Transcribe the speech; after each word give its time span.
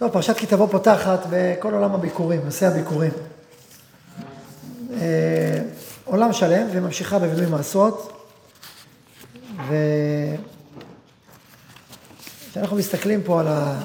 טוב, 0.00 0.10
פרשת 0.12 0.36
כי 0.36 0.46
תבוא 0.46 0.66
פותחת 0.66 1.26
בכל 1.30 1.74
עולם 1.74 1.94
הביקורים, 1.94 2.40
נושא 2.44 2.66
הביקורים. 2.66 3.10
אה, 5.00 5.62
עולם 6.04 6.32
שלם 6.32 6.66
וממשיכה 6.72 7.18
בווידוי 7.18 7.46
מעשות. 7.46 8.12
וכשאנחנו 12.48 12.76
מסתכלים 12.76 13.22
פה 13.22 13.40
על, 13.40 13.48
ה... 13.48 13.80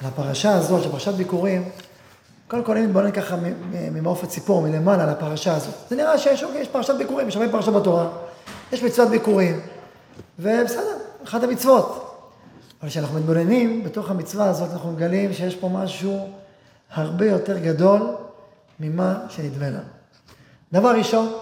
על 0.00 0.06
הפרשה 0.06 0.54
הזאת, 0.54 0.82
של 0.82 0.90
פרשת 0.90 1.14
ביקורים, 1.14 1.68
קודם 2.48 2.64
כל 2.64 2.76
אני 2.76 2.86
מתבונן 2.86 3.12
ככה 3.12 3.36
ממעוף 3.70 4.24
הציפור, 4.24 4.62
מלמעלה, 4.62 5.02
על 5.02 5.08
הפרשה 5.08 5.56
הזאת. 5.56 5.74
זה 5.90 5.96
נראה 5.96 6.18
שיש 6.18 6.42
אוקיי, 6.42 6.60
יש 6.60 6.68
פרשת 6.68 6.94
ביקורים, 6.98 7.28
יש 7.28 7.36
הרבה 7.36 7.48
פרשה 7.52 7.70
בתורה, 7.70 8.08
יש 8.72 8.82
מצוות 8.82 9.08
ביקורים, 9.08 9.60
ובסדר, 10.38 10.96
אחת 11.24 11.42
המצוות. 11.42 12.09
אבל 12.80 12.90
כשאנחנו 12.90 13.18
מתבוננים 13.18 13.84
בתוך 13.84 14.10
המצווה 14.10 14.48
הזאת, 14.48 14.70
אנחנו 14.72 14.92
מגלים 14.92 15.32
שיש 15.32 15.56
פה 15.56 15.68
משהו 15.68 16.28
הרבה 16.90 17.26
יותר 17.26 17.58
גדול 17.58 18.00
ממה 18.80 19.20
שנדמה 19.28 19.68
לנו. 19.68 19.88
דבר 20.72 20.96
ראשון, 20.96 21.32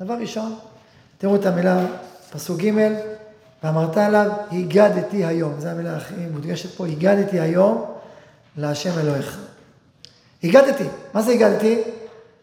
דבר 0.00 0.14
ראשון, 0.14 0.54
תראו 1.18 1.36
את 1.36 1.46
המילה, 1.46 1.86
פסוק 2.32 2.60
ג', 2.60 2.70
ואמרת 3.64 3.96
עליו, 3.96 4.30
הגדתי 4.52 5.24
היום. 5.24 5.60
זו 5.60 5.68
המילה 5.68 5.96
הכי 5.96 6.14
מודגשת 6.32 6.74
פה, 6.76 6.86
הגדתי 6.86 7.40
היום 7.40 7.84
להשם 8.56 8.98
אלוהיך. 8.98 9.38
הגדתי. 10.44 10.84
מה 11.14 11.22
זה 11.22 11.32
הגדתי? 11.32 11.82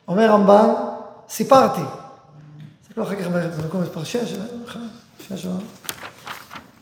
אומר 0.07 0.31
רמב"ן, 0.31 0.69
סיפרתי. 1.30 1.81
תסתכלו 2.83 3.03
אחר 3.03 3.16
כך 3.16 3.27
במקום 3.27 3.81
מספר 3.81 4.03
6, 4.03 4.35
6 5.27 5.45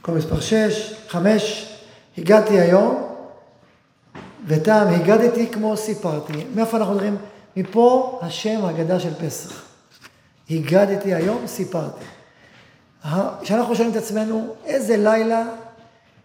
מקום 0.08 0.18
מספר 0.18 0.40
6, 0.40 0.94
5, 1.08 1.78
הגעתי 2.18 2.59
היום, 2.59 3.14
וטעם 4.48 4.88
הגדתי 4.88 5.48
כמו 5.48 5.78
סיפרתי. 5.78 6.34
מאיפה 6.56 6.78
אנחנו 6.78 6.94
מדברים? 6.94 7.18
מפה 7.58 8.20
השם 8.22 8.66
ההגדה 8.66 9.00
של 9.00 9.14
פסח. 9.14 9.64
הגדתי 10.50 11.14
היום, 11.14 11.48
סיפרתי. 11.48 12.06
כשאנחנו 13.42 13.76
שואלים 13.76 13.92
את 13.92 13.98
עצמנו, 13.98 14.56
איזה 14.66 14.98
לילה 14.98 15.44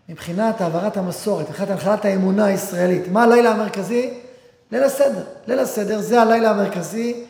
מבחינת 0.09 0.61
העברת 0.61 0.97
המסורת, 0.97 1.49
מבחינת 1.51 1.71
הנחלת 1.71 2.05
האמונה 2.05 2.45
הישראלית, 2.45 3.09
מה 3.09 3.23
הלילה 3.23 3.51
המרכזי? 3.51 4.15
ליל 4.73 4.84
הסדר. 4.84 5.25
ליל 5.47 5.59
הסדר 5.59 6.01
זה 6.01 6.23
הלילה 6.23 6.51
המרכזי 6.51 7.25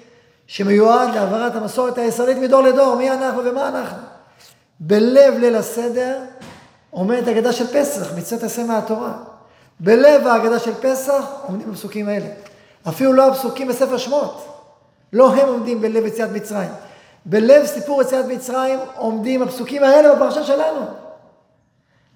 שמיועד 0.46 1.14
להעברת 1.14 1.54
המסורת 1.54 1.98
הישראלית 1.98 2.38
מדור 2.38 2.62
לדור, 2.62 2.96
מי 2.96 3.10
אנחנו 3.10 3.44
ומה 3.44 3.68
אנחנו. 3.68 4.02
בלב 4.80 5.34
ליל 5.38 5.56
הסדר 5.56 6.18
עומדת 6.94 7.28
הגדה 7.28 7.52
של 7.52 7.66
פסח, 7.66 8.16
מצוות 8.16 8.42
עשה 8.42 8.64
מהתורה. 8.64 9.12
בלב 9.80 10.26
ההגדה 10.26 10.58
של 10.58 10.74
פסח 10.74 11.24
עומדים 11.46 11.70
הפסוקים 11.70 12.08
האלה. 12.08 12.26
אפילו 12.88 13.12
לא 13.12 13.28
הפסוקים 13.28 13.68
בספר 13.68 13.98
שמות. 13.98 14.46
לא 15.12 15.32
הם 15.32 15.48
עומדים 15.48 15.80
בלב 15.80 16.06
יציאת 16.06 16.30
מצרים. 16.32 16.68
בלב 17.26 17.66
סיפור 17.66 18.02
יציאת 18.02 18.26
מצרים 18.26 18.78
עומדים 18.96 19.42
הפסוקים 19.42 19.84
האלה 19.84 20.14
בפרשה 20.14 20.44
שלנו. 20.44 20.80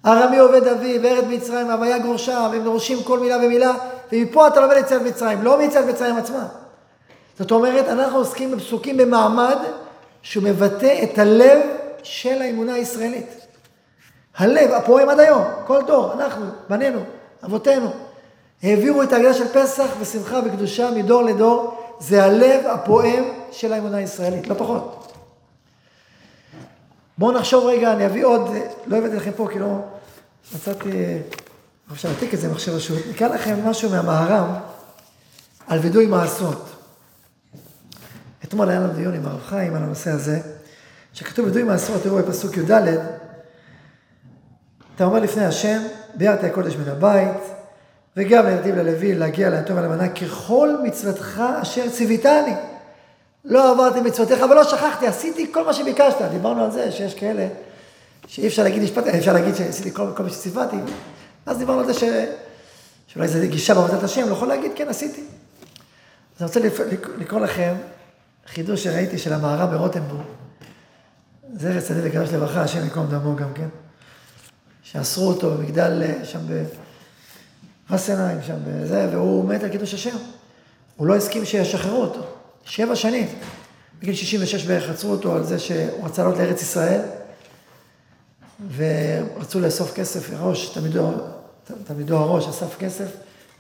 ארמי 0.07 0.39
עובד 0.39 0.67
אבי, 0.67 0.99
וארד 1.03 1.29
מצרים, 1.29 1.71
הוויה 1.71 1.99
גורשה, 1.99 2.49
והם 2.53 2.65
דורשים 2.65 3.03
כל 3.03 3.21
מילה 3.21 3.37
ומילה, 3.37 3.75
ומפה 4.13 4.47
אתה 4.47 4.61
לומד 4.61 4.77
יציאת 4.77 5.03
מצרים, 5.03 5.43
לא 5.43 5.59
מיציאת 5.59 5.85
מצרים 5.85 6.17
עצמה. 6.17 6.47
זאת 7.39 7.51
אומרת, 7.51 7.89
אנחנו 7.89 8.19
עוסקים 8.19 8.51
בפסוקים 8.51 8.97
במעמד 8.97 9.57
שהוא 10.23 10.45
מבטא 10.45 11.03
את 11.03 11.19
הלב 11.19 11.59
של 12.03 12.43
האמונה 12.43 12.75
הישראלית. 12.75 13.46
הלב 14.37 14.71
הפועם 14.71 15.09
עד 15.09 15.21
היום, 15.21 15.45
כל 15.67 15.81
דור, 15.87 16.13
אנחנו, 16.13 16.47
בנינו, 16.69 17.01
אבותינו, 17.45 17.93
העבירו 18.63 19.03
את 19.03 19.13
ההגדה 19.13 19.35
של 19.35 19.49
פסח 19.49 19.87
בשמחה 20.01 20.41
וקדושה 20.47 20.91
מדור 20.91 21.23
לדור, 21.23 21.83
זה 22.01 22.25
הלב 22.25 22.67
הפועם 22.67 23.25
של 23.53 23.73
האמונה 23.73 23.97
הישראלית, 23.97 24.49
לא 24.49 24.55
פחות. 24.55 25.13
בואו 27.19 27.33
נחשוב 27.33 27.67
רגע, 27.67 27.93
אני 27.93 28.07
אביא 28.07 28.25
עוד, 28.25 28.51
לא 28.87 28.97
הבאתי 28.97 29.17
לכם 29.17 29.31
פה 29.37 29.49
כי 29.53 29.59
לא 29.59 29.79
מצאתי, 30.55 31.19
אפשר 31.93 32.09
להעתיק 32.09 32.35
את 32.35 32.41
זה 32.41 32.49
במחשב 32.49 32.73
רשות, 32.73 32.99
נקרא 33.11 33.29
לכם 33.29 33.69
משהו 33.69 33.91
מהמהר"ם 33.91 34.55
על 35.67 35.79
וידוי 35.79 36.07
מעשות. 36.07 36.69
אתמול 38.45 38.69
היה 38.69 38.81
לנו 38.81 38.93
דיון 38.93 39.15
עם 39.15 39.27
הרב 39.27 39.41
חיים 39.47 39.75
על 39.75 39.83
הנושא 39.83 40.11
הזה, 40.11 40.41
שכתוב 41.13 41.47
וידוי 41.47 41.63
מעשות, 41.63 42.03
תראו 42.03 42.17
בפסוק 42.17 42.57
י"ד, 42.57 42.73
אתה 44.97 45.05
אומר 45.05 45.21
לפני 45.21 45.45
השם, 45.45 45.83
ביארת 46.15 46.45
הקודש 46.45 46.77
מן 46.77 46.89
הבית, 46.89 47.43
וגם 48.17 48.47
לנתיב 48.47 48.75
ללוי 48.75 49.15
להגיע 49.15 49.51
ליתום 49.51 49.79
ולמנה 49.79 50.09
ככל 50.09 50.71
מצוותך 50.83 51.43
אשר 51.63 51.91
ציוויתני. 51.91 52.55
לא 53.45 53.73
עברתי 53.73 54.01
מצוותיך 54.01 54.41
ולא 54.51 54.65
שכחתי, 54.65 55.07
עשיתי 55.07 55.53
כל 55.53 55.65
מה 55.65 55.75
שביקשת. 55.75 56.23
דיברנו 56.31 56.65
על 56.65 56.71
זה 56.71 56.93
שיש 56.93 57.15
כאלה 57.15 57.49
שאי 58.27 58.47
אפשר 58.47 58.63
להגיד 58.63 58.83
משפט, 58.83 59.07
אפשר 59.07 59.33
להגיד 59.33 59.55
שעשיתי 59.55 59.95
כל, 59.95 60.07
כל 60.17 60.23
מה 60.23 60.31
שציוויתי. 60.31 60.77
אז 61.47 61.59
דיברנו 61.59 61.81
על 61.81 61.87
זה 61.87 61.95
ש... 61.95 62.05
שאולי 63.07 63.29
זו 63.29 63.39
גישה 63.49 63.75
בעבודת 63.75 64.03
השם, 64.03 64.29
לא 64.29 64.33
יכול 64.33 64.49
להגיד 64.49 64.73
כן 64.75 64.89
עשיתי. 64.89 65.25
אז 66.41 66.57
אני 66.57 66.69
רוצה 66.69 66.85
לקרוא 67.19 67.41
לכם 67.41 67.75
חידוש 68.47 68.85
שראיתי 68.85 69.19
של 69.19 69.33
המערב 69.33 69.71
ברוטנבורג. 69.71 70.25
זכר 71.55 71.81
צדיק 71.81 72.03
וקדוש 72.05 72.33
לברכה, 72.33 72.63
השם 72.63 72.87
יקום 72.87 73.07
דמו 73.07 73.37
גם 73.37 73.53
כן. 73.55 73.69
שאסרו 74.97 75.29
אותו 75.29 75.51
במגדל 75.51 76.03
אה, 76.03 76.25
שם 76.25 76.39
בפרס 76.49 78.11
עיניים, 78.11 78.39
שם 78.47 78.57
בזה, 78.67 79.09
והוא 79.13 79.45
מת 79.49 79.63
על 79.63 79.69
קידוש 79.69 79.95
השם. 79.95 80.17
הוא 80.97 81.07
לא 81.07 81.17
הסכים 81.17 81.45
שישחררו 81.45 82.01
אותו. 82.01 82.21
שבע 82.65 82.97
שנים. 82.97 83.29
בגיל 84.01 84.15
66 84.15 84.65
בערך 84.65 84.91
עצרו 84.91 85.11
אותו 85.11 85.35
על 85.35 85.45
זה 85.45 85.59
שהוא 85.59 86.05
רצה 86.05 86.23
לעלות 86.23 86.39
לארץ 86.39 86.63
ישראל, 86.63 87.01
ורצו 88.77 89.61
לאסוף 89.61 89.95
כסף, 89.95 90.31
ראש, 90.41 90.69
תלמידו, 91.87 92.17
הראש 92.17 92.49
אסף 92.49 92.79
כסף, 92.79 93.09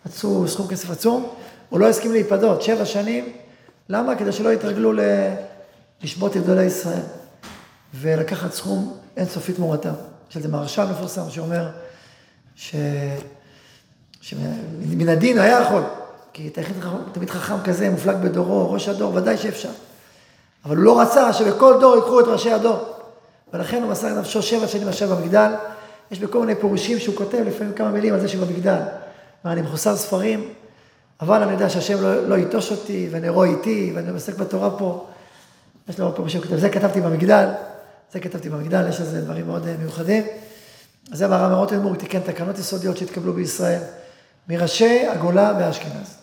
רצו 0.06 0.48
סכום 0.48 0.68
כסף 0.68 0.90
עצום, 0.90 1.28
הוא 1.68 1.80
לא 1.80 1.88
הסכים 1.88 2.12
להיפדות, 2.12 2.62
שבע 2.62 2.84
שנים, 2.84 3.32
למה? 3.88 4.16
כדי 4.16 4.32
שלא 4.32 4.52
יתרגלו. 4.52 4.92
לשבות 6.02 6.36
את 6.36 6.42
גדולי 6.42 6.64
ישראל, 6.64 7.02
ולקחת 7.94 8.52
סכום 8.52 8.98
אינסופי 9.16 9.52
תמורתם. 9.52 9.92
יש 10.30 10.36
איזה 10.36 10.48
מהרש"ל 10.48 10.84
מפורסם 10.84 11.30
שאומר 11.30 11.68
ש... 12.56 12.74
שמן 14.20 15.08
הדין 15.08 15.38
היה 15.38 15.60
יכול, 15.60 15.82
כי 16.32 16.50
תמיד 17.12 17.30
חכם 17.30 17.62
כזה, 17.64 17.90
מופלג 17.90 18.16
בדורו, 18.16 18.72
ראש 18.72 18.88
הדור, 18.88 19.14
ודאי 19.14 19.36
שאפשר. 19.36 19.68
אבל 20.64 20.76
הוא 20.76 20.84
לא 20.84 21.00
רצה 21.00 21.32
שבכל 21.32 21.76
דור 21.80 21.96
ייקחו 21.96 22.20
את 22.20 22.24
ראשי 22.26 22.52
הדור. 22.52 22.78
ולכן 23.52 23.82
הוא 23.82 23.90
מסר 23.90 24.20
נפשו 24.20 24.42
שבע 24.42 24.66
שנים 24.66 24.86
יושב 24.86 25.12
במגדל. 25.12 25.52
יש 26.10 26.18
בכל 26.18 26.40
מיני 26.40 26.54
פירושים 26.54 26.98
שהוא 26.98 27.16
כותב 27.16 27.38
לפעמים 27.46 27.72
כמה 27.72 27.90
מילים 27.90 28.14
על 28.14 28.20
זה 28.20 28.28
שבמגדל. 28.28 28.80
מה, 29.44 29.52
אני 29.52 29.62
מחוסר 29.62 29.96
ספרים, 29.96 30.48
אבל 31.20 31.42
אני 31.42 31.52
יודע 31.52 31.70
שהשם 31.70 32.02
לא, 32.02 32.28
לא 32.28 32.34
ייטוש 32.34 32.72
אותי, 32.72 33.08
ונרו 33.10 33.44
איתי, 33.44 33.92
ואני 33.94 34.10
עוסק 34.10 34.38
בתורה 34.38 34.70
פה. 34.78 35.06
יש 35.88 35.98
לו 35.98 36.14
פירושים, 36.14 36.40
זה 36.56 36.68
כתבתי 36.68 37.00
במגדל. 37.00 37.48
זה 38.12 38.20
כתבתי 38.20 38.50
במגדל, 38.50 38.88
יש 38.88 39.00
לזה 39.00 39.20
דברים 39.20 39.46
מאוד 39.46 39.66
אה, 39.66 39.74
מיוחדים. 39.78 40.24
אז 41.12 41.18
זה 41.18 41.26
אמר 41.26 41.48
מרוטנבורג, 41.48 41.94
הוא 41.94 41.96
תיקן 41.96 42.20
תקנות 42.20 42.58
יסודיות 42.58 42.96
שהתקבלו 42.96 43.32
בישראל, 43.32 43.80
מראשי 44.48 45.06
הגולה 45.06 45.52
והאשכנז. 45.58 46.16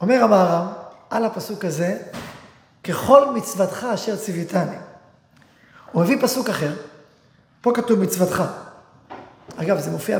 אומר 0.00 0.24
המהר"ם, 0.24 0.66
על 1.10 1.24
הפסוק 1.24 1.64
הזה, 1.64 1.98
ככל 2.84 3.34
מצוותך 3.34 3.86
אשר 3.94 4.16
ציוויתני. 4.16 4.76
הוא 5.92 6.02
מביא 6.02 6.16
פסוק 6.22 6.48
אחר, 6.48 6.72
פה 7.60 7.72
כתוב 7.74 7.98
מצוותך. 8.00 8.42
אגב, 9.56 9.80
זה 9.80 9.90
מופיע, 9.90 10.18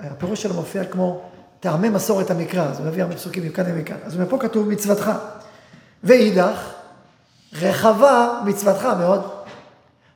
הפירוש 0.00 0.42
שלו 0.42 0.54
מופיע 0.54 0.84
כמו 0.84 1.22
טעמי 1.60 1.88
מסורת 1.88 2.30
המקרא, 2.30 2.64
אז 2.64 2.78
הוא 2.78 2.86
מביא 2.86 3.02
הרבה 3.02 3.16
פסוקים 3.16 3.46
מכאן 3.46 3.64
ומכאן. 3.66 3.96
אז 4.04 4.18
פה 4.28 4.38
כתוב 4.38 4.68
מצוותך. 4.68 5.10
ואידך, 6.04 6.72
רחבה 7.52 8.40
מצוותך 8.44 8.88
מאוד. 8.98 9.33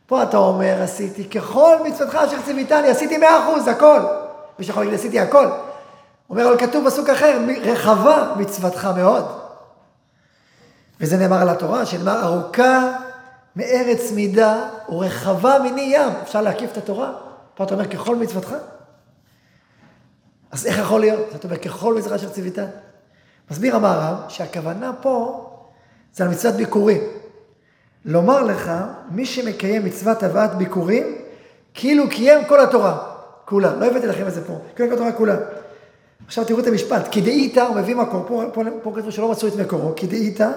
פה 0.08 0.22
אתה 0.22 0.36
אומר, 0.36 0.82
עשיתי 0.82 1.24
ככל 1.24 1.76
מצוותך 1.84 2.14
אשר 2.14 2.42
ציוויתני, 2.44 2.88
עשיתי 2.88 3.16
מאה 3.16 3.44
אחוז, 3.44 3.68
הכל. 3.68 4.00
מי 4.58 4.64
שיכול 4.64 4.82
להגיד, 4.82 4.98
עשיתי 4.98 5.20
הכל. 5.20 5.46
אומר, 6.30 6.48
אבל 6.48 6.58
כתוב 6.58 6.84
בסוג 6.84 7.10
אחר, 7.10 7.38
רחבה 7.62 8.32
מצוותך 8.36 8.88
מאוד. 8.96 9.24
וזה 11.00 11.16
נאמר 11.16 11.42
על 11.42 11.48
התורה, 11.48 11.86
שנאמר 11.86 12.22
ארוכה 12.22 12.92
מארץ 13.56 14.12
מידה 14.12 14.68
ורחבה 14.88 15.58
מני 15.58 15.80
ים. 15.94 16.12
אפשר 16.22 16.40
להקיף 16.40 16.72
את 16.72 16.76
התורה? 16.76 17.12
פה 17.54 17.64
אתה 17.64 17.74
אומר, 17.74 17.86
ככל 17.86 18.16
מצוותך? 18.16 18.54
אז 20.50 20.66
איך 20.66 20.78
יכול 20.78 21.00
להיות? 21.00 21.20
זאת 21.32 21.44
אומרת, 21.44 21.62
ככל 21.62 21.94
מצוותך 21.94 22.14
אשר 22.14 22.28
ציוויתני. 22.28 22.66
מסביר 23.50 23.76
המערב 23.76 24.16
שהכוונה 24.28 24.92
פה 25.02 25.44
זה 26.14 26.24
על 26.24 26.30
מצוות 26.30 26.54
ביקורים. 26.54 27.00
לומר 28.08 28.42
לך, 28.42 28.72
מי 29.10 29.26
שמקיים 29.26 29.84
מצוות 29.84 30.22
הבאת 30.22 30.54
ביקורים, 30.54 31.14
כאילו 31.74 32.08
קיים 32.10 32.44
כל 32.44 32.60
התורה, 32.60 32.98
כולה. 33.44 33.74
לא 33.74 33.86
הבאתי 33.86 34.06
לכם 34.06 34.28
את 34.28 34.34
זה 34.34 34.44
פה, 34.44 34.58
קיים 34.74 34.88
כל 34.88 34.94
התורה 34.94 35.12
כולה. 35.12 35.36
עכשיו 36.26 36.44
תראו 36.44 36.60
את 36.60 36.66
המשפט, 36.66 37.08
כדאיתא, 37.12 37.60
הוא 37.60 37.76
מביא 37.76 37.94
מקור, 37.96 38.24
פה, 38.28 38.44
פה, 38.52 38.62
פה 38.82 39.10
שלא 39.10 39.30
מצאו 39.30 39.48
את 39.48 39.56
מקורו, 39.56 39.92
כדאיתא, 39.96 40.50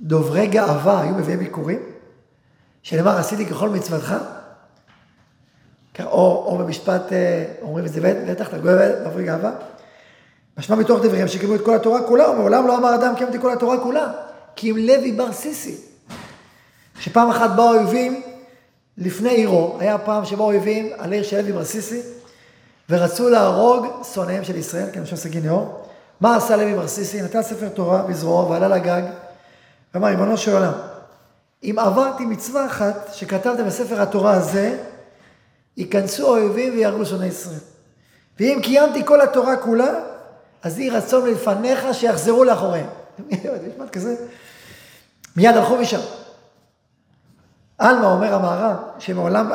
דוברי 0.00 0.46
גאווה 0.46 1.00
היו 1.00 1.14
מביאים 1.14 1.38
ביקורים, 1.38 1.78
שנאמר 2.82 3.18
עשיתי 3.18 3.46
ככל 3.46 3.68
מצוותך, 3.68 4.14
או, 6.00 6.44
או 6.46 6.58
במשפט, 6.58 7.12
אה, 7.12 7.44
אומרים 7.62 7.86
את 7.86 7.92
זה 7.92 8.00
בטח, 8.26 8.54
דוברי 9.04 9.24
גאווה, 9.24 9.52
משמע 10.58 10.76
מתוך 10.76 11.04
דבריהם 11.04 11.28
שקיבלו 11.28 11.54
את 11.54 11.64
כל 11.64 11.74
התורה 11.74 12.02
כולה, 12.02 12.30
ומעולם 12.30 12.66
לא 12.66 12.78
אמר 12.78 12.94
אדם 12.94 13.14
קיימתי 13.16 13.40
כל 13.40 13.52
התורה 13.52 13.80
כולה, 13.80 14.12
כי 14.56 14.70
אם 14.70 14.76
לוי 14.76 15.12
בר 15.12 15.32
סיסי, 15.32 15.93
שפעם 17.00 17.30
אחת 17.30 17.50
באו 17.50 17.74
אויבים 17.74 18.22
לפני 18.98 19.30
עירו, 19.30 19.76
היה 19.80 19.98
פעם 19.98 20.24
שבאו 20.24 20.44
אויבים 20.44 20.92
על 20.98 21.12
עיר 21.12 21.22
של 21.22 21.40
לוי 21.40 21.52
בר 21.52 21.64
סיסי, 21.64 22.00
ורצו 22.90 23.28
להרוג 23.28 23.86
שונאיהם 24.14 24.44
של 24.44 24.56
ישראל, 24.56 24.86
כן, 24.92 25.02
עכשיו 25.02 25.18
סגי 25.18 25.40
נאור. 25.40 25.84
מה 26.20 26.36
עשה 26.36 26.56
לוי 26.56 26.74
מרסיסי? 26.74 27.22
נתן 27.22 27.42
ספר 27.42 27.68
תורה 27.68 28.02
בזרועו 28.02 28.50
ועלה 28.50 28.68
לגג, 28.68 29.02
ואמר, 29.94 30.08
ריבונו 30.08 30.36
של 30.36 30.52
עולם, 30.52 30.72
אם 31.62 31.76
עברתי 31.78 32.24
מצווה 32.24 32.66
אחת 32.66 33.10
שכתבת 33.12 33.64
בספר 33.66 34.02
התורה 34.02 34.32
הזה, 34.32 34.78
ייכנסו 35.76 36.26
האויבים 36.26 36.72
ויהרגו 36.72 37.06
שונאי 37.06 37.26
ישראל. 37.26 37.58
ואם 38.40 38.58
קיימתי 38.62 39.06
כל 39.06 39.20
התורה 39.20 39.56
כולה, 39.56 39.94
אז 40.62 40.78
יהי 40.78 40.90
רצון 40.90 41.24
מלפניך 41.24 41.86
שיחזרו 41.92 42.44
לאחוריהם. 42.44 42.86
משפט 43.68 43.90
כזה. 43.92 44.16
מיד 45.36 45.56
הלכו 45.56 45.76
משם. 45.76 46.00
עלמא 47.78 48.06
אומר 48.06 48.34
המהר"ם, 48.34 48.76
שמעולם 48.98 49.52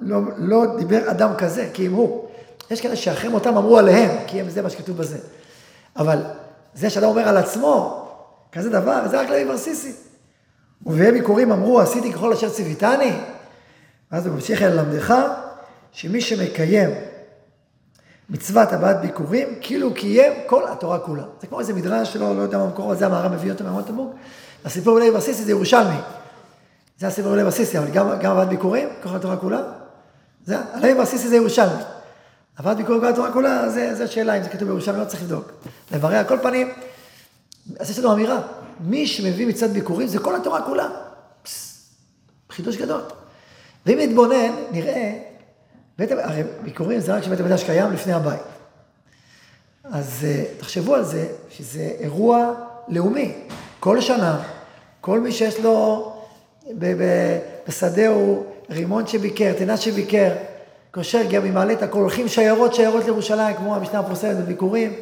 לא, 0.00 0.20
לא 0.36 0.76
דיבר 0.76 1.10
אדם 1.10 1.36
כזה, 1.38 1.70
כי 1.72 1.86
הוא. 1.86 2.28
יש 2.70 2.80
כאלה 2.80 2.96
שאחרי 2.96 3.30
מותם 3.30 3.56
אמרו 3.56 3.78
עליהם, 3.78 4.18
כי 4.26 4.40
הם 4.40 4.50
זה 4.50 4.62
מה 4.62 4.70
שכתוב 4.70 4.96
בזה. 4.96 5.18
אבל 5.96 6.18
זה 6.74 6.90
שאדם 6.90 7.08
אומר 7.08 7.28
על 7.28 7.36
עצמו, 7.36 8.08
כזה 8.52 8.70
דבר, 8.70 9.08
זה 9.08 9.20
רק 9.20 9.28
לוי 9.28 9.44
ברסיסי. 9.44 9.92
ובהם 10.86 11.14
ביקורים 11.14 11.52
אמרו, 11.52 11.80
עשיתי 11.80 12.12
ככל 12.12 12.32
אשר 12.32 12.50
ציוויתני. 12.50 13.12
ואז 14.12 14.26
הוא 14.26 14.34
ממשיך 14.34 14.62
ללמדך, 14.62 15.14
שמי 15.92 16.20
שמקיים 16.20 16.90
מצוות 18.30 18.72
הבאת 18.72 19.00
ביקורים, 19.00 19.48
כאילו 19.60 19.94
קיים 19.94 20.32
כל 20.46 20.62
התורה 20.68 20.98
כולה. 20.98 21.22
זה 21.40 21.46
כמו 21.46 21.60
איזה 21.60 21.74
מדרש 21.74 22.12
שלא, 22.12 22.36
לא 22.36 22.42
יודע 22.42 22.58
מה 22.58 22.64
המקור 22.64 22.92
הזה, 22.92 23.06
המהר"ם 23.06 23.32
מביא 23.32 23.52
אותו 23.52 23.64
מהמון 23.64 23.82
תמוג. 23.82 24.14
הסיפור 24.64 24.94
בלוי 24.94 25.10
ברסיסי 25.10 25.44
זה 25.44 25.50
ירושלמי. 25.50 25.96
זה 26.98 27.06
הסיפור 27.06 27.30
בלוי 27.30 27.44
ברסיסי, 27.44 27.78
אבל 27.78 27.90
גם, 27.90 28.08
גם 28.20 28.32
הבאת 28.32 28.48
ביקורים, 28.48 28.88
כל 29.02 29.16
התורה 29.16 29.36
כולה. 29.36 29.62
זה, 30.44 30.56
הלוי 30.72 30.94
ברסיסי 30.94 31.28
זה 31.28 31.36
ירושלמי. 31.36 31.82
אבל 32.58 32.74
ביקורת 32.74 33.00
כל 33.00 33.06
התורה 33.06 33.32
כולה, 33.32 33.68
זו 33.94 34.12
שאלה 34.12 34.38
אם 34.38 34.42
זה 34.42 34.48
כתוב 34.48 34.68
בירושלים, 34.68 35.00
לא 35.00 35.04
צריך 35.04 35.22
לבדוק. 35.22 35.52
לברר, 35.92 36.16
על 36.16 36.24
כל 36.24 36.38
פנים, 36.42 36.72
אז 37.80 37.90
יש 37.90 37.98
לנו 37.98 38.12
אמירה, 38.12 38.40
מי 38.80 39.06
שמביא 39.06 39.46
מצד 39.46 39.70
ביקורים 39.70 40.08
זה 40.08 40.18
כל 40.18 40.36
התורה 40.36 40.62
כולה. 40.62 40.88
פס, 41.42 41.88
חידוש 42.50 42.76
גדול. 42.76 43.00
ואם 43.86 43.98
נתבונן, 43.98 44.52
נראה, 44.70 45.18
בית, 45.98 46.10
הרי 46.12 46.42
ביקורים 46.62 47.00
זה 47.00 47.14
רק 47.14 47.22
שבית 47.22 47.40
המקדש 47.40 47.64
קיים 47.64 47.92
לפני 47.92 48.12
הבית. 48.12 48.40
אז 49.84 50.26
uh, 50.26 50.60
תחשבו 50.60 50.94
על 50.94 51.04
זה, 51.04 51.28
שזה 51.50 51.90
אירוע 51.98 52.54
לאומי. 52.88 53.34
כל 53.80 54.00
שנה, 54.00 54.42
כל 55.00 55.20
מי 55.20 55.32
שיש 55.32 55.60
לו 55.60 56.11
בשדהו 57.68 58.44
רימון 58.70 59.06
שביקר, 59.06 59.52
תנ"ת 59.52 59.80
שביקר, 59.80 60.32
קושר 60.90 61.22
גם 61.30 61.44
ממעלה 61.44 61.72
את 61.72 61.82
הכל, 61.82 61.98
הולכים 61.98 62.28
שיירות 62.28 62.74
שיירות 62.74 63.04
לירושלים, 63.04 63.56
כמו 63.56 63.76
המשנה 63.76 63.98
המפורסמת 63.98 64.36
בביקורים, 64.36 64.92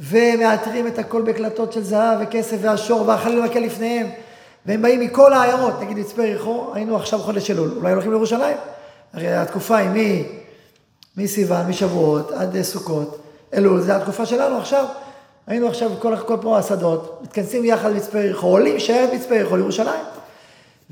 ומאתרים 0.00 0.86
את 0.86 0.98
הכל 0.98 1.22
בקלטות 1.22 1.72
של 1.72 1.82
זהב 1.82 2.18
וכסף 2.22 2.56
והשור, 2.60 3.08
והחליל 3.08 3.42
מקל 3.42 3.60
לפניהם, 3.60 4.06
והם 4.66 4.82
באים 4.82 5.00
מכל 5.00 5.32
העיירות, 5.32 5.80
נגיד 5.80 5.98
מצפה 5.98 6.22
יריחו, 6.22 6.70
היינו 6.74 6.96
עכשיו 6.96 7.18
חודש 7.18 7.50
אלול, 7.50 7.72
אולי 7.76 7.92
הולכים 7.92 8.10
לירושלים? 8.10 8.56
הרי 9.12 9.34
התקופה 9.34 9.76
היא 9.76 10.24
מסיוון, 11.16 11.66
משבועות 11.68 12.30
עד 12.32 12.62
סוכות, 12.62 13.18
אלול, 13.54 13.80
זה 13.80 13.96
התקופה 13.96 14.26
שלנו 14.26 14.58
עכשיו. 14.58 14.86
היינו 15.46 15.68
עכשיו 15.68 15.90
כל, 15.98 16.16
כל 16.16 16.36
פה 16.40 16.58
השדות, 16.58 17.20
מתכנסים 17.22 17.64
יחד 17.64 17.90
במצפה 17.90 18.18
יריחו, 18.18 18.46
עולים 18.46 18.80
שיירת 18.80 19.12
מצפה 19.12 19.34
יריחו 19.34 19.56
לירושלים. 19.56 20.04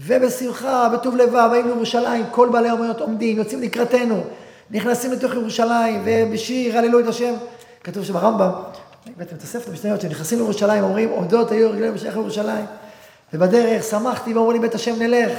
ובשמחה, 0.06 0.88
בטוב 0.88 1.16
לבב, 1.16 1.48
באים 1.50 1.66
לירושלים, 1.66 2.24
כל 2.30 2.48
בעלי 2.52 2.68
האומנות 2.68 3.00
עומדים, 3.00 3.36
יוצאים 3.36 3.62
לקראתנו, 3.62 4.22
נכנסים 4.70 5.12
לתוך 5.12 5.34
ירושלים, 5.34 6.02
ובשיר 6.04 6.78
הללו 6.78 7.00
את 7.00 7.06
השם. 7.06 7.34
כתוב 7.84 8.04
שברמב"ם, 8.04 8.50
את 9.22 9.42
הספר 9.42 9.70
המשניות, 9.70 10.00
שנכנסים 10.00 10.38
לירושלים, 10.38 10.84
אומרים, 10.84 11.08
עומדות 11.08 11.50
היו 11.50 11.70
רגליהם 11.70 11.94
בשייך 11.94 12.16
לירושלים. 12.16 12.64
ובדרך 13.34 13.84
שמחתי 13.84 14.34
ואמרו 14.34 14.52
לי 14.52 14.58
בית 14.58 14.74
השם 14.74 14.98
נלך. 14.98 15.32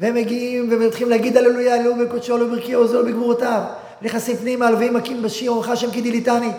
והם 0.00 0.14
מגיעים 0.14 0.68
ומתחילים 0.72 1.10
להגיד 1.10 1.36
הללויה, 1.36 1.74
הללו 1.74 1.94
בקודשו, 1.96 2.38
ברכיו, 2.50 2.78
עוזו 2.78 3.04
בגבורותיו. 3.04 3.62
נכנסים 4.02 4.36
פנימה, 4.36 4.66
הלווים 4.66 4.94
מכים 4.94 5.22
בשיר, 5.22 5.50
אורך 5.50 5.68
השם 5.68 5.90
כי 5.90 6.00
דיליתני. 6.00 6.50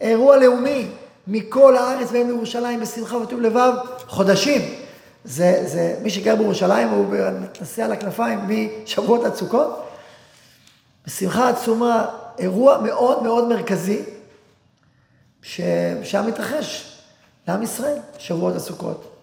אירוע 0.00 0.36
לאומי 0.36 0.86
מכל 1.26 1.76
הארץ 1.76 2.08
והם 2.12 2.26
לירושלים 2.26 2.80
בשמחה 2.80 3.16
וטוב 3.16 3.40
לבב, 3.40 3.72
חודשים. 4.06 4.60
זה, 5.28 5.62
זה 5.66 5.96
מי 6.02 6.10
שגר 6.10 6.36
בירושלים, 6.36 6.88
הוא 6.88 7.14
נוסע 7.60 7.84
על 7.84 7.92
הכנפיים 7.92 8.40
משבועות 8.84 9.24
עד 9.24 9.34
סוכות. 9.34 9.88
בשמחה 11.06 11.48
עצומה, 11.48 12.06
אירוע 12.38 12.78
מאוד 12.78 13.22
מאוד 13.22 13.48
מרכזי, 13.48 14.02
ששם 15.42 16.24
מתרחש 16.26 16.98
לעם 17.48 17.62
ישראל, 17.62 17.98
שבועות 18.18 18.54
עד 18.54 18.60
סוכות. 18.60 19.14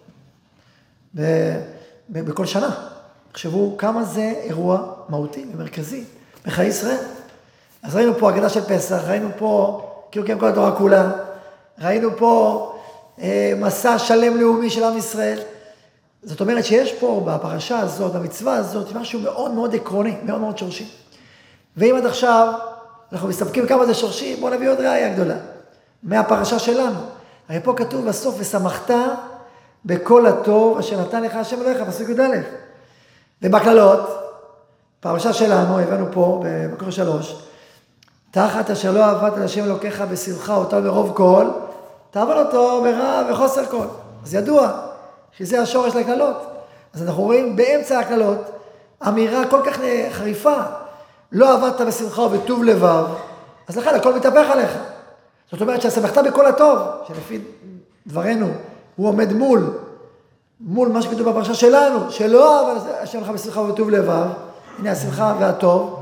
בכל 2.10 2.46
שנה. 2.46 2.70
תחשבו 3.32 3.74
כמה 3.78 4.04
זה 4.04 4.32
אירוע 4.36 4.92
מהותי 5.08 5.44
ומרכזי 5.52 6.04
בחיי 6.44 6.66
ישראל. 6.66 7.04
אז 7.82 7.96
ראינו 7.96 8.18
פה 8.18 8.30
הגדה 8.30 8.48
של 8.48 8.60
פסח, 8.60 9.02
ראינו 9.06 9.28
פה 9.38 9.82
כאילו 10.10 10.26
כן 10.26 10.38
כל 10.38 10.48
התורה 10.48 10.76
כולה, 10.76 11.10
ראינו 11.78 12.16
פה 12.16 12.72
אה, 13.20 13.52
מסע 13.56 13.98
שלם 13.98 14.36
לאומי 14.36 14.70
של 14.70 14.84
עם 14.84 14.98
ישראל. 14.98 15.38
זאת 16.26 16.40
אומרת 16.40 16.64
שיש 16.64 16.92
פה 16.92 17.22
בפרשה 17.26 17.80
הזאת, 17.80 18.12
במצווה 18.12 18.54
הזאת, 18.54 18.92
משהו 18.92 19.20
מאוד 19.20 19.50
מאוד 19.50 19.74
עקרוני, 19.74 20.16
מאוד 20.22 20.40
מאוד 20.40 20.58
שורשי. 20.58 20.90
ואם 21.76 21.96
עד 21.96 22.06
עכשיו 22.06 22.52
אנחנו 23.12 23.28
מסתפקים 23.28 23.66
כמה 23.66 23.86
זה 23.86 23.94
שורשי, 23.94 24.36
בואו 24.40 24.54
נביא 24.54 24.70
עוד 24.70 24.80
ראייה 24.80 25.14
גדולה. 25.14 25.34
מהפרשה 26.02 26.58
שלנו. 26.58 26.98
הרי 27.48 27.60
פה 27.64 27.74
כתוב 27.76 28.06
בסוף, 28.06 28.34
ושמחת 28.38 28.90
בכל 29.84 30.26
הטוב 30.26 30.78
אשר 30.78 31.00
נתן 31.00 31.22
לך 31.22 31.36
השם 31.36 31.60
אלוהיך, 31.60 31.82
פסוק 31.88 32.08
י"א. 32.08 32.36
ובקללות, 33.42 34.00
פרשה 35.00 35.32
שלנו, 35.32 35.78
הבאנו 35.78 36.06
פה 36.12 36.42
במקור 36.44 36.90
שלוש, 36.90 37.36
תחת 38.30 38.70
אשר 38.70 38.92
לא 38.92 39.04
עבדת 39.04 39.36
על 39.36 39.42
השם 39.42 39.64
אלוקיך 39.64 40.04
בשמחה 40.10 40.56
אותה 40.56 40.80
ברוב 40.80 41.12
כל, 41.14 41.46
תעבוד 42.10 42.36
אותו 42.36 42.82
ברע 42.82 43.22
וחוסר 43.30 43.66
כל. 43.66 43.86
אז 44.24 44.34
ידוע, 44.34 44.85
שזה 45.38 45.60
השורש 45.60 45.94
לקללות. 45.94 46.36
אז 46.94 47.02
אנחנו 47.02 47.22
רואים 47.22 47.56
באמצע 47.56 47.98
הקללות 47.98 48.38
אמירה 49.08 49.46
כל 49.50 49.60
כך 49.66 49.78
חריפה, 50.12 50.56
לא 51.32 51.54
עבדת 51.54 51.80
בשמחה 51.80 52.22
ובטוב 52.22 52.64
לבב, 52.64 53.04
אז 53.68 53.76
לכן 53.76 53.94
הכל 53.94 54.14
מתהפך 54.14 54.50
עליך. 54.50 54.78
זאת 55.50 55.60
אומרת 55.60 55.82
שהשמחת 55.82 56.18
בכל 56.18 56.46
הטוב, 56.46 56.78
שלפי 57.08 57.38
דברינו 58.06 58.48
הוא 58.96 59.08
עומד 59.08 59.32
מול, 59.32 59.70
מול 60.60 60.88
מה 60.88 61.02
שכתוב 61.02 61.28
בפרשה 61.28 61.54
שלנו, 61.54 62.10
שלא 62.10 62.72
אבל 62.72 62.90
השם 63.00 63.20
לך 63.20 63.28
בשמחה 63.28 63.60
ובטוב 63.60 63.90
לבב, 63.90 64.26
הנה 64.78 64.90
השמחה 64.90 65.34
והטוב, 65.40 66.00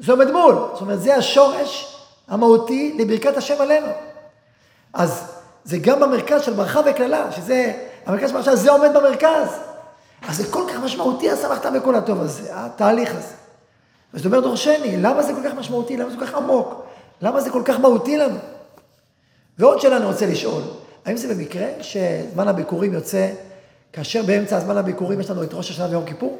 זה 0.00 0.12
עומד 0.12 0.30
מול. 0.30 0.54
זאת 0.72 0.80
אומרת, 0.80 1.00
זה 1.00 1.16
השורש 1.16 1.96
המהותי 2.28 2.96
לברכת 2.98 3.36
השם 3.36 3.54
עלינו. 3.60 3.86
אז 4.92 5.24
זה 5.64 5.78
גם 5.78 6.00
במרכז 6.00 6.42
של 6.42 6.52
ברכה 6.52 6.80
וקללה, 6.86 7.32
שזה 7.32 7.72
המרכז 8.08 8.32
פרשה, 8.32 8.56
זה 8.56 8.70
עומד 8.70 8.90
במרכז. 8.94 9.48
אז 10.28 10.36
זה 10.36 10.52
כל 10.52 10.62
כך 10.68 10.76
משמעותי, 10.84 11.30
השמחת 11.30 11.66
בכל 11.66 11.94
הטוב 11.94 12.20
הזה, 12.20 12.48
התהליך 12.52 13.10
הזה. 13.10 13.34
אז 14.12 14.20
זאת 14.20 14.26
אומרת 14.26 14.42
דורשני, 14.42 14.96
למה 14.96 15.22
זה 15.22 15.32
כל 15.32 15.40
כך 15.48 15.54
משמעותי? 15.54 15.96
למה 15.96 16.10
זה 16.10 16.16
כל 16.16 16.26
כך 16.26 16.34
עמוק? 16.34 16.84
למה 17.22 17.40
זה 17.40 17.50
כל 17.50 17.62
כך 17.64 17.80
מהותי 17.80 18.16
לנו? 18.16 18.38
ועוד 19.58 19.80
שאלה 19.80 19.96
אני 19.96 20.04
רוצה 20.04 20.26
לשאול, 20.26 20.62
האם 21.04 21.16
זה 21.16 21.34
במקרה 21.34 21.66
שזמן 21.80 22.48
הביקורים 22.48 22.92
יוצא, 22.92 23.28
כאשר 23.92 24.22
באמצע 24.22 24.56
הזמן 24.56 24.76
הביקורים 24.76 25.20
יש 25.20 25.30
לנו 25.30 25.42
את 25.42 25.54
ראש 25.54 25.70
השנה 25.70 25.86
ויום 25.86 26.04
כיפור? 26.04 26.38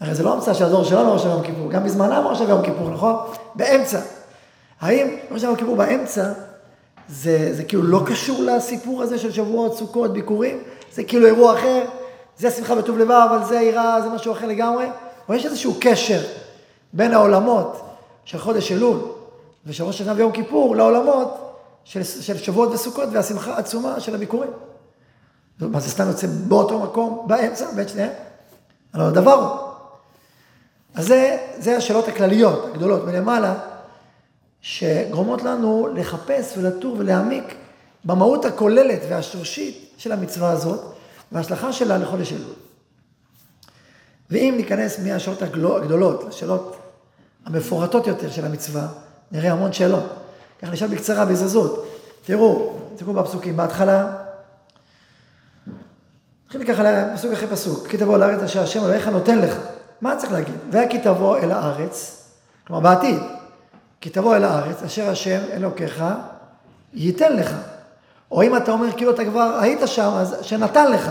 הרי 0.00 0.14
זה 0.14 0.22
לא 0.22 0.32
המצאה 0.32 0.54
של 0.54 0.64
הדור 0.64 0.84
שלנו 0.84 1.12
ראש 1.12 1.20
השנה 1.20 1.32
ויום 1.32 1.46
כיפור, 1.46 1.70
גם 1.70 1.84
בזמנם 1.84 2.26
ראש 2.26 2.36
השנה 2.36 2.54
ויום 2.54 2.64
כיפור, 2.64 2.90
נכון? 2.90 3.16
באמצע. 3.54 4.00
האם 4.80 5.06
ראש 5.30 5.36
השנה 5.36 5.48
ויום 5.48 5.56
כיפור 5.56 5.76
באמצע, 5.76 6.32
זה, 7.08 7.54
זה 7.54 7.64
כאילו 7.64 7.82
לא 7.82 8.02
קשור 8.06 8.42
לסיפור 8.42 9.02
הזה 9.02 9.18
של 9.18 9.32
שבועות, 9.32 9.76
סוכות, 9.76 10.12
ביקורים? 10.12 10.58
זה 10.92 11.04
כאילו 11.04 11.26
אירוע 11.26 11.58
אחר, 11.58 11.84
זה 12.38 12.50
שמחה 12.50 12.74
וטוב 12.78 12.98
לבב, 12.98 13.28
אבל 13.30 13.44
זה 13.44 13.60
יראה, 13.60 14.02
זה 14.02 14.08
משהו 14.08 14.32
אחר 14.32 14.46
לגמרי, 14.46 14.86
או 15.28 15.34
יש 15.34 15.46
איזשהו 15.46 15.74
קשר 15.80 16.20
בין 16.92 17.14
העולמות 17.14 17.80
של 18.24 18.38
חודש 18.38 18.72
אלול 18.72 18.98
ושל 19.66 19.84
ראש 19.84 19.94
השנה 19.94 20.12
ויום 20.16 20.32
כיפור 20.32 20.76
לעולמות 20.76 21.54
של, 21.84 22.04
של 22.04 22.36
שבועות 22.36 22.68
וסוכות 22.72 23.08
והשמחה 23.12 23.54
העצומה 23.54 24.00
של 24.00 24.14
הביקורים. 24.14 24.50
מה 25.60 25.80
זה 25.80 25.90
סתם 25.90 26.08
יוצא 26.08 26.26
באותו 26.26 26.78
מקום, 26.78 27.24
באמצע, 27.26 27.66
בין 27.74 27.88
שניהם? 27.88 28.10
הלוא 28.92 29.06
הדבר 29.06 29.32
הוא. 29.32 29.68
אז 30.94 31.06
זה, 31.06 31.36
זה 31.58 31.76
השאלות 31.76 32.08
הכלליות, 32.08 32.64
הגדולות, 32.64 33.04
מלמעלה, 33.04 33.54
שגורמות 34.60 35.42
לנו 35.42 35.88
לחפש 35.94 36.54
ולטור 36.56 36.96
ולהעמיק 36.98 37.54
במהות 38.08 38.44
הכוללת 38.44 39.00
והשורשית 39.08 39.90
של 39.98 40.12
המצווה 40.12 40.50
הזאת, 40.50 40.80
וההשלכה 41.32 41.72
שלה 41.72 41.98
לחודש 41.98 42.32
אלול. 42.32 42.54
ואם 44.30 44.54
ניכנס 44.56 44.98
מהשאלות 44.98 45.42
הגדולות 45.42 46.24
לשאלות 46.24 46.76
המפורטות 47.44 48.06
יותר 48.06 48.30
של 48.30 48.44
המצווה, 48.44 48.86
נראה 49.32 49.52
המון 49.52 49.72
שאלות. 49.72 50.04
ככה 50.62 50.72
נשאל 50.72 50.88
בקצרה, 50.88 51.24
בזריזות. 51.24 51.88
תראו, 52.24 52.76
תראו 52.96 53.12
בפסוקים, 53.12 53.56
בהתחלה, 53.56 54.16
נתחיל 56.44 56.64
ככה 56.64 57.14
פסוק 57.14 57.32
אחרי 57.32 57.48
פסוק, 57.48 57.88
כי 57.88 57.96
תבוא 57.96 58.18
לארץ 58.18 58.42
אשר 58.42 58.62
השם 58.62 58.84
אלוהיך 58.84 59.08
נותן 59.08 59.38
לך. 59.38 59.56
מה 60.00 60.16
צריך 60.16 60.32
להגיד? 60.32 60.54
וכי 60.72 60.98
תבוא 60.98 61.38
אל 61.38 61.50
הארץ, 61.50 62.24
כלומר 62.66 62.82
בעתיד, 62.82 63.18
כי 64.00 64.10
תבוא 64.10 64.36
אל 64.36 64.44
הארץ 64.44 64.82
אשר 64.82 65.10
השם 65.10 65.40
אלוקיך 65.52 66.04
ייתן 66.94 67.36
לך. 67.36 67.54
או 68.30 68.42
אם 68.42 68.56
אתה 68.56 68.72
אומר 68.72 68.92
כאילו 68.92 69.10
אתה 69.10 69.24
כבר 69.24 69.58
היית 69.60 69.80
שם, 69.86 70.10
אז 70.14 70.36
שנתן 70.42 70.92
לך. 70.92 71.10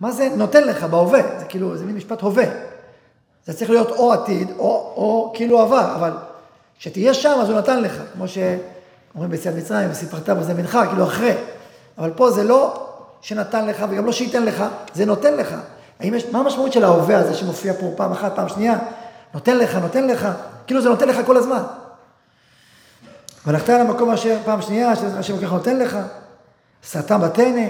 מה 0.00 0.12
זה 0.12 0.28
נותן 0.36 0.64
לך 0.64 0.84
בהווה? 0.84 1.20
זה 1.38 1.44
כאילו, 1.44 1.76
זה 1.76 1.84
מין 1.84 1.96
משפט 1.96 2.22
הווה. 2.22 2.44
זה 3.46 3.52
צריך 3.52 3.70
להיות 3.70 3.90
או 3.90 4.12
עתיד, 4.12 4.50
או, 4.58 4.92
או 4.96 5.32
כאילו 5.34 5.60
עבר, 5.60 5.94
אבל 5.94 6.10
כשתהיה 6.78 7.14
שם 7.14 7.38
אז 7.40 7.50
הוא 7.50 7.58
נתן 7.58 7.82
לך, 7.82 7.92
כמו 8.12 8.24
שאומרים 8.28 9.30
ביציאת 9.30 9.54
מצרים, 9.54 9.90
וסיפרת 9.90 10.28
בזה 10.28 10.54
מנחה, 10.54 10.86
כאילו 10.86 11.04
אחרי. 11.04 11.34
אבל 11.98 12.10
פה 12.10 12.30
זה 12.30 12.44
לא 12.44 12.86
שנתן 13.20 13.66
לך, 13.66 13.84
וגם 13.90 14.06
לא 14.06 14.12
שייתן 14.12 14.44
לך, 14.44 14.64
זה 14.94 15.06
נותן 15.06 15.34
לך. 15.34 15.54
האם 16.00 16.14
יש, 16.14 16.26
מה 16.32 16.38
המשמעות 16.38 16.72
של 16.72 16.84
ההווה 16.84 17.18
הזה 17.18 17.34
שמופיע 17.34 17.72
פה 17.72 17.92
פעם 17.96 18.12
אחת, 18.12 18.36
פעם 18.36 18.48
שנייה? 18.48 18.78
נותן 19.34 19.58
לך, 19.58 19.74
נותן 19.74 20.06
לך, 20.06 20.28
כאילו 20.66 20.82
זה 20.82 20.88
נותן 20.88 21.08
לך 21.08 21.26
כל 21.26 21.36
הזמן. 21.36 21.62
והלכת 23.46 23.70
אל 23.70 23.80
המקום 23.80 24.10
אשר 24.10 24.38
פעם 24.44 24.62
שנייה, 24.62 24.92
השם 25.18 25.38
ככה 25.38 25.54
נותן 25.54 25.76
לך, 25.76 25.98
סרטן 26.82 27.20
בתנא, 27.20 27.68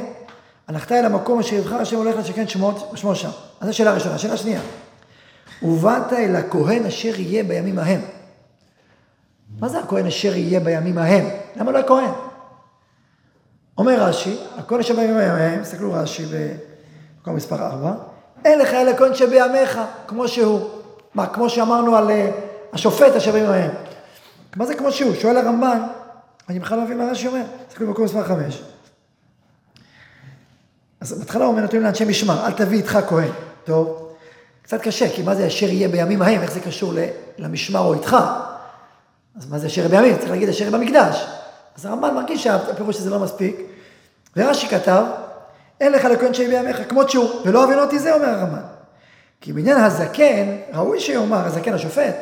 הלכת 0.68 0.92
אל 0.92 1.04
המקום 1.04 1.38
אשר 1.38 1.56
יבחר 1.56 1.76
השם 1.76 1.96
הולך 1.96 2.16
לשכן 2.16 2.48
שמו, 2.48 2.72
שמו 2.94 3.14
שם. 3.14 3.28
אז 3.60 3.68
זו 3.68 3.76
שאלה 3.76 3.94
ראשונה. 3.94 4.18
שאלה 4.18 4.36
שנייה, 4.36 4.60
ובאת 5.62 6.12
אל 6.12 6.36
הכהן 6.36 6.86
אשר 6.86 7.20
יהיה 7.20 7.44
בימים 7.44 7.78
ההם. 7.78 8.00
מה 9.58 9.68
זה 9.68 9.78
הכהן 9.78 10.06
אשר 10.06 10.36
יהיה 10.36 10.60
בימים 10.60 10.98
ההם? 10.98 11.24
למה 11.56 11.72
לא 11.72 11.78
הכהן? 11.78 12.10
אומר 13.78 14.02
רש"י, 14.02 14.36
הכהן 14.56 14.80
אשר 14.80 14.96
בימים 14.96 15.16
ההם, 15.16 15.62
תסתכלו 15.62 15.92
רש"י 15.92 16.26
במקום 16.26 17.36
מספר 17.36 17.66
4, 17.66 17.94
אין 18.44 18.58
לך 18.58 18.68
אלא 18.74 18.96
כהן 18.96 19.14
שבימיך, 19.14 19.80
כמו 20.06 20.28
שהוא. 20.28 20.68
מה, 21.14 21.26
כמו 21.26 21.50
שאמרנו 21.50 21.96
על 21.96 22.08
uh, 22.08 22.12
השופט 22.72 23.16
אשר 23.16 23.32
בימים 23.32 23.50
ההם. 23.50 23.70
מה 24.56 24.66
זה 24.66 24.74
כמו 24.74 24.92
שהוא? 24.92 25.14
שואל 25.14 25.36
הרמב"ן, 25.36 25.82
אני 26.48 26.60
בכלל 26.60 26.78
לא 26.78 26.84
מבין 26.84 26.98
מה 26.98 27.04
רש"י 27.10 27.28
אומר, 27.28 27.42
תסתכלו 27.68 27.86
במקום 27.86 28.04
מספר 28.04 28.24
5. 28.24 28.62
אז 31.00 31.12
בהתחלה 31.18 31.44
הוא 31.44 31.52
אומר, 31.52 31.62
נותנים 31.62 31.82
לאנשי 31.82 32.04
משמר, 32.04 32.46
אל 32.46 32.52
תביא 32.52 32.78
איתך 32.78 32.98
כהן. 33.08 33.30
טוב, 33.64 34.12
קצת 34.62 34.80
קשה, 34.80 35.08
כי 35.16 35.22
מה 35.22 35.34
זה 35.34 35.46
אשר 35.46 35.66
יהיה 35.66 35.88
בימים 35.88 36.22
ההם, 36.22 36.42
איך 36.42 36.52
זה 36.52 36.60
קשור 36.60 36.92
למשמר 37.38 37.80
או 37.80 37.94
איתך? 37.94 38.16
אז 39.36 39.50
מה 39.50 39.58
זה 39.58 39.66
אשר 39.66 39.88
בימים? 39.88 40.18
צריך 40.18 40.30
להגיד 40.30 40.48
אשר 40.48 40.70
במקדש. 40.70 41.26
אז 41.76 41.86
הרמב"ן 41.86 42.14
מרגיש 42.14 42.44
שהפירוש 42.44 42.96
הזה 42.96 43.10
לא 43.10 43.18
מספיק, 43.18 43.56
ורש"י 44.36 44.68
כתב, 44.68 45.04
אין 45.80 45.92
לך 45.92 46.04
לכהן 46.04 46.34
שיהיה 46.34 46.62
בימיך, 46.62 46.88
כמות 46.88 47.10
שהוא, 47.10 47.30
ולא 47.44 47.64
אבין 47.64 47.78
אותי 47.78 47.98
זה, 47.98 48.14
אומר 48.14 48.28
הרמב"ן. 48.28 48.62
כי 49.40 49.52
בעניין 49.52 49.78
הזקן, 49.78 50.56
ראוי 50.72 51.00
שיאמר, 51.00 51.46
הזקן 51.46 51.72
השופט, 51.72 52.14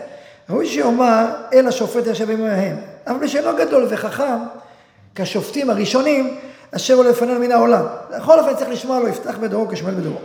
ראוי 0.50 0.66
שיאמר, 0.66 1.26
אל 1.52 1.68
השופט 1.68 2.08
אשר 2.08 2.26
בימים. 2.26 2.76
אבל 3.06 3.16
מי 3.16 3.28
שאינו 3.28 3.56
גדול 3.56 3.86
וחכם, 3.90 4.38
כשופטים 5.14 5.70
הראשונים, 5.70 6.38
אשר 6.76 6.94
הוא 6.94 7.04
לפנינו 7.04 7.40
מן 7.40 7.52
העולם. 7.52 7.84
בכל 8.10 8.38
אופן 8.38 8.56
צריך 8.56 8.70
לשמוע 8.70 9.00
לו, 9.00 9.08
יפתח 9.08 9.36
בדורו 9.40 9.68
כשמואל 9.68 9.94
בדורו. 9.94 10.18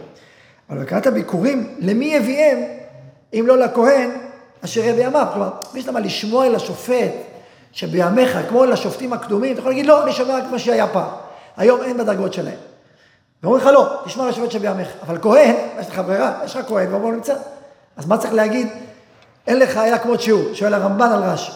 אבל 0.70 0.84
בקראת 0.84 1.08
הביקורים, 1.08 1.76
למי 1.80 2.06
יביאם, 2.06 2.64
אם 3.34 3.44
לא 3.48 3.58
לכהן, 3.58 4.10
אשר 4.66 4.82
יהיה 4.82 4.94
בימיו. 4.94 5.28
כלומר, 5.34 5.50
מי 5.74 5.82
שאתה 5.82 6.00
לשמוע 6.00 6.46
אל 6.46 6.56
השופט 6.56 7.12
שבימיך, 7.72 8.38
כמו 8.50 8.64
אל 8.64 8.72
השופטים 8.72 9.14
הקדומים, 9.14 9.52
אתה 9.52 9.60
יכול 9.60 9.72
להגיד, 9.72 9.86
לא, 9.86 10.04
אני 10.04 10.12
שומע 10.12 10.38
רק 10.38 10.44
מה 10.52 10.60
שהיה 10.60 10.88
פעם. 10.88 11.10
היום 11.58 11.82
אין 11.82 11.98
בדרגות 11.98 12.34
שלהם. 12.34 12.58
ואומרים 13.44 13.64
לך, 13.64 13.70
לא, 13.74 14.02
תשמע 14.06 14.30
לשופט 14.30 14.52
שבימיך. 14.52 14.90
אבל 15.08 15.18
כהן, 15.22 15.56
יש 15.80 15.90
לך 15.90 16.00
ברירה, 16.00 16.40
יש 16.46 16.56
לך 16.56 16.68
כהן, 16.68 16.94
והוא 16.94 17.12
לא 17.12 17.16
נמצא. 17.16 17.36
אז 17.98 18.06
מה 18.06 18.18
צריך 18.18 18.34
להגיד? 18.34 18.68
אין 19.50 19.60
לך 19.60 19.78
היה 19.78 20.00
כמות 20.00 20.22
שהוא, 20.22 20.54
שואל 20.54 20.74
הרמב"ן 20.74 21.12
על 21.12 21.24
רש"י. 21.24 21.52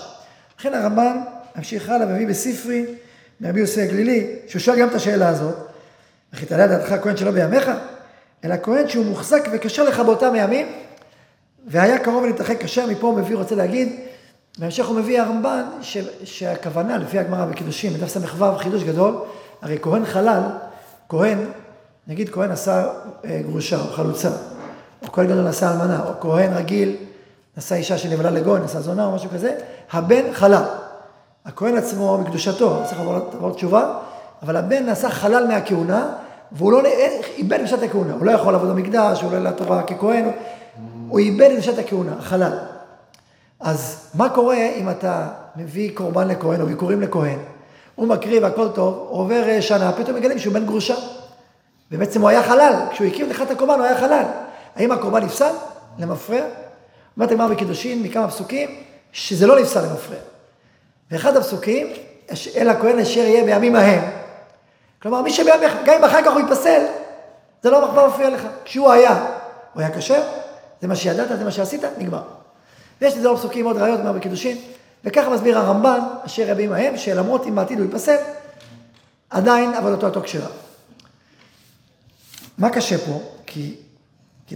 לכן 0.59 0.73
הרמב"ן 0.73 1.17
ממשיך 1.55 1.89
הלאה 1.89 2.07
ומביא 2.07 2.27
בספרי, 2.27 2.85
מרבי 3.41 3.59
יוסי 3.59 3.81
הגלילי, 3.81 4.35
שהוא 4.47 4.59
שואל 4.59 4.79
גם 4.79 4.88
את 4.88 4.93
השאלה 4.93 5.29
הזאת, 5.29 5.55
וכי 6.33 6.45
תעלה 6.45 6.67
דעתך 6.67 6.95
כהן 7.03 7.17
שלא 7.17 7.31
בימיך? 7.31 7.71
אלא 8.43 8.55
כהן 8.63 8.89
שהוא 8.89 9.05
מוחזק 9.05 9.50
וקשר 9.51 9.83
לך 9.83 10.00
באותם 10.00 10.33
הימים, 10.33 10.67
והיה 11.67 12.00
קרוב 12.00 12.25
להתרחק 12.25 12.63
כשר, 12.63 12.88
מפה 12.88 13.07
הוא 13.07 13.17
מביא, 13.17 13.35
רוצה 13.35 13.55
להגיד, 13.55 14.00
בהמשך 14.57 14.85
הוא 14.85 14.95
מביא 14.95 15.21
הרמב"ן, 15.21 15.63
ש, 15.81 15.97
שהכוונה, 16.23 16.97
לפי 16.97 17.19
הגמרא 17.19 17.45
בקידושים, 17.45 17.93
בדף 17.93 18.07
ס"ו, 18.07 18.57
חידוש 18.57 18.83
גדול, 18.83 19.15
הרי 19.62 19.77
כהן 19.81 20.05
חלל, 20.05 20.41
כהן, 21.09 21.38
נגיד 22.07 22.29
כהן 22.29 22.51
עשה 22.51 22.88
אה, 23.25 23.39
גרושה 23.43 23.79
או 23.79 23.88
חלוצה, 23.88 24.29
או 25.01 25.12
כהן 25.12 25.27
גדול 25.27 25.47
עשה 25.47 25.71
אלמנה, 25.71 26.03
או 26.07 26.19
כהן 26.19 26.53
רגיל 26.53 26.95
נשא 27.57 27.75
אישה 27.75 27.98
שנבלה 27.98 28.29
לגוי, 28.29 28.60
נשא 28.60 28.79
זונה 28.79 29.05
או 29.05 29.12
משהו 29.12 29.29
כזה, 29.29 29.55
הבן 29.91 30.33
חלל. 30.33 30.63
הכהן 31.45 31.77
עצמו 31.77 32.17
בקדושתו, 32.17 32.81
צריך 32.86 33.00
לעבור 33.00 33.53
תשובה, 33.53 34.00
אבל 34.41 34.57
הבן 34.57 34.86
נעשה 34.86 35.10
חלל 35.10 35.48
מהכהונה, 35.48 36.13
והוא 36.51 36.72
לא, 36.72 36.81
איבד 37.38 37.57
קדושת 37.57 37.83
הכהונה. 37.83 38.13
הוא 38.13 38.25
לא 38.25 38.31
יכול 38.31 38.53
לעבוד 38.53 38.69
במקדש, 38.69 39.22
הוא 39.22 39.31
לא 39.31 39.38
יעלה 39.38 39.50
לתורה 39.50 39.83
ככהן, 39.83 40.29
הוא 41.07 41.19
איבד 41.19 41.50
קדושת 41.53 41.79
הכהונה, 41.79 42.12
החלל. 42.19 42.57
אז 43.60 44.10
מה 44.13 44.29
קורה 44.29 44.69
אם 44.75 44.89
אתה 44.89 45.27
מביא 45.55 45.91
קורבן 45.93 46.27
לכהן 46.27 46.62
או 46.62 46.65
ביקורים 46.65 47.01
לכהן, 47.01 47.39
הוא 47.95 48.07
מקריב, 48.07 48.43
הכל 48.43 48.69
טוב, 48.69 49.07
עובר 49.10 49.62
שנה, 49.62 49.91
פתאום 49.91 50.17
מגלים 50.17 50.39
שהוא 50.39 50.53
בן 50.53 50.65
גרושה. 50.65 50.95
ובעצם 51.91 52.22
הוא 52.22 52.29
היה 52.29 52.43
חלל, 52.43 52.74
כשהוא 52.91 53.07
הקריב 53.07 53.29
לך 53.29 53.41
את 53.41 53.51
הקורבן 53.51 53.74
הוא 53.74 53.83
היה 53.83 53.98
חלל. 53.98 54.24
האם 54.75 54.91
הקורבן 54.91 55.24
נפסל 55.24 55.51
למפרע? 56.00 56.41
אומרת 57.17 57.32
הגמרא 57.32 57.48
בקידושין 57.48 58.03
מכמה 58.03 58.27
פסוקים, 58.27 58.84
שזה 59.12 59.48
לא 59.48 59.60
נפסל 59.60 59.82
למפרע. 59.82 60.15
ואחד 61.12 61.38
הפסוקים, 61.38 61.88
אל 62.55 62.70
הכהן 62.70 63.00
אשר 63.00 63.20
יהיה 63.20 63.43
בימים 63.43 63.75
ההם. 63.75 64.12
כלומר, 65.01 65.22
מי 65.22 65.34
שבימים, 65.34 65.70
גם 65.86 65.96
אם 65.98 66.03
אחר 66.03 66.22
כך 66.25 66.32
הוא 66.34 66.41
ייפסל, 66.41 66.86
זה 67.63 67.70
לא 67.70 68.08
מפריע 68.08 68.29
לך. 68.29 68.48
כשהוא 68.65 68.91
היה, 68.91 69.25
הוא 69.74 69.82
היה 69.82 69.98
כשר, 69.98 70.22
זה 70.82 70.88
מה 70.88 70.96
שידעת, 70.96 71.27
זה 71.38 71.43
מה 71.43 71.51
שעשית, 71.51 71.82
נגמר. 71.98 72.24
ויש 73.01 73.17
לזה 73.17 73.27
עוד 73.27 73.38
פסוקים, 73.38 73.65
עוד 73.65 73.77
ראיות, 73.77 74.00
מה 74.00 74.13
בקידושין, 74.13 74.58
וככה 75.03 75.29
מסביר 75.29 75.58
הרמב"ן, 75.58 76.00
אשר 76.25 76.41
יהיה 76.41 76.55
בימים 76.55 76.74
ההם, 76.74 76.98
שלמרות 76.98 77.48
אם 77.48 77.55
בעתיד 77.55 77.79
הוא 77.79 77.86
ייפסל, 77.86 78.15
עדיין 79.29 79.74
עבודתו 79.74 80.08
אותו 80.08 80.22
כשרה. 80.22 80.50
מה 82.58 82.70
קשה 82.70 82.98
פה? 82.98 83.22
כי, 83.46 83.75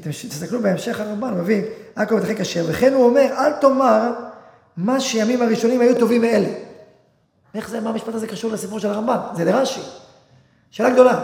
כי 0.03 0.09
תסתכלו 0.29 0.61
בהמשך 0.61 0.99
הרמב"ן, 0.99 1.33
מביא, 1.33 1.61
עכו 1.95 2.15
ותחי 2.15 2.35
כשר, 2.35 2.65
וכן 2.67 2.93
הוא 2.93 3.05
אומר, 3.05 3.33
אל 3.37 3.51
תאמר 3.53 4.11
מה 4.77 4.99
שימים 4.99 5.41
הראשונים 5.41 5.81
היו 5.81 5.99
טובים 5.99 6.21
מאלה. 6.21 6.47
איך 7.55 7.69
זה, 7.69 7.79
מה 7.79 7.89
המשפט 7.89 8.13
הזה 8.15 8.27
קשור 8.27 8.51
לסיפור 8.51 8.79
של 8.79 8.89
הרמב"ם? 8.89 9.17
זה 9.35 9.45
לרש"י. 9.45 9.81
שאלה 10.71 10.89
גדולה. 10.89 11.23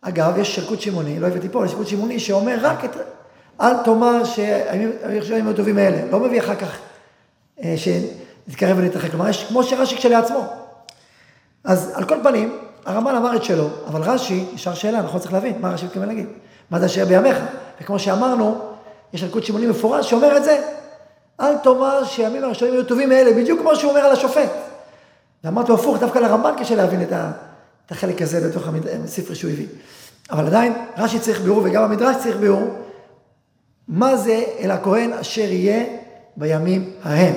אגב, 0.00 0.38
יש 0.38 0.54
שלקוט 0.54 0.80
שמעוני, 0.80 1.20
לא 1.20 1.26
הבאתי 1.26 1.48
פה, 1.48 1.64
יש 1.64 1.70
שלקוט 1.70 1.86
שמעוני 1.86 2.20
שאומר 2.20 2.56
רק 2.60 2.84
את... 2.84 2.90
אל 3.60 3.76
תאמר 3.84 4.24
שהימים 4.24 4.92
הראשונים 5.02 5.46
היו 5.46 5.56
טובים 5.56 5.76
מאלה. 5.76 6.10
לא 6.10 6.20
מביא 6.20 6.40
אחר 6.40 6.54
כך 6.54 6.78
אה, 7.64 7.74
שנתקרב 7.76 8.78
ונתרחק. 8.78 9.10
כלומר, 9.10 9.28
יש 9.28 9.44
כמו 9.44 9.62
שרש"י 9.62 9.96
כשלעצמו. 9.96 10.46
אז 11.64 11.92
על 11.94 12.04
כל 12.04 12.16
פנים, 12.22 12.58
הרמב"ן 12.84 13.14
אמר 13.14 13.36
את 13.36 13.44
שלו, 13.44 13.68
אבל 13.86 14.02
רש"י, 14.02 14.44
נשאר 14.54 14.74
שאלה, 14.74 15.02
נכון 15.02 15.20
צריך 15.20 15.32
להבין, 15.32 15.60
מה 15.60 15.70
רש"י 15.70 15.86
מתכוון 15.86 16.08
להגיד? 16.08 16.26
מה 16.70 16.80
זה 16.80 16.86
אשר 16.86 17.04
בימיך? 17.04 17.36
וכמו 17.80 17.98
שאמרנו, 17.98 18.58
יש 19.12 19.24
אלקוט 19.24 19.44
שמעוני 19.44 19.66
מפורש 19.66 20.10
שאומר 20.10 20.36
את 20.36 20.44
זה, 20.44 20.60
אל 21.40 21.58
תאמר 21.58 22.04
שהימים 22.04 22.44
הראשונים 22.44 22.74
היו 22.74 22.84
טובים 22.84 23.08
מאלה, 23.08 23.32
בדיוק 23.32 23.60
כמו 23.60 23.76
שהוא 23.76 23.90
אומר 23.90 24.00
על 24.00 24.12
השופט. 24.12 24.50
ואמרתי 25.44 25.72
הפוך, 25.72 25.98
דווקא 25.98 26.18
לרמב"ן 26.18 26.52
קשה 26.58 26.74
להבין 26.74 27.02
את, 27.02 27.12
ה, 27.12 27.32
את 27.86 27.92
החלק 27.92 28.22
הזה 28.22 28.48
בתוך 28.48 28.62
הספר 29.04 29.34
שהוא 29.34 29.50
הביא. 29.50 29.66
אבל 30.30 30.46
עדיין, 30.46 30.72
רש"י 30.98 31.18
צריך 31.18 31.40
ביאור 31.40 31.60
וגם 31.64 31.82
המדרש 31.82 32.16
צריך 32.22 32.36
ביאור, 32.36 32.62
מה 33.88 34.16
זה 34.16 34.42
אל 34.58 34.70
הכהן 34.70 35.12
אשר 35.12 35.40
יהיה 35.40 35.84
בימים 36.36 36.90
ההם. 37.02 37.34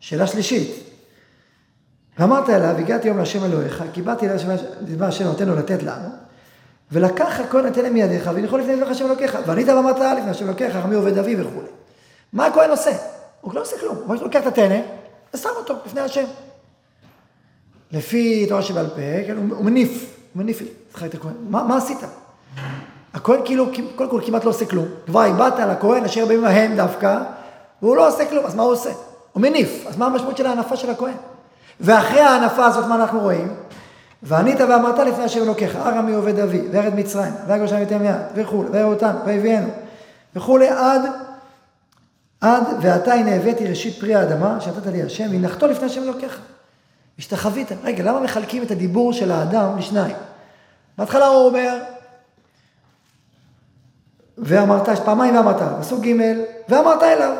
שאלה 0.00 0.26
שלישית, 0.26 0.70
ואמרת 2.18 2.50
אליו, 2.50 2.76
הגעתי 2.78 3.08
היום 3.08 3.18
להשם 3.18 3.44
אלוהיך, 3.44 3.84
כי 3.92 4.02
באתי 4.02 4.26
לדבר 4.80 5.04
השם 5.04 5.24
נותן 5.24 5.48
לו 5.48 5.56
לתת 5.56 5.82
לנו, 5.82 6.08
ולקח 6.92 7.40
הכהן 7.40 7.66
נתן 7.66 7.92
מידיך, 7.92 8.30
ונחול 8.34 8.60
לפני 8.60 8.76
דבר 8.76 8.90
השם 8.90 9.06
אלוקיך, 9.06 9.38
וענית 9.46 9.68
ואמרת 9.68 9.96
לפני 10.18 10.30
השם 10.30 10.46
אלוקיך, 10.46 10.76
עמי 10.76 10.94
עובד 10.94 11.18
אבי 11.18 11.40
וכולי. 11.40 11.68
מה 12.32 12.46
הכהן 12.46 12.70
עושה? 12.70 12.90
הוא 13.40 13.54
לא 13.54 13.60
עושה 13.60 13.76
כלום, 13.80 13.96
הוא 14.06 14.16
לוקח 14.16 14.40
את 14.40 14.46
הטנא, 14.46 14.80
ושם 15.34 15.48
אותו 15.56 15.74
לפני 15.86 16.00
השם. 16.00 16.24
לפי 17.92 18.46
תורה 18.48 18.62
שבעל 18.62 18.86
פה, 18.86 19.26
כן, 19.26 19.36
הוא 19.36 19.64
מניף, 19.64 20.16
הוא 20.34 20.42
מניף 20.42 20.62
את 21.06 21.14
הכהן. 21.14 21.32
מה, 21.48 21.62
מה 21.62 21.76
עשית? 21.76 21.98
הכהן 23.14 23.40
כאילו, 23.44 23.66
קודם 23.96 24.10
כל 24.10 24.20
כמעט 24.26 24.44
לא 24.44 24.50
עושה 24.50 24.66
כלום. 24.66 24.86
כבר 25.06 25.20
הבעת 25.20 25.58
על 25.58 25.70
הכהן 25.70 26.04
אשר 26.04 26.26
בימים 26.26 26.44
ההם 26.44 26.76
דווקא, 26.76 27.18
והוא 27.82 27.96
לא 27.96 28.08
עושה 28.08 28.30
כלום, 28.30 28.46
אז 28.46 28.54
מה 28.54 28.62
הוא 28.62 28.72
עושה? 28.72 28.90
הוא 29.32 29.42
מניף. 29.42 29.84
אז 29.86 29.96
מה 29.96 30.06
המשמעות 30.06 30.36
של 30.36 30.46
ההנפה 30.46 30.76
של 30.76 30.90
הכהן? 30.90 31.14
ואחרי 31.80 32.20
ההנפה 32.20 32.66
הזאת, 32.66 32.86
מה 32.86 32.94
אנחנו 32.94 33.20
רואים? 33.20 33.54
וענית 34.28 34.60
ואמרת 34.60 34.98
לפני 34.98 35.24
השם 35.24 35.42
אלוקיך, 35.42 35.76
ארמי 35.76 36.14
עובד 36.14 36.38
אבי, 36.38 36.62
וארד 36.72 36.94
מצרים, 36.94 37.32
ויגר 37.46 37.66
שם 37.66 37.82
יתן 37.82 37.98
מיד, 37.98 38.16
וכולי, 38.34 38.68
וירא 38.70 38.86
אותנו, 38.86 39.18
ויביאנו, 39.24 39.68
וכולי, 40.36 40.68
עד, 40.68 41.02
עד 42.40 42.64
ועתה 42.80 43.14
הנה 43.14 43.34
הבאתי 43.34 43.66
ראשית 43.66 44.00
פרי 44.00 44.14
האדמה, 44.14 44.60
שנתת 44.60 44.86
לי 44.86 45.02
השם, 45.02 45.28
והנחתו 45.32 45.66
לפני 45.66 45.86
השם 45.86 46.02
אלוקיך. 46.02 46.40
השתחווית. 47.18 47.68
רגע, 47.84 48.04
למה 48.04 48.20
מחלקים 48.20 48.62
את 48.62 48.70
הדיבור 48.70 49.12
של 49.12 49.32
האדם 49.32 49.78
לשניים? 49.78 50.16
בהתחלה 50.98 51.26
הוא 51.26 51.46
אומר, 51.46 51.78
ואמרת, 54.38 54.88
פעמיים 54.88 55.36
ואמרת, 55.36 55.80
פסוק 55.80 56.00
ג', 56.04 56.12
ואמרת 56.68 57.02
אליו, 57.02 57.36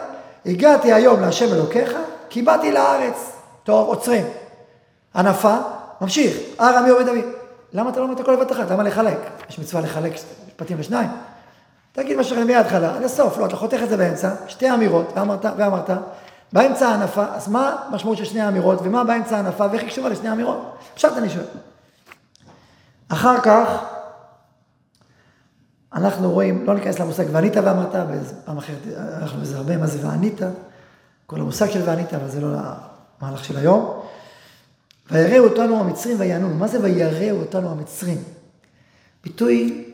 הגעתי 0.47 0.93
היום 0.93 1.21
להשם 1.21 1.55
אלוקיך, 1.55 1.93
כי 2.31 2.43
באתי 2.43 2.73
לארץ. 2.73 3.33
טוב, 3.65 3.89
עוצרים. 3.89 4.25
הנפה, 5.15 5.57
ממשיך, 6.01 6.37
הר 6.59 6.77
עמי 6.77 6.91
עובד 6.91 7.09
אבי. 7.09 7.23
למה 7.73 7.91
אתה 7.91 7.99
לא 7.99 8.05
אומר 8.05 8.15
את 8.15 8.21
הכל 8.21 8.37
בבת 8.37 8.53
אחת? 8.53 8.71
למה 8.71 8.83
לחלק? 8.83 9.19
יש 9.49 9.59
מצווה 9.59 9.83
לחלק 9.83 10.13
משפטים 10.49 10.79
לשניים. 10.79 11.11
תגיד 11.93 12.17
מה 12.17 12.25
שלך 12.25 12.39
מההתחלה, 12.39 12.97
עד 12.97 13.03
הסוף, 13.03 13.39
לא, 13.39 13.47
אתה 13.47 13.57
חותך 13.57 13.79
את 13.83 13.89
זה 13.89 13.97
באמצע, 13.97 14.35
שתי 14.49 14.71
אמירות, 14.71 15.13
ואמרת, 15.17 15.45
ואמרת, 15.57 15.91
באמצע 16.53 16.89
ההנפה, 16.89 17.25
אז 17.35 17.49
מה 17.49 17.77
המשמעות 17.89 18.19
של 18.19 18.25
שני 18.25 18.41
האמירות, 18.41 18.79
ומה 18.83 19.05
באמצע 19.05 19.37
ההנפה, 19.37 19.67
ואיך 19.71 19.83
היא 19.83 19.91
קשורה 19.91 20.09
לשני 20.09 20.29
האמירות? 20.29 20.77
עכשיו 20.95 21.19
אני 21.19 21.31
שואל. 21.31 21.45
אחר 23.09 23.41
כך, 23.41 23.69
אנחנו 25.95 26.33
רואים, 26.33 26.67
לא 26.67 26.75
ניכנס 26.75 26.99
למושג 26.99 27.25
וענית 27.33 27.57
ואמרת, 27.57 27.95
פעם 28.45 28.59
אחרת 28.59 28.79
הלכנו 28.97 29.41
בזה 29.41 29.57
הרבה, 29.57 29.77
מה 29.77 29.87
זה 29.87 30.07
וענית, 30.09 30.41
כל 31.27 31.41
המושג 31.41 31.71
של 31.71 31.83
וענית, 31.85 32.15
אבל 32.15 32.29
זה 32.29 32.41
לא 32.41 32.49
המהלך 33.21 33.45
של 33.45 33.57
היום. 33.57 34.01
ויראו 35.11 35.45
אותנו 35.45 35.81
המצרים 35.81 36.21
ויענונו. 36.21 36.55
מה 36.55 36.69
זה 36.69 36.81
ויראו 36.83 37.41
אותנו 37.41 37.71
המצרים? 37.71 38.19
ביטוי 39.25 39.85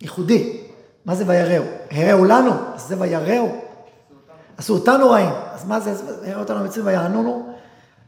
ייחודי. 0.00 0.60
מה 1.04 1.14
זה 1.14 1.24
ויראו? 1.26 1.64
הראו 1.90 2.24
לנו, 2.24 2.50
אז 2.74 2.82
זה 2.82 3.00
ויראו. 3.00 3.48
עשו 4.56 4.74
אותנו 4.74 5.10
רעים. 5.10 5.30
אז 5.54 5.64
מה 5.64 5.80
זה, 5.80 5.94
ויראו 6.22 6.40
אותנו 6.40 6.58
המצרים 6.58 6.86
ויענונו? 6.86 7.54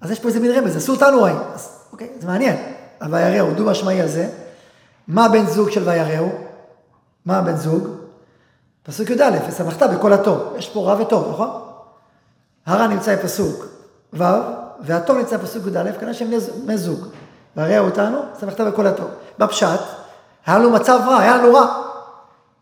אז 0.01 0.11
יש 0.11 0.21
פה 0.21 0.29
איזה 0.29 0.41
מין 0.41 0.51
רמז, 0.51 0.77
עשו 0.77 0.93
אותנו 0.93 1.23
רעים. 1.23 1.39
אז 1.55 1.79
אוקיי, 1.93 2.09
זה 2.21 2.27
מעניין. 2.27 2.57
ויראו, 3.11 3.55
דו 3.55 3.65
משמעי 3.65 4.03
הזה. 4.03 4.29
מה 5.09 5.29
בן 5.29 5.47
זוג 5.47 5.71
של 5.71 5.89
ויראו? 5.89 6.29
מה 7.27 7.39
הבן 7.39 7.57
זוג? 7.57 7.89
פסוק 8.83 9.11
י"א, 9.11 9.39
ושמחת 9.49 9.83
בכל 9.83 10.13
הטוב. 10.13 10.55
יש 10.57 10.69
פה 10.69 10.81
רע 10.81 11.03
וטוב, 11.03 11.29
נכון? 11.33 11.51
הרע 12.67 12.87
נמצא 12.87 13.17
בפסוק 13.17 13.67
ו', 14.13 14.25
והטוב 14.83 15.17
נמצא 15.17 15.37
בפסוק 15.37 15.63
י"א, 15.67 15.93
כנראה 16.01 16.15
שהם 16.15 16.31
בני 16.65 16.79
זוג. 16.79 17.07
והרי 17.57 17.79
אותנו, 17.79 18.23
שמחת 18.41 18.61
בכל 18.61 18.87
הטוב. 18.87 19.11
בפשט, 19.39 19.81
היה 20.47 20.59
לנו 20.59 20.71
מצב 20.71 21.01
רע, 21.07 21.19
היה 21.19 21.37
לנו 21.37 21.55
רע. 21.55 21.83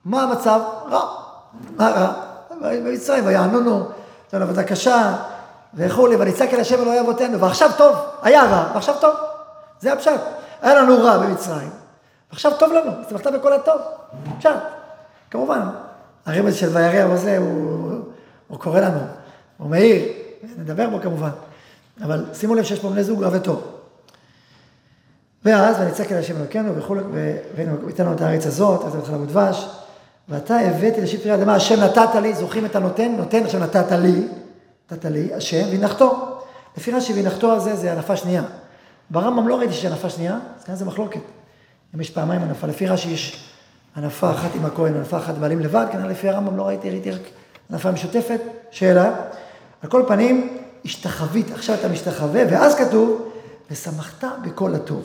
מה 0.05 0.23
המצב? 0.23 0.61
רע. 0.91 1.01
מה 1.77 1.91
רע? 1.91 2.13
במצרים, 2.61 3.27
ויענונו, 3.27 3.89
לנו 4.33 4.45
עבודה 4.45 4.63
קשה, 4.63 5.17
וכולי, 5.75 6.17
ונצעק 6.17 6.55
אל 6.55 6.61
השם 6.61 6.83
אלוהי 6.83 7.01
אבותינו, 7.01 7.41
ועכשיו 7.41 7.71
טוב, 7.77 7.97
היה 8.23 8.45
רע, 8.45 8.71
ועכשיו 8.75 8.95
טוב. 9.01 9.15
זה 9.81 9.93
הפשט. 9.93 10.21
היה 10.63 10.75
לנו 10.75 11.05
רע 11.05 11.19
במצרים, 11.19 11.71
ועכשיו 12.31 12.53
טוב 12.59 12.73
לנו, 12.73 12.93
שמחת 13.11 13.27
בכל 13.27 13.53
הטוב. 13.53 13.81
פשט. 14.39 14.51
כמובן, 15.31 15.61
הרמז 16.27 16.55
של 16.55 16.69
וירא 16.77 17.13
הזה, 17.13 17.39
הוא, 17.39 18.01
הוא 18.49 18.59
קורא 18.59 18.81
לנו, 18.81 19.01
הוא 19.59 19.71
מאיר, 19.71 20.03
נדבר 20.59 20.91
בו 20.91 21.01
כמובן. 21.03 21.31
אבל 22.03 22.25
שימו 22.35 22.55
לב 22.55 22.65
שיש 22.65 22.79
פה 22.79 22.91
בני 22.91 23.05
זוג 23.05 23.23
רע 23.23 23.31
וטוב. 23.33 23.63
ואז, 25.45 25.77
ונצעק 25.81 26.13
אל 26.13 26.17
השם 26.17 26.37
אלוקינו 26.37 26.77
וכולי, 26.77 27.01
וייתן 27.55 28.05
לנו 28.05 28.15
את 28.15 28.21
הארץ 28.21 28.47
הזאת, 28.47 28.85
אז 28.85 28.93
חלב 29.07 29.21
ודבש, 29.21 29.69
ואתה 30.29 30.61
הבאתי 30.61 31.01
לשיט 31.01 31.23
פרי 31.23 31.31
האדמה, 31.31 31.55
השם 31.55 31.81
נתת 31.81 32.15
לי, 32.23 32.35
זוכרים 32.35 32.67
את 32.67 32.77
הנותן? 32.77 33.15
נותן, 33.19 33.45
השם 33.45 33.63
נתת 33.63 33.93
לי, 33.93 34.29
נתת 34.91 35.05
לי, 35.05 35.35
השם, 35.35 35.67
והנחתו. 35.71 36.39
לפי 36.77 36.93
רש"י, 36.93 37.13
והנחתו 37.13 37.53
הזה 37.53 37.77
זה 37.77 37.93
הנפה 37.93 38.17
שנייה. 38.17 38.43
ברמב"ם 39.11 39.49
לא 39.49 39.59
ראיתי 39.59 39.73
שיש 39.73 39.85
הנפה 39.85 40.11
שנייה, 40.11 40.39
אז 40.59 40.65
כאן 40.65 40.75
זה 40.75 40.85
מחלוקת. 40.85 41.21
אם 41.95 42.01
יש 42.01 42.11
פעמיים 42.11 42.43
הנפה, 42.43 42.67
לפי 42.67 42.87
רש"י 42.87 43.09
יש 43.11 43.51
הנפה 43.97 44.31
אחת 44.31 44.51
עם 44.55 44.67
הכהן, 44.67 44.97
הנפה 44.97 45.17
אחת 45.19 45.35
בעלים 45.35 45.61
לבד, 45.61 45.87
כנראה 45.93 46.09
לפי 46.09 46.29
הרמב"ם 46.29 46.57
לא 46.57 46.63
ראיתי, 46.63 46.91
ראיתי 46.91 47.11
רק 47.11 47.23
הנפה 47.71 47.91
משותפת. 47.91 48.41
שאלה, 48.71 49.13
על 49.83 49.91
כל 49.91 50.03
פנים, 50.09 50.60
השתחווית, 50.85 51.51
עכשיו 51.51 51.75
אתה 51.75 51.89
משתחווה, 51.89 52.43
ואז 52.51 52.75
כתוב, 52.75 53.31
ושמחת 53.71 54.25
בכל 54.43 54.75
הטוב. 54.75 55.03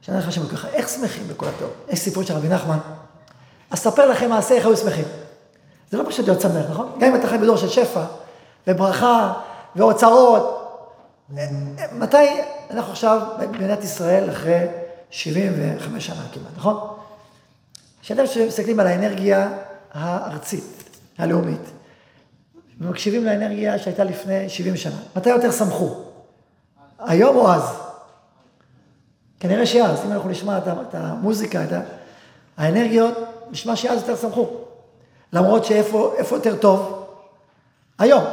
שאני 0.00 0.18
לך 0.18 0.32
שם 0.32 0.46
ככה, 0.48 0.68
איך 0.68 0.88
שמחים 0.88 1.28
בכל 1.28 1.46
הטוב? 1.46 1.70
יש 1.88 1.98
סיפור 1.98 2.22
של 2.22 2.34
רבי 2.34 2.48
נחמן. 2.48 2.78
אספר 3.70 4.06
לכם 4.06 4.30
מעשה 4.30 4.54
איך 4.54 4.66
היו 4.66 4.76
שמחים. 4.76 5.04
זה 5.90 5.98
לא 5.98 6.04
פשוט 6.08 6.26
להיות 6.26 6.40
שמח, 6.40 6.66
נכון? 6.70 6.92
גם 7.00 7.08
אם 7.08 7.16
אתה 7.16 7.28
חי 7.28 7.38
בדור 7.38 7.56
של 7.56 7.68
שפע, 7.68 8.04
וברכה, 8.66 9.32
ואוצרות. 9.76 10.60
מתי 11.92 12.26
אנחנו 12.70 12.92
עכשיו 12.92 13.20
במדינת 13.40 13.84
ישראל 13.84 14.30
אחרי 14.30 14.66
75 15.10 16.06
שנה 16.06 16.22
כמעט, 16.32 16.52
נכון? 16.56 16.76
כשאתם 18.02 18.22
מסתכלים 18.46 18.80
על 18.80 18.86
האנרגיה 18.86 19.48
הארצית, 19.92 20.84
הלאומית, 21.18 21.60
ומקשיבים 22.80 23.24
לאנרגיה 23.24 23.78
שהייתה 23.78 24.04
לפני 24.04 24.48
70 24.48 24.76
שנה. 24.76 24.96
מתי 25.16 25.30
יותר 25.30 25.50
שמחו? 25.50 25.94
היום 26.98 27.36
או 27.36 27.52
אז? 27.52 27.62
כנראה 29.40 29.66
שאז, 29.66 30.04
אם 30.06 30.12
אנחנו 30.12 30.30
נשמע 30.30 30.58
את 30.58 30.94
המוזיקה, 30.94 31.64
את 31.64 31.68
האנרגיות, 32.56 33.14
נשמע 33.50 33.76
שאז 33.76 34.00
יותר 34.00 34.16
שמחו. 34.16 34.46
למרות 35.32 35.64
שאיפה 35.64 36.14
יותר 36.32 36.56
טוב? 36.56 37.06
היום. 37.98 38.24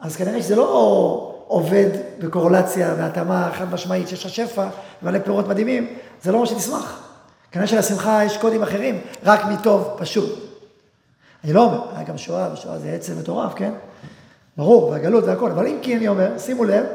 אז 0.00 0.16
כנראה 0.16 0.42
שזה 0.42 0.56
לא 0.56 1.32
עובד 1.46 1.88
בקורולציה 2.18 2.94
והתאמה 2.98 3.50
חד 3.58 3.72
משמעית 3.72 4.08
שיש 4.08 4.26
לך 4.26 4.32
שפע 4.32 4.68
ומלא 5.02 5.18
פירות 5.18 5.48
מדהימים, 5.48 5.96
זה 6.22 6.32
לא 6.32 6.40
מה 6.40 6.46
שתשמח. 6.46 7.08
כנראה 7.52 7.66
שלשמחה 7.66 8.24
יש 8.24 8.36
קודים 8.36 8.62
אחרים, 8.62 9.00
רק 9.22 9.44
מטוב 9.44 9.96
פשוט. 9.98 10.55
אני 11.46 11.54
לא 11.54 11.64
אומר, 11.64 11.96
היה 11.96 12.04
גם 12.04 12.18
שואה, 12.18 12.52
ושואה 12.52 12.78
זה 12.78 12.90
עצם 12.90 13.18
מטורף, 13.18 13.54
כן? 13.54 13.72
ברור, 14.56 14.88
והגלות 14.88 15.24
והכל, 15.24 15.50
אבל 15.50 15.66
אם 15.66 15.78
כי 15.82 15.96
אני 15.96 16.08
אומר, 16.08 16.38
שימו 16.38 16.64
לב, 16.64 16.86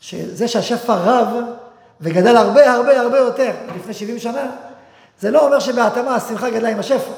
שזה 0.00 0.48
שהשפע 0.48 0.94
רב 0.94 1.28
וגדל 2.00 2.36
הרבה 2.36 2.72
הרבה 2.72 3.00
הרבה 3.00 3.18
יותר 3.18 3.52
לפני 3.76 3.94
70 3.94 4.18
שנה, 4.18 4.50
זה 5.20 5.30
לא 5.30 5.46
אומר 5.46 5.60
שבהתאמה 5.60 6.14
השמחה 6.14 6.50
גדלה 6.50 6.68
עם 6.68 6.78
השפע. 6.78 7.12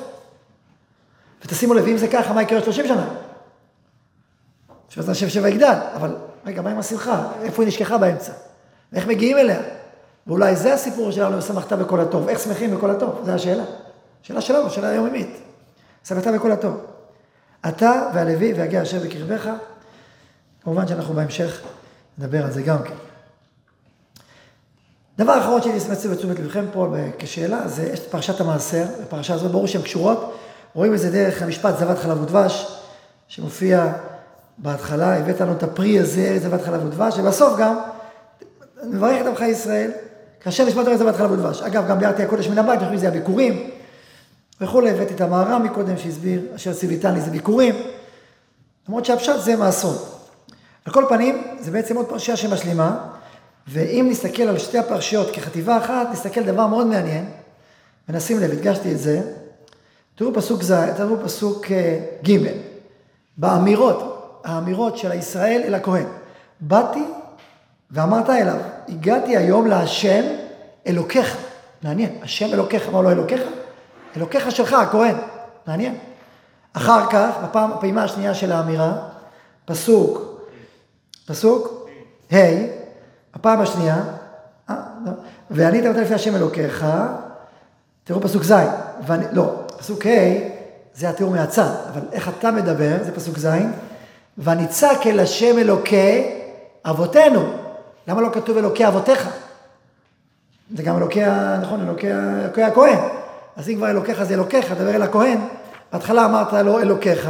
ותשימו 1.44 1.74
לב, 1.74 1.86
אם 1.86 1.96
זה 1.96 2.08
ככה, 2.08 2.32
מה 2.32 2.42
יקרה 2.42 2.60
30 2.62 2.86
שנה? 2.86 3.08
שבעזרת 4.88 5.16
השם 5.16 5.28
שבע 5.28 5.48
יגדל, 5.48 5.78
אבל 5.96 6.16
רגע, 6.46 6.62
מה 6.62 6.70
עם 6.70 6.78
השמחה? 6.78 7.28
איפה 7.42 7.62
היא 7.62 7.68
נשכחה 7.68 7.98
באמצע? 7.98 8.32
איך 8.94 9.06
מגיעים 9.06 9.38
אליה? 9.38 9.60
ואולי 10.26 10.56
זה 10.56 10.74
הסיפור 10.74 11.10
שלנו, 11.10 11.42
שמחת 11.42 11.72
בכל 11.72 12.00
הטוב. 12.00 12.28
איך 12.28 12.38
שמחים 12.38 12.76
בכל 12.76 12.90
הטוב? 12.90 13.20
זו 13.24 13.32
השאלה. 13.32 13.64
שאלה 14.22 14.40
שלנו, 14.40 14.70
שאלה 14.70 14.92
יומיומית. 14.92 15.51
שמחת 16.08 16.26
בכל 16.26 16.52
הטוב. 16.52 16.80
אתה 17.68 18.10
והלוי 18.14 18.52
והגר 18.52 18.82
אשר 18.82 18.98
בקרבך, 19.00 19.50
כמובן 20.64 20.88
שאנחנו 20.88 21.14
בהמשך 21.14 21.60
נדבר 22.18 22.44
על 22.44 22.50
זה 22.50 22.62
גם 22.62 22.82
כן. 22.82 22.94
דבר 25.18 25.38
אחרון 25.38 25.62
שאני 25.62 25.78
אסמצא 25.78 26.08
בתשומת 26.08 26.38
לבכם 26.38 26.64
פה 26.72 26.88
כשאלה, 27.18 27.68
זה 27.68 27.82
יש 27.92 28.00
את 28.00 28.10
פרשת 28.10 28.40
המעשר, 28.40 28.84
בפרשה 29.02 29.34
הזאת 29.34 29.50
ברור 29.50 29.66
שהן 29.66 29.82
קשורות, 29.82 30.38
רואים 30.74 30.94
את 30.94 30.98
זה 30.98 31.10
דרך 31.10 31.42
המשפט 31.42 31.78
זבת 31.78 31.98
חלב 31.98 32.22
ודבש, 32.22 32.78
שמופיע 33.28 33.92
בהתחלה, 34.58 35.18
הבאת 35.18 35.40
לנו 35.40 35.52
את 35.52 35.62
הפרי 35.62 35.98
הזה, 35.98 36.38
זבת 36.38 36.62
חלב 36.62 36.84
ודבש, 36.84 37.18
ובסוף 37.18 37.58
גם, 37.58 37.78
מברך 38.84 39.20
את 39.20 39.26
עמך 39.26 39.40
ישראל, 39.40 39.90
כאשר 40.40 40.64
נשמעת 40.64 40.88
ארץ 40.88 40.98
זבת 40.98 41.16
חלב 41.16 41.30
ודבש. 41.30 41.62
אגב, 41.62 41.88
גם 41.88 41.98
ביארתי 41.98 42.22
הקודש 42.22 42.48
מן 42.48 42.58
הבית, 42.58 42.80
אנחנו 42.80 42.96
שזה 42.96 43.08
הביקורים, 43.08 43.70
וכולי, 44.62 44.90
הבאתי 44.90 45.14
את 45.14 45.20
המהר"ם 45.20 45.62
מקודם 45.62 45.98
שהסביר, 45.98 46.42
אשר 46.56 46.74
ציוויתני 46.74 47.20
זה 47.20 47.30
ביקורים, 47.30 47.74
למרות 48.88 49.04
שהפשט 49.04 49.40
זה 49.40 49.56
מעשרות. 49.56 50.28
על 50.84 50.92
כל 50.92 51.04
פנים, 51.08 51.42
זה 51.60 51.70
בעצם 51.70 51.96
עוד 51.96 52.06
פרשייה 52.06 52.36
שמשלימה, 52.36 53.08
ואם 53.68 54.06
נסתכל 54.10 54.42
על 54.42 54.58
שתי 54.58 54.78
הפרשיות 54.78 55.30
כחטיבה 55.32 55.78
אחת, 55.78 56.08
נסתכל 56.12 56.42
דבר 56.42 56.66
מאוד 56.66 56.86
מעניין, 56.86 57.24
ונשים 58.08 58.38
לב, 58.38 58.50
הדגשתי 58.50 58.92
את 58.92 58.98
זה. 58.98 59.20
תראו 60.14 60.34
פסוק 60.34 60.62
ז', 60.62 60.72
תראו 60.96 61.16
פסוק 61.24 61.66
אה, 61.70 61.98
ג', 62.28 62.38
באמירות, 63.36 64.40
האמירות 64.44 64.98
של 64.98 65.10
הישראל 65.10 65.62
אל 65.64 65.74
הכהן. 65.74 66.06
באתי 66.60 67.04
ואמרת 67.90 68.30
אליו, 68.30 68.58
הגעתי 68.88 69.36
היום 69.36 69.66
להשם 69.66 70.22
אלוקיך. 70.86 71.36
מעניין, 71.82 72.10
השם 72.22 72.52
אלוקיך, 72.52 72.88
אמר 72.88 73.00
לו 73.00 73.10
אלוקיך? 73.10 73.40
אלוקיך 74.16 74.50
שלך, 74.50 74.72
הכהן. 74.72 75.14
מעניין. 75.66 75.94
אחר 76.72 77.10
כך, 77.10 77.30
בפעם, 77.44 77.72
הפעימה 77.72 78.04
השנייה 78.04 78.34
של 78.34 78.52
האמירה, 78.52 78.92
פסוק, 79.64 80.40
פסוק 81.26 81.88
ה', 82.32 82.36
הפעם 83.34 83.60
השנייה, 83.60 83.96
אה, 84.70 84.74
לא, 85.04 85.12
ואני 85.50 85.80
אתן 85.80 86.00
לפני 86.00 86.14
השם 86.14 86.36
אלוקיך, 86.36 86.86
תראו 88.04 88.20
פסוק 88.20 88.42
ז', 88.42 88.52
ואני, 89.06 89.24
לא, 89.32 89.52
פסוק 89.78 90.06
ה', 90.06 90.10
זה 90.94 91.08
התיאור 91.08 91.30
מהצד, 91.32 91.70
אבל 91.92 92.00
איך 92.12 92.30
אתה 92.38 92.50
מדבר, 92.50 92.96
זה 93.04 93.12
פסוק 93.12 93.38
ז', 93.38 93.48
ונצעק 94.38 95.06
אל 95.06 95.20
השם 95.20 95.58
אלוקי 95.58 96.40
אבותינו. 96.84 97.42
למה 98.08 98.20
לא 98.20 98.28
כתוב 98.32 98.56
אלוקי 98.56 98.88
אבותיך? 98.88 99.28
זה 100.76 100.82
גם 100.82 100.96
אלוקי, 100.96 101.20
נכון, 101.62 101.80
אלוקי, 101.80 102.12
אלוקי 102.42 102.62
הכהן. 102.62 102.98
אז 103.56 103.68
אם 103.68 103.76
כבר 103.76 103.90
אלוקיך 103.90 104.22
זה 104.22 104.34
אלוקיך, 104.34 104.72
דבר 104.72 104.90
אל 104.90 105.02
הכהן. 105.02 105.38
בהתחלה 105.92 106.24
אמרת 106.24 106.52
לו 106.52 106.78
אלוקיך, 106.78 107.28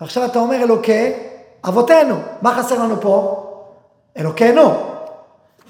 ועכשיו 0.00 0.24
אתה 0.24 0.38
אומר 0.38 0.62
אלוקי 0.62 1.12
אבותינו. 1.68 2.16
מה 2.42 2.54
חסר 2.54 2.78
לנו 2.78 3.00
פה? 3.00 3.46
אלוקינו. 4.18 4.70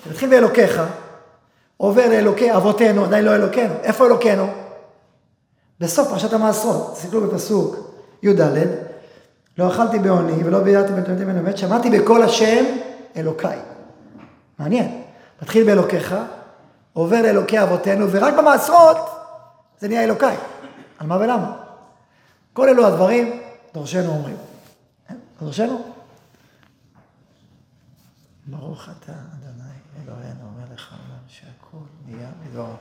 אתה 0.02 0.10
מתחיל 0.10 0.30
באלוקיך, 0.30 0.82
עובר 1.76 2.08
לאלוקי 2.08 2.54
אבותינו, 2.56 3.04
עדיין 3.04 3.24
לא 3.24 3.34
אלוקינו. 3.34 3.74
איפה 3.82 4.06
אלוקינו? 4.06 4.46
בסוף 5.80 6.08
פרשת 6.08 6.32
המעשרות, 6.32 6.92
תסתכלו 6.94 7.20
בפסוק 7.20 7.76
י"ד, 8.22 8.40
לא 9.58 9.68
אכלתי 9.68 9.98
בעוני 9.98 10.44
ולא 10.44 10.58
בידעתי 10.58 10.92
בתולדתי 10.92 11.24
ממנו 11.24 11.42
מת, 11.42 11.58
שמעתי 11.58 11.90
בקול 11.90 12.22
השם 12.22 12.64
אלוקיי. 13.16 13.58
מעניין. 14.58 15.02
מתחיל 15.42 15.66
באלוקיך, 15.66 16.14
עובר 16.92 17.22
לאלוקי 17.22 17.62
אבותינו, 17.62 18.06
ורק 18.10 18.34
במעשרות 18.34 19.19
זה 19.80 19.88
נהיה 19.88 20.04
אלוקיי. 20.04 20.36
על 20.98 21.06
מה 21.06 21.16
ולמה? 21.16 21.56
כל 22.52 22.68
אלו 22.68 22.86
הדברים, 22.86 23.42
דורשנו 23.74 24.08
אומרים. 24.08 24.36
כן? 25.08 25.16
דורשנו? 25.40 25.92
ברוך 28.46 28.88
אתה, 28.88 29.12
אדוני, 29.12 29.70
אלוהינו, 30.04 30.50
מלך 30.50 30.92
העולם, 30.92 31.22
שהכל 31.28 31.76
נהיה 32.06 32.28
בדברו. 32.44 32.74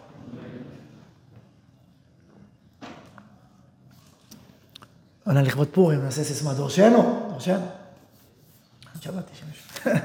עונה 5.26 5.42
לכבוד 5.42 5.68
פורים, 5.72 6.04
נעשה 6.04 6.24
סיסמה 6.24 6.54
דורשנו, 6.54 7.28
דורשנו. 7.30 7.66
שמעתי 9.02 9.32
שמישהו. 9.36 9.92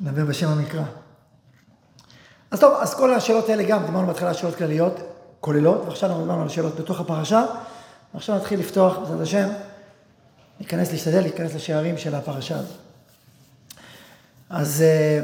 נדבר 0.00 0.24
בשם 0.24 0.48
המקרא. 0.48 0.84
אז 2.50 2.60
טוב, 2.60 2.74
אז 2.80 2.94
כל 2.94 3.14
השאלות 3.14 3.48
האלה 3.48 3.62
גם, 3.62 3.86
דיברנו 3.86 4.06
בהתחלה 4.06 4.34
שאלות 4.34 4.54
כלליות, 4.54 4.94
כוללות, 5.40 5.82
ועכשיו 5.86 6.08
אנחנו 6.08 6.22
דיברנו 6.22 6.42
על 6.42 6.48
שאלות 6.48 6.76
בתוך 6.76 7.00
הפרשה, 7.00 7.44
ועכשיו 8.14 8.36
נתחיל 8.36 8.60
לפתוח, 8.60 8.98
בעזרת 8.98 9.20
השם, 9.20 9.48
ניכנס, 10.60 10.92
להשתדל 10.92 11.20
להיכנס 11.20 11.54
לשערים 11.54 11.98
של 11.98 12.14
הפרשה 12.14 12.58
הזאת. 12.58 12.76
אז 14.50 14.82
אה, 14.82 15.20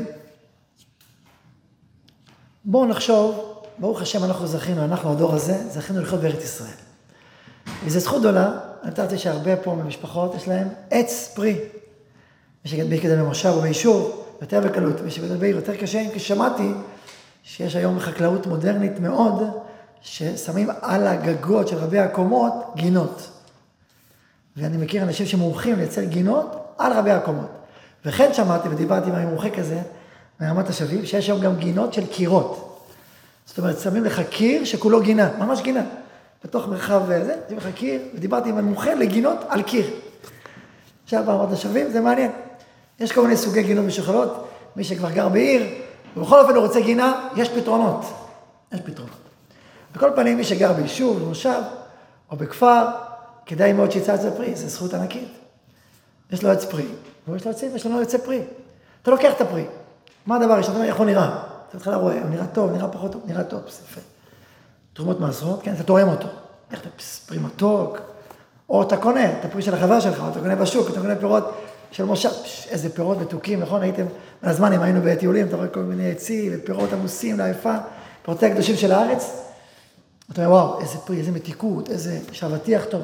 בואו 2.65 2.87
נחשוב, 2.87 3.55
ברוך 3.79 4.03
השם 4.03 4.25
אנחנו 4.25 4.47
זכינו, 4.47 4.85
אנחנו 4.85 5.13
הדור 5.13 5.35
הזה, 5.35 5.69
זכינו 5.71 6.01
לחיות 6.01 6.21
בארץ 6.21 6.45
ישראל. 6.45 6.75
וזו 7.85 8.01
זכות 8.01 8.21
גדולה, 8.21 8.59
אני 8.83 8.91
נתתי 8.91 9.19
שהרבה 9.19 9.57
פה 9.57 9.75
ממשפחות, 9.75 10.35
יש 10.35 10.49
להם 10.49 10.69
עץ 10.91 11.33
פרי. 11.35 11.59
מי 12.65 12.71
שגדל 12.71 13.17
במושב 13.17 13.49
או 13.49 13.61
ביישוב, 13.61 14.25
יותר 14.41 14.61
בקלות, 14.61 15.01
מי 15.01 15.11
שגדל 15.11 15.37
בעיר 15.37 15.57
יותר 15.57 15.77
קשה, 15.77 16.03
כי 16.13 16.21
שמעתי 16.21 16.73
שיש 17.45 17.77
היום 17.77 17.99
חקלאות 18.01 18.47
מודרנית 18.47 19.01
מאוד, 19.01 19.43
ששמים 20.01 20.69
על 20.83 21.07
הגגות 21.07 21.69
של 21.69 21.77
רבי 21.77 21.99
הקומות 21.99 22.53
גינות. 22.77 23.31
ואני 24.57 24.77
מכיר 24.77 25.03
אנשים 25.03 25.27
שמומחים 25.27 25.77
לייצר 25.77 26.05
גינות 26.05 26.75
על 26.79 26.93
רבי 26.93 27.11
הקומות. 27.11 27.51
וכן 28.05 28.35
שמעתי 28.35 28.69
ודיברתי 28.69 29.11
עם 29.11 29.29
מומחה 29.29 29.51
כזה, 29.51 29.81
מרמת 30.41 30.69
השבים, 30.69 31.07
שיש 31.07 31.29
היום 31.29 31.41
גם 31.41 31.57
גינות 31.57 31.95
של 31.95 32.07
קירות. 32.07 32.81
זאת 33.47 33.59
אומרת, 33.59 33.79
שמים 33.79 34.05
לך 34.05 34.21
קיר 34.31 34.65
שכולו 34.65 35.01
גינה, 35.01 35.31
ממש 35.39 35.61
גינה. 35.63 35.83
בתוך 36.45 36.69
מרחב 36.69 37.11
אה, 37.11 37.25
זה, 37.25 37.35
שמים 37.49 37.59
לך 37.59 37.69
קיר, 37.75 38.03
ודיברתי 38.15 38.49
עם 38.49 38.59
המומחה 38.59 38.95
לגינות 38.95 39.39
על 39.49 39.63
קיר. 39.63 39.87
עכשיו 41.05 41.23
ברמת 41.27 41.53
השבים, 41.53 41.91
זה 41.91 42.01
מעניין. 42.01 42.31
יש 43.01 43.13
כל 43.13 43.23
מיני 43.23 43.37
סוגי 43.37 43.63
גינות 43.63 43.85
משוכלות, 43.85 44.49
מי 44.77 44.85
שכבר 44.85 45.11
גר 45.11 45.29
בעיר, 45.29 45.84
ובכל 46.17 46.41
אופן 46.41 46.55
הוא 46.55 46.67
רוצה 46.67 46.81
גינה, 46.81 47.29
יש 47.37 47.49
פתרונות. 47.49 48.05
יש 48.73 48.81
פתרונות. 48.81 49.17
בכל 49.95 50.11
פנים, 50.17 50.37
מי 50.37 50.45
שגר 50.45 50.73
ביישוב, 50.73 51.19
במושב, 51.23 51.61
או 52.31 52.37
בכפר, 52.37 52.87
כדאי 53.47 53.73
מאוד 53.73 53.91
שיצא 53.91 54.13
עצי 54.13 54.27
פרי, 54.37 54.57
זו 54.57 54.69
זכות 54.69 54.95
ענקית. 54.95 55.29
יש 56.31 56.43
לו 56.43 56.51
עץ 56.51 56.65
פרי, 56.65 56.87
ויש 57.29 57.45
לו 57.45 57.51
עצים, 57.51 57.77
יש 57.77 57.87
לנו 57.87 58.01
עצי 58.01 58.19
פרי. 58.19 58.43
אתה 59.03 59.11
לוקח 59.11 59.33
את 59.37 59.41
הפרי. 59.41 59.65
מה 60.27 60.37
הדבר 60.37 60.53
הראשון? 60.53 60.83
איך 60.83 60.97
הוא 60.97 61.07
נראה? 61.07 61.27
אתה 61.69 61.79
בהתחלה 61.79 61.97
רואה, 61.97 62.23
הוא 62.23 62.31
נראה 62.31 62.47
טוב, 62.47 62.73
נראה 62.73 62.89
פחות 62.89 63.13
טוב, 63.13 63.23
נראה 63.27 63.45
טוב, 63.45 63.61
יפה. 63.67 64.01
תרומות 64.93 65.21
מעשרות, 65.21 65.63
כן, 65.63 65.75
אתה 65.75 65.83
תורם 65.83 66.09
אותו. 66.09 66.29
איך 66.71 66.81
אתה, 66.81 66.89
פרי 67.27 67.39
מתוק, 67.39 67.99
או 68.69 68.83
אתה 68.83 68.97
קונה 68.97 69.33
את 69.33 69.45
הפרי 69.45 69.63
של 69.63 69.75
החבר 69.75 70.01
שלך, 70.01 70.21
או 70.21 70.29
אתה 70.29 70.41
קונה 70.41 70.57
בשוק, 70.57 70.91
אתה 70.91 71.01
קונה 71.01 71.17
פירות 71.17 71.55
של 71.95 72.05
מושב, 72.05 72.31
איזה 72.69 72.91
פירות 72.91 73.19
מתוקים, 73.19 73.61
נכון? 73.61 73.83
הייתם, 73.83 74.07
מהזמן 74.43 74.73
אם 74.73 74.83
היינו 74.83 75.01
בטיולים, 75.05 75.47
אתה 75.47 75.57
רואה 75.57 75.69
כל 75.69 75.81
מיני 75.81 76.11
עצים 76.11 76.53
ופירות 76.55 76.93
עמוסים 76.93 77.39
לעייפה, 77.39 77.75
פירותי 78.23 78.47
הקדושים 78.47 78.77
של 78.77 78.93
הארץ. 78.93 79.31
אתה 80.33 80.47
אומר, 80.47 80.57
וואו, 80.57 80.81
איזה 80.81 80.99
פרי, 80.99 81.19
איזה 81.19 81.33
מתיקות, 81.33 81.91
איזה, 81.91 82.19
יש 82.33 82.45
אבטיח 82.45 82.85
טוב, 82.85 83.03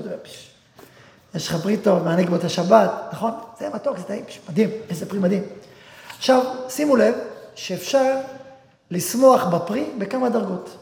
יש 1.34 1.48
לך 1.48 1.56
פרי 1.62 1.76
טוב, 1.76 2.02
מענק 2.02 2.28
בו 2.28 2.36
את 2.36 2.44
השבת, 2.44 2.90
נכון? 3.12 3.30
זה 3.60 3.68
מתוק, 3.74 3.98
זה 3.98 4.04
טעים, 4.04 4.24
מדהים, 4.48 4.70
איזה 4.88 5.06
פרי 5.06 5.18
מדהים. 5.18 5.42
עכשיו, 6.18 6.44
שימו 6.68 6.96
לב 6.96 7.14
שאפשר 7.54 8.16
לשמוח 8.90 9.44
בפרי 9.44 9.90
בכמה 9.98 10.28
דרגות. 10.28 10.76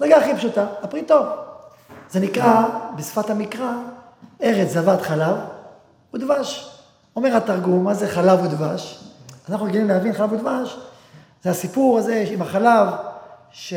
דרגה 0.00 0.16
הכי 0.16 0.36
פשוטה, 0.36 0.66
הפרי 0.82 1.02
טוב. 1.02 1.26
זה 2.10 2.20
נקרא, 2.20 2.66
בשפת 2.96 3.30
המקרא, 3.30 3.72
ארץ 4.42 4.68
זבת 4.68 5.02
חלב 5.02 5.36
ודבש. 6.14 6.73
אומר 7.16 7.36
התרגום, 7.36 7.84
מה 7.84 7.94
זה 7.94 8.08
חלב 8.08 8.44
ודבש? 8.44 9.04
אנחנו 9.48 9.66
רגילים 9.66 9.88
להבין 9.88 10.12
חלב 10.12 10.32
ודבש, 10.32 10.76
זה 11.42 11.50
הסיפור 11.50 11.98
הזה 11.98 12.24
עם 12.30 12.42
החלב 12.42 12.88
ש... 13.52 13.74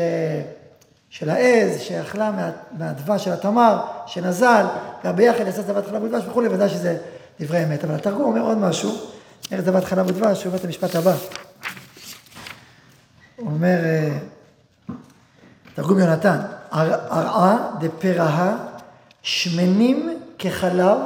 של 1.10 1.30
העז, 1.30 1.80
שאכלה 1.80 2.30
מה... 2.30 2.50
מהדבש 2.78 3.24
של 3.24 3.32
התמר, 3.32 3.80
שנזל, 4.06 4.66
והביחד 5.04 5.46
יעשה 5.46 5.62
זבת 5.62 5.86
חלב 5.86 6.02
ודבש 6.02 6.24
וכולי, 6.28 6.48
ודאי 6.48 6.68
שזה 6.68 6.96
דברי 7.40 7.64
אמת. 7.64 7.84
אבל 7.84 7.94
התרגום 7.94 8.22
אומר 8.22 8.40
עוד 8.40 8.58
משהו, 8.58 8.96
ארץ 9.52 9.64
זבת 9.64 9.84
חלב 9.84 10.06
ודבש, 10.06 10.44
הוא 10.44 10.46
אומר 10.46 10.58
את 10.58 10.64
המשפט 10.64 10.94
הבא. 10.94 11.12
הוא 13.36 13.46
אומר, 13.46 13.76
אה, 13.84 14.18
תרגום 15.74 15.98
יונתן, 15.98 16.38
ארעה 16.72 17.70
דפרעה 17.80 18.56
שמנים 19.22 20.18
כחלב 20.38 20.98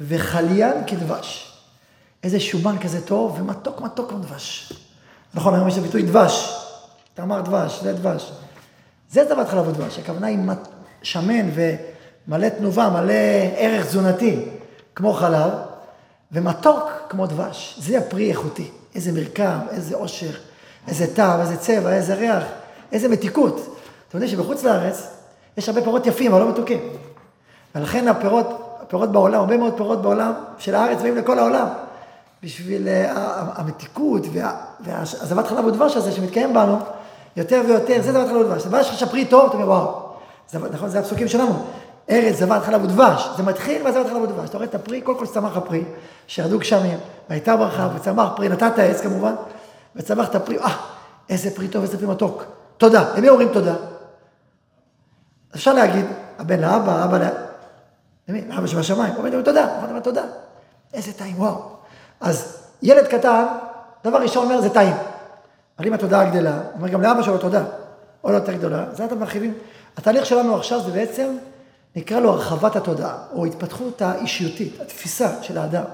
וחליין 0.00 0.74
כדבש. 0.86 1.55
איזה 2.26 2.40
שומן 2.40 2.76
כזה 2.78 3.06
טוב 3.06 3.36
ומתוק 3.40 3.80
מתוק 3.80 4.08
כמו 4.10 4.18
דבש. 4.18 4.72
נכון, 5.34 5.54
היום 5.54 5.68
יש 5.68 5.78
ביטוי 5.78 6.02
דבש. 6.02 6.62
אתה 7.14 7.22
אמר 7.22 7.40
דבש, 7.40 7.82
זה 7.82 7.92
דבש. 7.92 8.32
זה 9.10 9.24
זבת 9.28 9.48
חלב 9.48 9.68
ודבש, 9.68 9.98
הכוונה 9.98 10.26
היא 10.26 10.38
שמן 11.02 11.48
ומלא 11.54 12.48
תנובה, 12.48 12.88
מלא 12.88 13.12
ערך 13.56 13.86
תזונתי, 13.86 14.48
כמו 14.94 15.12
חלב, 15.12 15.50
ומתוק 16.32 16.90
כמו 17.08 17.26
דבש. 17.26 17.76
זה 17.78 17.98
הפרי 17.98 18.30
איכותי. 18.30 18.70
איזה 18.94 19.12
מרקם, 19.12 19.58
איזה 19.70 19.96
עושר, 19.96 20.30
איזה 20.88 21.14
טעם, 21.14 21.40
איזה 21.40 21.56
צבע, 21.56 21.92
איזה 21.92 22.14
ריח, 22.14 22.44
איזה 22.92 23.08
מתיקות. 23.08 23.76
אתם 24.08 24.18
יודעים 24.18 24.30
שבחוץ 24.30 24.64
לארץ 24.64 25.06
יש 25.56 25.68
הרבה 25.68 25.82
פירות 25.82 26.06
יפים, 26.06 26.32
אבל 26.34 26.42
לא 26.42 26.50
מתוקים. 26.50 26.80
ולכן 27.74 28.08
הפירות, 28.08 28.78
הפירות 28.82 29.12
בעולם, 29.12 29.40
הרבה 29.40 29.56
מאוד 29.56 29.76
פירות 29.76 30.02
בעולם 30.02 30.32
של 30.58 30.74
הארץ 30.74 31.02
באים 31.02 31.16
לכל 31.16 31.38
העולם. 31.38 31.68
בשביל 32.42 32.88
אה, 32.88 33.12
המתיקות 33.54 34.22
והזבת 34.80 35.46
חלב 35.46 35.64
ודבש 35.64 35.96
הזה 35.96 36.12
שמתקיים 36.12 36.54
בנו, 36.54 36.78
יותר 37.36 37.62
ויותר, 37.66 38.02
זה 38.02 38.12
זבת 38.12 38.28
חלב 38.28 38.36
ודבש. 38.36 38.66
לך 38.66 38.98
שפרי 38.98 39.24
טוב, 39.24 39.46
אתה 39.46 39.54
אומר, 39.54 39.68
וואו. 39.68 40.06
נכון, 40.72 40.88
זה 40.88 40.98
הפסוקים 40.98 41.28
שלנו. 41.28 41.64
ארץ 42.10 42.36
זבת 42.36 42.62
חלב 42.62 42.84
ודבש, 42.84 43.28
זה 43.36 43.42
מתחיל 43.42 43.82
בזבת 43.82 44.06
חלב 44.06 44.22
ודבש. 44.22 44.48
אתה 44.48 44.58
רואה 44.58 44.68
את 44.68 44.74
הפרי, 44.74 45.00
קודם 45.00 45.18
כל 45.18 45.26
צמח 45.26 45.56
הפרי, 45.56 45.84
שירדו 46.26 46.58
גשמים, 46.58 46.98
והייתה 47.28 47.56
ברכה, 47.56 47.88
וצמח 47.96 48.28
פרי, 48.36 48.48
נתת 48.48 48.78
עץ 48.78 49.00
כמובן, 49.00 49.34
וצמח 49.96 50.28
את 50.28 50.34
הפרי, 50.34 50.58
אה, 50.58 50.76
איזה 51.28 51.50
פרי 51.50 51.68
טוב, 51.68 51.82
איזה 51.82 51.98
פרי 51.98 52.06
מתוק. 52.06 52.44
תודה. 52.76 53.14
למי 53.16 53.28
אומרים 53.28 53.48
תודה? 53.52 53.74
אפשר 55.54 55.72
להגיד, 55.72 56.04
הבן 56.38 56.60
לאבא, 56.60 57.02
האבא 57.02 57.18
ל... 57.18 57.28
למי? 58.28 58.40
לאבא 58.48 58.66
שבשמיים. 58.66 59.14
אומרים 59.16 59.42
תודה, 59.42 59.76
אומרים 59.82 60.00
תודה. 60.00 60.22
איזה 60.94 61.12
טעים, 61.12 61.40
וואו. 61.40 61.75
אז 62.20 62.56
ילד 62.82 63.06
קטן, 63.06 63.44
דבר 64.04 64.18
ראשון 64.18 64.44
אומר, 64.44 64.60
זה 64.60 64.70
טעים. 64.70 64.94
אבל 65.78 65.86
אם 65.86 65.92
התודעה 65.92 66.30
גדלה, 66.30 66.60
אומר 66.74 66.88
גם 66.88 67.02
לאבא 67.02 67.22
שלו 67.22 67.38
תודה, 67.38 67.64
לא 68.24 68.34
יותר 68.34 68.52
גדולה, 68.52 68.84
זה 68.92 69.04
אתם 69.04 69.18
מרחיבים. 69.18 69.54
התהליך 69.96 70.26
שלנו 70.26 70.56
עכשיו 70.56 70.80
זה 70.80 70.90
בעצם, 70.90 71.36
נקרא 71.96 72.20
לו 72.20 72.30
הרחבת 72.30 72.76
התודעה, 72.76 73.16
או 73.32 73.44
התפתחות 73.44 74.02
האישיותית, 74.02 74.80
התפיסה 74.80 75.42
של 75.42 75.58
האדם. 75.58 75.84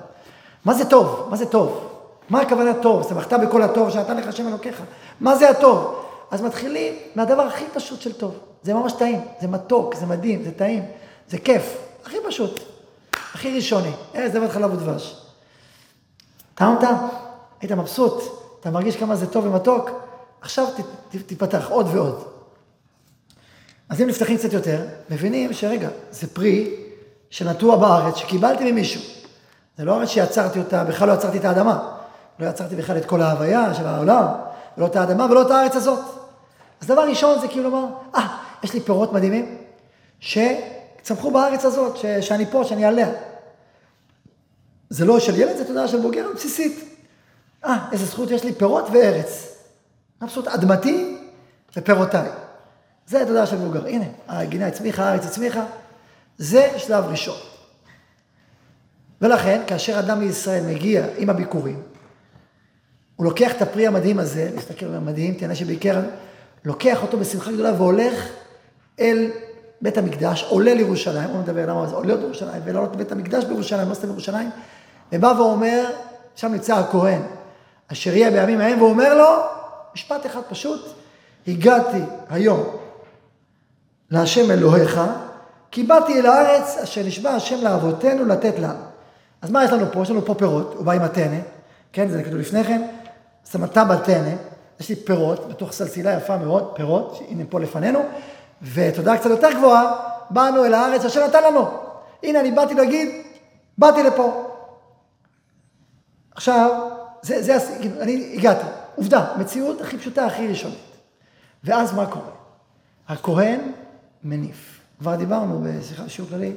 מה 0.65 0.75
זה 0.75 0.85
טוב? 0.85 1.27
מה 1.31 1.37
זה 1.37 1.47
טוב? 1.47 1.89
מה 2.29 2.41
הכוונה 2.41 2.75
טוב? 2.75 3.09
שמחת 3.09 3.33
בכל 3.33 3.63
הטוב 3.63 3.91
שנתן 3.91 4.17
לך 4.17 4.27
השם 4.27 4.49
אלוקיך. 4.49 4.83
מה 5.21 5.37
זה 5.37 5.51
הטוב? 5.51 6.05
אז 6.31 6.43
מתחילים 6.43 6.95
מהדבר 7.15 7.43
הכי 7.43 7.65
פשוט 7.75 8.01
של 8.01 8.13
טוב. 8.13 8.35
זה 8.63 8.75
ממש 8.75 8.93
טעים, 8.93 9.21
זה 9.41 9.49
מתוק, 9.49 9.95
זה 9.95 10.07
מדהים, 10.07 10.43
זה 10.43 10.51
טעים, 10.53 10.85
זה 11.29 11.39
כיף. 11.39 11.79
הכי 12.05 12.17
פשוט, 12.29 12.61
הכי 13.35 13.57
ראשוני. 13.57 13.91
ארץ 14.15 14.33
זבת 14.33 14.51
חלב 14.51 14.73
ודבש. 14.73 15.22
טעמת? 16.55 16.89
היית 17.61 17.73
מבסוט, 17.73 18.23
אתה 18.61 18.71
מרגיש 18.71 18.97
כמה 18.97 19.17
זה 19.17 19.27
טוב 19.27 19.47
ומתוק, 19.47 19.91
עכשיו 20.41 20.67
תיפתח 21.27 21.69
עוד 21.71 21.87
ועוד. 21.93 22.25
אז 23.89 24.01
אם 24.01 24.07
נפתחים 24.07 24.37
קצת 24.37 24.53
יותר, 24.53 24.87
מבינים 25.11 25.53
שרגע, 25.53 25.89
זה 26.11 26.27
פרי 26.35 26.75
שנטוע 27.31 27.77
בארץ, 27.77 28.17
שקיבלתי 28.17 28.73
ממישהו. 28.73 29.01
זה 29.79 29.85
לא 29.85 29.97
ארץ 29.97 30.09
שיצרתי 30.09 30.59
אותה, 30.59 30.85
בכלל 30.85 31.09
לא 31.09 31.13
יצרתי 31.13 31.39
את 31.39 31.45
האדמה. 31.45 31.89
לא 32.39 32.47
יצרתי 32.47 32.77
בכלל 32.77 32.97
את 32.97 33.05
כל 33.05 33.23
ההוויה 33.23 33.75
של 33.75 33.87
העולם, 33.87 34.27
ולא 34.79 34.87
את 34.87 34.97
האדמה 34.97 35.27
ולא 35.31 35.43
את 35.43 35.51
הארץ 35.51 35.77
הזאת. 35.77 36.01
אז 36.81 36.87
דבר 36.87 37.09
ראשון 37.09 37.41
זה 37.41 37.49
כאילו 37.49 37.71
לומר, 37.71 37.85
אה, 38.15 38.21
ah, 38.21 38.65
יש 38.65 38.75
לי 38.75 38.81
פירות 38.81 39.13
מדהימים, 39.13 39.57
שצמחו 40.21 41.31
בארץ 41.31 41.65
הזאת, 41.65 41.97
ש, 41.97 42.07
שאני 42.07 42.47
פה, 42.47 42.65
שאני 42.65 42.85
עליה. 42.85 43.09
זה 44.93 45.05
לא 45.05 45.21
של 45.21 45.41
ילד, 45.41 45.57
זה 45.57 45.65
תודעה 45.65 45.89
של 45.89 46.01
בוגר 46.01 46.27
בסיסית. 46.35 46.85
אה, 47.65 47.89
איזה 47.93 48.07
זכות 48.07 48.31
יש 48.31 48.45
לי, 48.45 48.53
פירות 48.53 48.85
וארץ. 48.93 49.57
מבסוט, 50.23 50.49
אדמתי 50.49 51.17
ופירותיי. 51.77 52.29
זה 53.07 53.23
התודעה 53.23 53.47
של 53.47 53.57
בוגר. 53.57 53.87
הנה, 53.87 54.05
הגינה 54.29 54.67
הצמיחה, 54.67 55.05
הארץ 55.05 55.27
הצמיחה. 55.27 55.65
זה 56.39 56.71
שלב 56.77 57.05
ראשון. 57.05 57.37
ולכן, 59.21 59.63
כאשר 59.67 59.99
אדם 59.99 60.21
מישראל 60.21 60.67
מגיע 60.67 61.07
עם 61.17 61.31
הביקורים, 61.31 61.83
הוא 63.17 63.25
לוקח 63.25 63.53
את 63.53 63.63
הפרי 63.63 63.87
המדהים 63.87 64.19
הזה, 64.19 64.51
להסתכל 64.55 64.87
על 64.87 64.95
המדהים, 64.95 65.35
תהנה 65.35 65.55
שבעיקר, 65.55 66.01
לוקח 66.65 67.03
אותו 67.03 67.19
בשמחה 67.19 67.53
גדולה 67.53 67.73
והולך 67.73 68.29
אל 69.01 69.31
בית 69.81 69.99
המקדש, 69.99 70.45
עולה 70.49 70.75
לירושלים, 70.75 71.31
הוא 71.31 71.41
מדבר 71.41 71.67
למה 71.67 71.87
זה 71.87 71.95
עולה 71.95 72.15
לירושלים, 72.15 72.63
ולעלות 72.65 72.95
לבית 72.95 73.13
המקדש 73.13 73.45
בירושלים, 73.45 73.89
לא 73.89 73.95
סתם 73.95 74.07
בירושלים, 74.09 74.51
ובא 75.13 75.33
ואומר, 75.37 75.85
שם 76.37 76.53
נמצא 76.53 76.75
הכהן, 76.75 77.23
אשר 77.93 78.17
יהיה 78.17 78.31
בימים 78.31 78.61
ההם, 78.61 78.83
ואומר 78.83 79.15
לו, 79.15 79.29
משפט 79.95 80.27
אחד 80.27 80.41
פשוט, 80.49 80.95
הגעתי 81.49 82.01
היום 82.31 82.63
להשם 84.11 84.51
אלוהיך, 84.51 85.01
כי 85.71 85.83
באתי 85.83 86.21
אל 86.21 86.27
הארץ 86.27 86.79
אשר 86.83 87.03
נשבע 87.03 87.31
השם 87.31 87.65
לאבותינו 87.65 88.25
לתת 88.25 88.59
לנו. 88.59 88.85
אז 89.43 89.51
מה 89.51 89.65
יש 89.65 89.71
לנו 89.71 89.87
פה? 89.93 90.03
יש 90.03 90.11
לנו 90.11 90.25
פה 90.25 90.35
פירות, 90.35 90.75
הוא 90.77 90.85
בא 90.85 90.93
עם 90.93 91.03
הטנא, 91.03 91.39
כן, 91.93 92.09
זה 92.09 92.23
כתוב 92.23 92.35
לפני 92.35 92.65
כן, 92.65 92.83
סמתה 93.45 93.85
בטנא, 93.85 94.35
יש 94.81 94.89
לי 94.89 94.97
פירות, 94.97 95.49
בתוך 95.49 95.73
סלסילה 95.73 96.13
יפה 96.13 96.37
מאוד, 96.37 96.73
פירות, 96.75 97.19
הנה 97.29 97.45
פה 97.49 97.61
לפנינו, 97.61 98.01
ותודה 98.75 99.17
קצת 99.17 99.31
יותר 99.31 99.53
גבוהה, 99.53 99.93
באנו 100.31 100.65
אל 100.65 100.75
הארץ 100.75 101.05
אשר 101.05 101.27
נתן 101.27 101.43
לנו. 101.45 101.67
הנה, 102.23 102.41
אני 102.41 102.51
באתי 102.51 102.75
להגיד, 102.75 103.09
באתי 103.79 104.03
לפה. 104.03 104.52
עכשיו, 106.35 106.91
זה, 107.23 107.43
זה, 107.43 107.57
אני 108.01 108.33
הגעתי, 108.39 108.67
עובדה, 108.97 109.35
מציאות 109.39 109.81
הכי 109.81 109.99
פשוטה, 109.99 110.27
הכי 110.27 110.49
ראשונית. 110.49 110.79
ואז 111.65 111.95
מה 111.95 112.07
קורה? 112.07 112.31
הכהן 113.09 113.61
מניף. 114.25 114.81
כבר 114.99 115.17
דיברנו 115.17 115.65
בשיחה 115.65 116.03
בשיעור 116.03 116.31
כללי, 116.31 116.53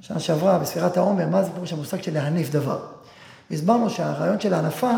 שנה 0.00 0.20
שעברה, 0.20 0.58
בספירת 0.58 0.96
העומר, 0.96 1.26
מה 1.26 1.42
זה 1.42 1.50
פירוש 1.50 1.72
המושג 1.72 2.02
של 2.02 2.14
להניף 2.14 2.50
דבר. 2.50 2.78
הסברנו 3.50 3.90
שהרעיון 3.90 4.40
של 4.40 4.54
ההנפה, 4.54 4.90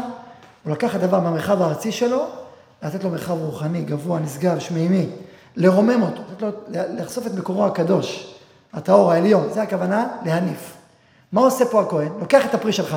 הוא 0.65 0.73
לקח 0.73 0.97
את 0.97 1.03
הדבר 1.03 1.21
מהמרחב 1.21 1.63
הארצי 1.63 1.93
שלו, 1.93 2.27
לתת 2.83 3.05
לו 3.05 3.11
מרחב 3.11 3.33
רוחני, 3.33 3.83
גבוה, 3.83 4.21
נשגב, 4.21 4.59
שמימי, 4.59 5.07
לרומם 5.57 6.03
אותו, 6.03 6.23
לתת 6.33 6.43
לו, 6.43 6.51
לחשוף 6.69 7.27
את 7.27 7.35
מקורו 7.35 7.67
הקדוש, 7.67 8.35
הטהור 8.73 9.13
העליון, 9.13 9.49
זה 9.53 9.63
הכוונה 9.63 10.09
להניף. 10.25 10.75
מה 11.33 11.41
עושה 11.41 11.65
פה 11.65 11.83
הכהן? 11.83 12.13
לוקח 12.21 12.47
את 12.47 12.55
הפרי 12.55 12.73
שלך, 12.73 12.97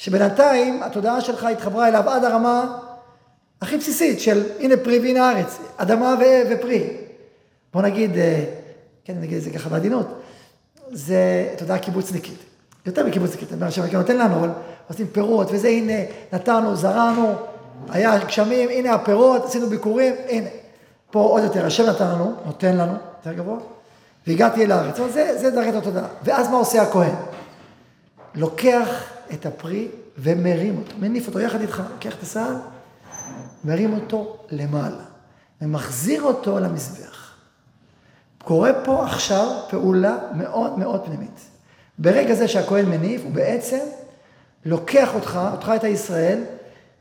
שבינתיים 0.00 0.82
התודעה 0.82 1.20
שלך 1.20 1.44
התחברה 1.44 1.88
אליו 1.88 2.10
עד 2.10 2.24
הרמה 2.24 2.78
הכי 3.60 3.76
בסיסית 3.76 4.20
של 4.20 4.42
הנה 4.60 4.76
פרי 4.76 4.98
והנה 4.98 5.28
הארץ, 5.28 5.58
אדמה 5.76 6.14
ו- 6.20 6.50
ופרי. 6.50 6.90
בוא 7.72 7.82
נגיד, 7.82 8.16
אה, 8.16 8.44
כן, 9.04 9.14
נגיד 9.20 9.36
את 9.36 9.42
זה 9.42 9.50
ככה 9.50 9.68
בעדינות, 9.68 10.06
זה 10.92 11.48
תודעה 11.58 11.78
קיבוצניקית. 11.78 12.38
יותר 12.86 13.06
מקיבוצניקית, 13.06 13.52
מה 13.52 13.70
שהשם 13.70 13.96
נותן 13.96 14.16
לנו, 14.16 14.34
אבל 14.34 14.48
עושים 14.88 15.06
פירות, 15.06 15.48
וזה 15.52 15.68
הנה, 15.68 15.92
נתנו, 16.32 16.76
זרענו, 16.76 17.34
היה 17.88 18.18
גשמים, 18.18 18.68
הנה 18.68 18.94
הפירות, 18.94 19.44
עשינו 19.44 19.66
ביקורים, 19.66 20.14
הנה. 20.28 20.48
פה 21.10 21.20
עוד 21.20 21.42
יותר, 21.42 21.66
השם 21.66 21.86
נתן 21.86 22.08
לנו, 22.08 22.34
נותן 22.46 22.76
לנו, 22.76 22.92
יותר 23.18 23.32
גבוה, 23.32 23.58
והגעתי 24.26 24.64
אל 24.64 24.72
הארץ. 24.72 24.96
זה, 25.12 25.38
זה 25.38 25.50
דרגת 25.50 25.74
התודעה. 25.74 26.06
ואז 26.24 26.48
מה 26.48 26.56
עושה 26.56 26.82
הכהן? 26.82 27.14
לוקח 28.34 28.88
את 29.32 29.46
הפרי 29.46 29.88
ומרים 30.18 30.78
אותו, 30.78 30.92
מניף 30.98 31.26
אותו 31.26 31.40
יחד 31.40 31.60
איתך, 31.60 31.82
לוקח 31.92 32.14
את 32.14 32.22
הסל, 32.22 32.54
מרים 33.64 33.94
אותו 33.94 34.36
למעלה, 34.50 35.04
ומחזיר 35.62 36.22
אותו 36.22 36.58
למזבח. 36.58 37.34
קורה 38.44 38.70
פה 38.84 39.04
עכשיו 39.04 39.48
פעולה 39.70 40.18
מאוד 40.34 40.78
מאוד 40.78 41.04
פנימית. 41.04 41.40
ברגע 41.98 42.34
זה 42.34 42.48
שהכהן 42.48 42.86
מניף, 42.86 43.20
הוא 43.24 43.32
בעצם 43.32 43.84
לוקח 44.64 45.14
אותך, 45.14 45.40
אותך 45.52 45.72
את 45.76 45.84
הישראל, 45.84 46.44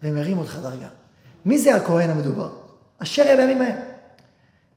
ומרים 0.03 0.37
אותך 0.37 0.57
דרגה. 0.61 0.87
מי 1.45 1.57
זה 1.57 1.75
הכהן 1.75 2.09
המדובר? 2.09 2.49
אשר 2.99 3.21
יהיה 3.21 3.37
בימים 3.37 3.61
ההם. 3.61 3.75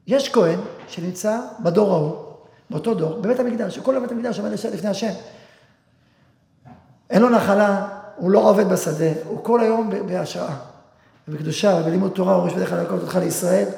יש 0.06 0.32
כהן 0.32 0.58
שנמצא 0.88 1.40
בדור 1.62 1.92
ההוא, 1.92 2.16
באותו 2.70 2.94
דור, 2.94 3.20
בבית 3.20 3.40
המקדש, 3.40 3.74
שכל 3.74 4.00
בית 4.00 4.10
המקדש 4.10 4.38
עומד 4.38 4.52
לפני 4.52 4.90
השם. 4.90 5.12
אין 7.12 7.22
לו 7.22 7.28
נחלה, 7.28 7.86
הוא 8.16 8.30
לא 8.30 8.38
עובד 8.38 8.68
בשדה, 8.68 9.12
הוא 9.24 9.44
כל 9.44 9.60
היום 9.60 9.90
בהשראה, 10.06 10.54
ובקדושה, 11.28 11.80
ובלימוד 11.80 12.10
תורה, 12.10 12.34
הוא 12.34 12.44
ראש 12.44 12.52
בדרך 12.52 12.68
כלל 12.68 12.80
לקרוא 12.80 12.98
אותך 12.98 13.16
לישראל. 13.16 13.68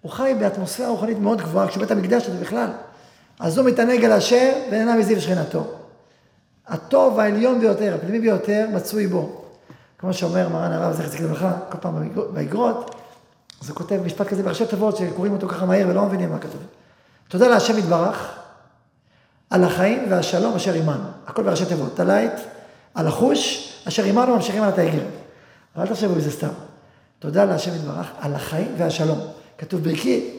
הוא 0.00 0.12
חי 0.12 0.34
באטמוספירה 0.40 0.88
רוחנית 0.88 1.18
מאוד 1.18 1.42
גבוהה, 1.42 1.68
כשבית 1.68 1.90
המקדש 1.90 2.26
הזה 2.26 2.38
בכלל. 2.40 2.68
אז 3.40 3.58
הוא 3.58 3.66
מתענג 3.66 4.04
על 4.04 4.12
השם 4.12 4.50
ונהנה 4.70 4.96
מזיו 4.96 5.20
שכינתו. 5.20 5.64
הטוב 6.68 7.20
העליון 7.20 7.60
ביותר, 7.60 7.94
הפנימי 7.94 8.20
ביותר, 8.20 8.66
מצוי 8.72 9.06
בו. 9.06 9.42
כמו 9.98 10.12
שאומר 10.12 10.48
מרן 10.48 10.72
הרב 10.72 10.92
זכר 10.92 11.08
צדיק 11.08 11.20
לברכה, 11.20 11.52
כל 11.68 11.78
פעם 11.80 12.08
באגרות, 12.32 12.94
אז 13.62 13.68
הוא 13.68 13.76
כותב 13.76 14.00
משפט 14.04 14.28
כזה 14.28 14.42
בראשי 14.42 14.66
תיבות 14.66 14.96
שקוראים 14.96 15.32
אותו 15.32 15.48
ככה 15.48 15.66
מהר 15.66 15.88
ולא 15.88 16.06
מבינים 16.06 16.30
מה 16.30 16.38
כתוב. 16.38 16.60
תודה 17.28 17.48
להשם 17.48 17.78
יתברך 17.78 18.38
על 19.50 19.64
החיים 19.64 20.06
והשלום 20.10 20.54
אשר 20.54 20.74
עמנו. 20.74 21.04
הכל 21.26 21.42
בראשי 21.42 21.64
תיבות. 21.66 21.96
תלית, 21.96 22.32
על 22.94 23.06
החוש, 23.06 23.72
אשר 23.88 24.04
עמנו 24.04 24.36
ממשיכים 24.36 24.62
על 24.62 24.68
התאגרת. 24.68 25.02
אבל 25.76 25.84
אל 25.84 25.88
תחשבו 25.88 26.14
בזה 26.14 26.30
סתם. 26.30 26.48
תודה 27.18 27.44
להשם 27.44 27.74
יתברך 27.74 28.06
על 28.20 28.34
החיים 28.34 28.74
והשלום. 28.76 29.18
כתוב 29.58 29.84
ברכי, 29.84 30.30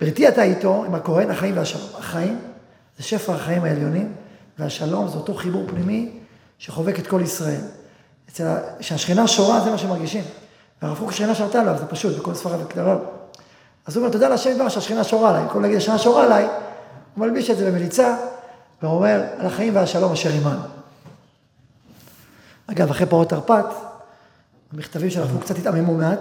בריתי 0.00 0.28
אתה 0.28 0.42
איתו 0.42 0.84
עם 0.84 0.94
הכהן, 0.94 1.30
החיים 1.30 1.56
והשלום. 1.56 1.88
החיים 1.98 2.38
זה 2.98 3.02
שפע 3.04 3.34
החיים 3.34 3.64
העליונים, 3.64 4.12
והשלום 4.58 5.08
זה 5.08 5.16
אותו 5.16 5.34
חיבור 5.34 5.64
פנימי 5.66 6.10
שחובק 6.58 6.98
את 6.98 7.06
כל 7.06 7.20
ישראל. 7.24 7.60
כשהשכינה 8.78 9.28
שורה 9.28 9.60
זה 9.60 9.70
מה 9.70 9.78
שמרגישים. 9.78 10.24
והרב 10.82 10.98
קוק 10.98 11.08
השכינה 11.08 11.34
שרתה 11.34 11.60
עליו, 11.60 11.76
זה 11.78 11.86
פשוט, 11.86 12.18
בכל 12.18 12.34
ספריו 12.34 12.60
וכתביו. 12.60 12.98
אז 13.86 13.96
הוא 13.96 14.02
אומר, 14.02 14.12
תודה 14.12 14.28
להשם 14.28 14.50
יתברך 14.50 14.70
שהשכינה 14.70 15.04
שורה 15.04 15.30
עליי. 15.30 15.42
במקום 15.42 15.62
להגיד 15.62 15.76
השכינה 15.76 15.98
שורה 15.98 16.24
עליי, 16.24 16.44
הוא 16.44 17.26
מלביש 17.26 17.50
את 17.50 17.56
זה 17.56 17.70
במליצה, 17.70 18.16
ואומר, 18.82 19.22
על 19.38 19.46
החיים 19.46 19.76
והשלום 19.76 20.12
אשר 20.12 20.30
עימנו. 20.30 20.73
אגב, 22.66 22.90
אחרי 22.90 23.06
פרעות 23.06 23.28
תרפ"ט, 23.28 23.74
המכתבים 24.72 25.10
של 25.10 25.20
הרב 25.20 25.32
קוק 25.32 25.42
קצת 25.42 25.58
התעממו 25.58 25.94
מעט, 25.94 26.20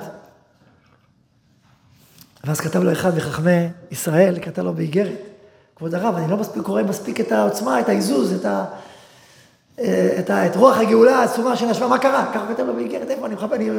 ואז 2.44 2.60
כתב 2.60 2.84
לו 2.84 2.92
אחד 2.92 3.16
מחכמי 3.16 3.70
ישראל, 3.92 4.40
כתב 4.42 4.62
לו 4.62 4.74
באיגרת, 4.74 5.20
כבוד 5.76 5.96
הרב, 5.96 6.16
אני 6.16 6.32
לא 6.32 6.38
מספיק 6.38 6.64
קורא 6.64 6.84
מספיק 6.84 7.20
את 7.20 7.32
העוצמה, 7.32 7.80
את 7.80 7.90
העיזוז, 7.90 8.34
את, 8.34 8.46
ה, 8.46 8.66
אה, 9.80 10.16
את, 10.20 10.30
ה, 10.30 10.46
את 10.46 10.56
רוח 10.56 10.78
הגאולה 10.78 11.16
העצומה 11.16 11.56
שנשבה, 11.58 11.88
מה 11.88 12.00
קרה? 12.00 12.32
ככה 12.34 12.48
כותב 12.48 12.64
לו 12.64 12.76
באיגרת, 12.76 13.10
איפה 13.10 13.26
אני 13.26 13.36
מחפש, 13.36 13.54
אני... 13.54 13.70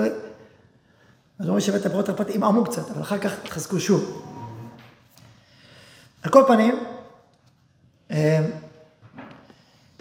אז 1.38 1.46
אומרים 1.46 1.60
שבית 1.60 1.86
הפירות 1.86 2.08
הרפתי 2.08 2.34
עמעמו 2.34 2.64
קצת, 2.64 2.90
אבל 2.90 3.02
אחר 3.02 3.18
כך 3.18 3.32
התחזקו 3.44 3.80
שוב. 3.80 4.22
על 6.22 6.30
כל 6.30 6.44
פנים, 6.46 6.84
אה, 8.10 8.40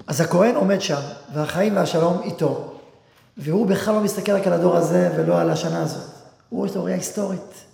אז 0.08 0.22
הכהן 0.22 0.56
עומד 0.56 0.82
שם, 0.82 1.02
והחיים 1.34 1.76
והשלום 1.76 2.22
איתו, 2.24 2.74
והוא 3.38 3.68
בכלל 3.68 3.94
לא 3.94 4.02
מסתכל 4.02 4.32
רק 4.32 4.48
על 4.48 4.54
הדור 4.54 4.76
הזה 4.76 5.14
ולא 5.18 5.42
על 5.42 5.50
השנה 5.50 5.82
הזאת. 5.82 6.10
הוא 6.50 6.68
יש 6.68 6.76
לו 6.76 6.84
ראייה 6.84 6.98
היסטורית, 6.98 7.66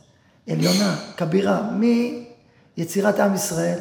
עליונה, 0.49 0.95
כבירה, 1.17 1.61
מיצירת 2.77 3.19
עם 3.19 3.35
ישראל, 3.35 3.79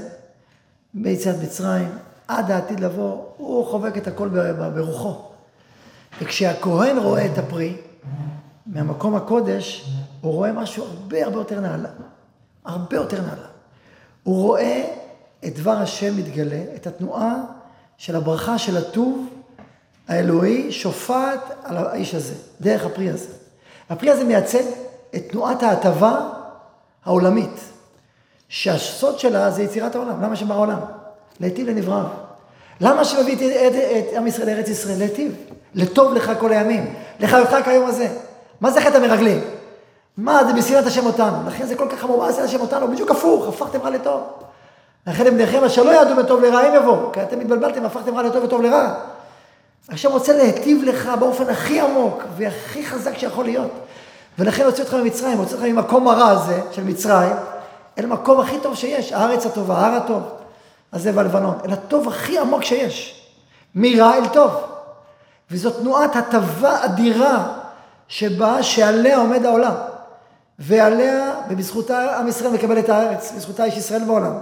ביציאת 0.94 1.36
מצרים, 1.42 1.88
עד 2.28 2.50
העתיד 2.50 2.80
לבוא, 2.80 3.24
הוא 3.36 3.66
חובק 3.66 3.96
את 3.96 4.06
הכל 4.06 4.28
ברוחו. 4.74 5.28
וכשהכהן 6.22 6.98
רואה 6.98 7.26
את 7.26 7.38
הפרי, 7.38 7.76
מהמקום 8.66 9.14
הקודש, 9.14 9.90
הוא 10.20 10.32
רואה 10.32 10.52
משהו 10.52 10.84
הרבה 10.84 11.24
הרבה 11.24 11.36
יותר 11.36 11.60
נעלה. 11.60 11.88
הרבה 12.64 12.96
יותר 12.96 13.20
נעלה. 13.20 13.46
הוא 14.22 14.42
רואה 14.42 14.94
את 15.44 15.54
דבר 15.58 15.70
השם 15.70 16.16
מתגלה, 16.16 16.62
את 16.76 16.86
התנועה 16.86 17.42
של 17.98 18.16
הברכה 18.16 18.58
של 18.58 18.76
הטוב 18.76 19.26
האלוהי 20.08 20.72
שופעת 20.72 21.40
על 21.64 21.76
האיש 21.76 22.14
הזה, 22.14 22.34
דרך 22.60 22.86
הפרי 22.86 23.10
הזה. 23.10 23.28
הפרי 23.90 24.10
הזה 24.10 24.24
מייצג 24.24 24.62
את 25.14 25.22
תנועת 25.30 25.62
ההטבה 25.62 26.30
העולמית, 27.04 27.60
שהסוד 28.48 29.18
שלה 29.18 29.50
זה 29.50 29.62
יצירת 29.62 29.94
העולם. 29.94 30.22
למה 30.22 30.36
שברא 30.36 30.56
העולם? 30.56 30.78
להיטיב 31.40 31.68
לנבראיו. 31.68 32.06
למה 32.80 33.04
שמביא 33.04 33.36
את, 33.36 33.42
את, 33.42 33.74
את 33.74 34.16
עם 34.16 34.26
ישראל 34.26 34.46
לארץ 34.46 34.68
ישראל? 34.68 34.98
להיטיב. 34.98 35.36
לטוב 35.74 36.14
לך 36.14 36.32
כל 36.40 36.52
הימים. 36.52 36.94
לחיותך 37.20 37.56
כיום 37.64 37.86
הזה. 37.86 38.08
מה 38.60 38.70
זה 38.70 38.80
חטא 38.80 38.96
המרגלים? 38.96 39.40
מה 40.16 40.44
זה 40.44 40.52
בשנאת 40.52 40.86
השם 40.86 41.06
אותנו? 41.06 41.36
לכן 41.46 41.66
זה 41.66 41.76
כל 41.76 41.88
כך 41.90 41.98
חמור, 41.98 42.18
מה 42.18 42.32
זה 42.32 42.44
השם 42.44 42.60
אותנו? 42.60 42.88
בדיוק 42.88 43.10
הפוך, 43.10 43.48
הפכתם 43.48 43.80
רע 43.80 43.90
לטוב. 43.90 44.20
לכן 45.08 45.26
הם 45.26 45.64
אשר 45.64 45.82
לא 45.82 45.90
ידעו 45.90 46.16
בטוב 46.16 46.42
לרע, 46.42 46.60
הם 46.60 46.74
יבואו. 46.74 47.12
כי 47.12 47.22
אתם 47.22 47.40
התבלבלתם, 47.40 47.84
הפכתם 47.84 48.16
רע 48.16 48.22
לטוב 48.22 48.44
וטוב 48.44 48.62
לרע. 48.62 48.94
השם 49.88 50.12
רוצה 50.12 50.32
להיטיב 50.32 50.82
לך 50.84 51.10
באופן 51.18 51.48
הכי 51.48 51.80
עמוק 51.80 52.22
והכי 52.36 52.86
חזק 52.86 53.18
שיכול 53.18 53.44
להיות. 53.44 53.70
ולכן 54.38 54.64
הוציא 54.64 54.84
אותך 54.84 54.94
ממצרים, 54.94 55.38
הוציא 55.38 55.56
אותך 55.56 55.66
ממקום 55.66 56.08
הרע 56.08 56.28
הזה 56.28 56.60
של 56.72 56.84
מצרים, 56.84 57.36
אל 57.98 58.04
המקום 58.04 58.40
הכי 58.40 58.58
טוב 58.62 58.74
שיש, 58.74 59.12
הארץ 59.12 59.46
הטובה, 59.46 59.74
ההר 59.74 59.94
הטוב, 59.94 60.22
הזה 60.92 61.12
בלבנון, 61.12 61.58
אל 61.64 61.72
הטוב 61.72 62.08
הכי 62.08 62.38
עמוק 62.38 62.62
שיש. 62.62 63.24
מרע 63.74 64.14
אל 64.14 64.28
טוב. 64.28 64.50
וזו 65.50 65.70
תנועת 65.70 66.16
הטבה 66.16 66.84
אדירה 66.84 67.48
שבה, 68.08 68.62
שעליה 68.62 69.18
עומד 69.18 69.44
העולם. 69.44 69.74
ועליה, 70.58 71.34
ובזכותה 71.50 72.18
עם 72.18 72.28
ישראל 72.28 72.52
מקבל 72.52 72.78
את 72.78 72.88
הארץ, 72.88 73.32
בזכותה 73.36 73.64
איש 73.64 73.76
ישראל 73.76 74.04
בעולם. 74.04 74.32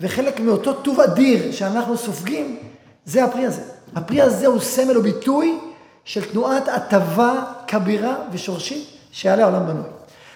וחלק 0.00 0.40
מאותו 0.40 0.72
טוב 0.72 1.00
אדיר 1.00 1.52
שאנחנו 1.52 1.96
סופגים, 1.96 2.58
זה 3.04 3.24
הפרי 3.24 3.46
הזה. 3.46 3.62
הפרי 3.96 4.20
הזה 4.20 4.46
הוא 4.46 4.60
סמל 4.60 4.96
או 4.96 5.02
ביטוי 5.02 5.58
של 6.04 6.24
תנועת 6.32 6.68
הטבה 6.68 7.44
כבירה 7.66 8.14
ושורשית 8.32 8.88
שעליה 9.10 9.44
העולם 9.46 9.66
בנוי. 9.66 9.90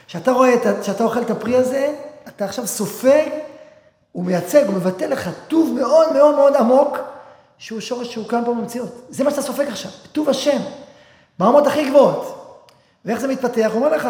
כשאתה 0.07 0.33
רואה, 0.33 0.55
כשאתה 0.81 1.05
אוכל 1.05 1.23
את 1.23 1.31
הפרי 1.31 1.57
הזה, 1.57 1.95
אתה 2.29 2.45
עכשיו 2.45 2.67
סופג, 2.67 3.27
הוא 4.13 4.25
מייצג, 4.25 4.67
הוא 4.67 4.75
מבטא 4.75 5.05
לך 5.05 5.31
טוב 5.49 5.73
מאוד 5.81 6.13
מאוד 6.13 6.35
מאוד 6.35 6.57
עמוק, 6.57 6.99
שהוא 7.59 7.81
שורש 7.81 8.15
שהוקם 8.15 8.43
פה 8.45 8.55
במציאות. 8.55 9.07
זה 9.09 9.25
מה 9.25 9.31
שאתה 9.31 9.43
סופג 9.43 9.69
עכשיו, 9.69 9.91
טוב 10.13 10.29
השם, 10.29 10.59
ברמות 11.39 11.67
הכי 11.67 11.89
גבוהות. 11.89 12.41
ואיך 13.05 13.21
זה 13.21 13.29
מתפתח? 13.29 13.71
הוא 13.73 13.85
אומר 13.85 13.97
לך, 13.97 14.09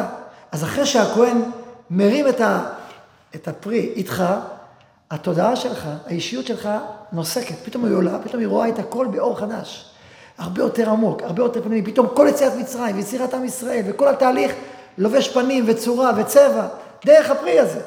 אז 0.53 0.65
אחרי 0.65 0.87
שהכהן 0.87 1.43
מרים 1.91 2.29
את, 2.29 2.41
ה, 2.41 2.61
את 3.35 3.49
הפרי 3.49 3.93
איתך, 3.97 4.25
התודעה 5.15 5.57
שלך, 5.57 5.89
האישיות 6.07 6.47
שלך 6.47 6.69
נוסקת, 7.13 7.55
פתאום 7.65 7.85
היא 7.85 7.95
עולה, 7.95 8.19
פתאום 8.25 8.41
היא 8.41 8.49
רואה 8.49 8.69
את 8.69 8.79
הכל 8.79 9.07
באור 9.07 9.39
חדש. 9.39 9.91
הרבה 10.39 10.63
יותר 10.63 10.91
עמוק, 10.91 11.23
הרבה 11.23 11.43
יותר 11.43 11.63
פנימי, 11.63 11.83
פתאום 11.83 12.07
כל 12.15 12.27
יציאת 12.31 12.53
מצרים 12.55 12.97
ויצירת 12.97 13.35
עם 13.35 13.45
ישראל 13.45 13.83
וכל 13.87 14.09
התהליך 14.09 14.53
לובש 14.99 15.29
פנים 15.29 15.65
וצורה 15.67 16.13
וצבע 16.17 16.67
דרך 17.05 17.31
הפרי 17.31 17.59
הזה. 17.59 17.81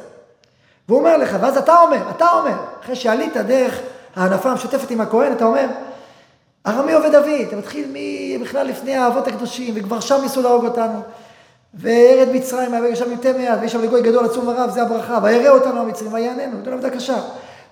והוא 0.87 0.99
אומר 0.99 1.17
לך, 1.17 1.37
ואז 1.41 1.57
אתה 1.57 1.81
אומר, 1.81 2.09
אתה 2.09 2.31
אומר, 2.31 2.55
אחרי 2.83 2.95
שעלית 2.95 3.37
דרך 3.37 3.79
הענפה 4.15 4.51
המשותפת 4.51 4.91
עם 4.91 5.01
הכהן, 5.01 5.31
אתה 5.31 5.45
אומר, 5.45 5.65
ארמי 6.67 6.93
עובד 6.93 7.15
אבי, 7.15 7.43
אתה 7.43 7.55
מתחיל 7.55 7.95
בכלל 8.41 8.67
לפני 8.67 8.95
האבות 8.95 9.27
הקדושים, 9.27 9.73
וכבר 9.77 9.99
שם 9.99 10.19
ניסו 10.21 10.41
להרוג 10.41 10.65
אותנו. 10.65 11.01
וארד 11.73 12.27
מצרים, 12.33 12.73
היה 12.73 12.95
שם 12.95 13.11
מתי 13.13 13.31
מעט, 13.31 13.59
ויש 13.61 13.71
שם 13.71 13.81
לגוי 13.81 14.01
גדול 14.01 14.25
עצום 14.25 14.47
ורב, 14.47 14.69
זה 14.69 14.81
הברכה. 14.81 15.19
וירא 15.23 15.49
אותנו 15.49 15.81
המצרים, 15.81 16.13
ויעננו, 16.13 16.57
נותן 16.57 16.73
עבודה 16.73 16.89
קשה. 16.89 17.17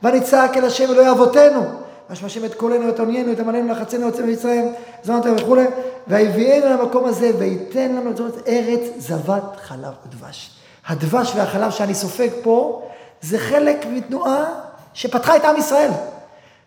ונצעק 0.04 0.58
אל 0.58 0.66
השם 0.66 0.92
אלוהי 0.92 1.12
אבותינו, 1.12 1.62
ואשם 2.10 2.26
השם 2.26 2.46
את 2.46 2.56
קולנו, 2.56 2.90
את 2.90 3.00
עוניינו, 3.00 3.32
את 3.32 3.40
עמלנו, 3.40 3.72
לחצנו, 3.72 4.06
יוצא 4.06 4.22
ממצרים, 4.22 4.74
זמנתנו 5.04 5.38
וכולי, 5.38 5.66
ויביאנו 6.08 6.66
למקום 6.66 7.06
הזה, 7.06 7.32
וייתן 7.40 7.96
לנו 7.96 8.18
זאת 8.18 8.48
ארץ 8.48 8.82
זבת 8.98 9.56
חלב 9.62 9.94
ודבש. 10.06 10.52
הדבש 10.88 11.32
והחלב 11.36 11.72
שאני 11.72 11.96
סופג 11.96 12.30
פה, 12.44 12.82
זה 13.22 13.40
חלק 13.40 13.86
מתנועה 13.90 14.46
שפתחה 14.94 15.36
את 15.36 15.46
עם 15.46 15.58
ישראל. 15.58 15.92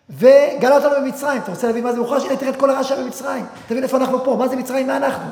וגלה 0.09 0.75
אותנו 0.75 0.89
במצרים. 1.01 1.41
אתה 1.41 1.51
רוצה 1.51 1.67
להבין 1.67 1.83
מה 1.83 1.91
זה 1.91 1.99
מוכרח? 1.99 2.23
הנה, 2.23 2.35
תראה 2.35 2.51
את 2.51 2.55
כל 2.55 2.69
הרשע 2.69 2.95
במצרים. 2.95 3.45
תבין 3.67 3.83
איפה 3.83 3.97
אנחנו 3.97 4.23
פה, 4.23 4.35
מה 4.39 4.47
זה 4.47 4.55
מצרים, 4.55 4.87
מה 4.87 4.97
אנחנו. 4.97 5.31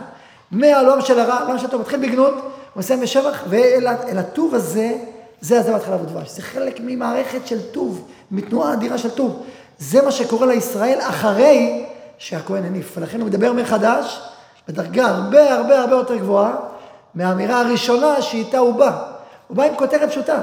מהעולם 0.52 1.02
של 1.02 1.20
הרע, 1.20 1.34
העולם 1.34 1.58
של 1.60 1.66
הטוב, 1.66 1.82
מתחיל 1.82 2.00
בגנות, 2.00 2.34
מסיים 2.76 3.02
בשבח, 3.02 3.44
ואל 3.50 4.18
הטוב 4.18 4.56
הזה, 4.56 4.98
זה 5.42 5.60
הזבת 5.60 5.84
חלב 5.84 6.02
ודבש. 6.02 6.30
זה 6.30 6.42
חלק 6.42 6.80
ממערכת 6.84 7.48
של 7.48 7.62
טוב, 7.62 8.08
מתנועה 8.32 8.74
אדירה 8.74 8.98
של 8.98 9.10
טוב. 9.10 9.44
זה 9.78 10.02
מה 10.02 10.12
שקורה 10.12 10.46
לישראל 10.48 11.00
אחרי 11.02 11.86
שהכהן 12.18 12.66
הניף. 12.66 12.98
ולכן 12.98 13.20
הוא 13.20 13.28
מדבר 13.28 13.54
מחדש, 13.54 14.22
בדרגה 14.68 15.08
הרבה 15.08 15.54
הרבה 15.54 15.80
הרבה 15.80 15.96
יותר 15.96 16.16
גבוהה, 16.16 16.56
מהאמירה 17.16 17.60
הראשונה 17.60 18.22
שאיתה 18.22 18.58
הוא 18.58 18.76
בא. 18.76 19.14
הוא 19.48 19.58
בא 19.58 19.64
עם 19.64 19.76
כותרת 19.76 20.10
פשוטה. 20.10 20.42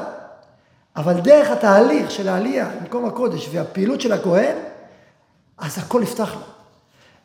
אבל 0.97 1.12
דרך 1.12 1.51
התהליך 1.51 2.11
של 2.11 2.29
העלייה 2.29 2.69
למקום 2.81 3.05
הקודש 3.05 3.49
והפעילות 3.53 4.01
של 4.01 4.12
הכהן, 4.12 4.57
אז 5.59 5.79
הכל 5.79 6.01
נפתח 6.01 6.35
לו. 6.35 6.40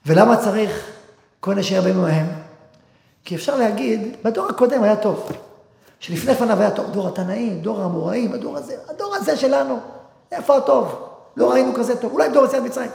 ולמה 0.06 0.38
צריך 0.38 0.90
כהן 1.42 1.60
אשר 1.60 1.76
הרבה 1.76 1.94
מהם? 1.94 2.39
כי 3.30 3.36
אפשר 3.36 3.56
להגיד, 3.56 4.18
בדור 4.24 4.50
הקודם 4.50 4.84
היה 4.84 4.96
טוב. 4.96 5.32
שלפני 6.00 6.36
פניו 6.36 6.60
היה 6.60 6.72
טוב, 6.72 6.92
דור 6.92 7.08
התנאים, 7.08 7.62
דור 7.62 7.82
האמוראים, 7.82 8.34
הדור 8.34 8.58
הזה, 8.58 8.76
הדור 8.90 9.16
הזה 9.16 9.38
שלנו, 9.38 9.80
איפה 10.32 10.58
הטוב? 10.58 11.08
לא 11.38 11.52
ראינו 11.52 11.74
כזה 11.74 11.96
טוב, 11.96 12.14
אולי 12.14 12.30
דור 12.30 12.46
יציאת 12.46 12.64
מצרים. 12.64 12.90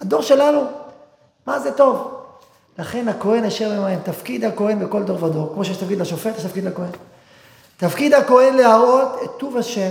הדור 0.00 0.22
שלנו, 0.22 0.60
מה 1.46 1.60
זה 1.60 1.72
טוב? 1.72 2.14
לכן 2.78 3.08
הכהן 3.08 3.44
אשר 3.44 3.80
ממהם, 3.80 3.98
תפקיד 4.04 4.44
הכהן 4.44 4.78
בכל 4.78 5.02
דור 5.02 5.24
ודור, 5.24 5.50
כמו 5.54 5.64
שיש 5.64 5.76
תפקיד 5.76 5.98
לשופט, 5.98 6.38
יש 6.38 6.44
תפקיד 6.44 6.64
לכהן. 6.64 6.90
תפקיד 7.76 8.14
הכהן 8.14 8.54
להראות 8.54 9.08
את 9.24 9.30
טוב 9.38 9.56
השם 9.56 9.90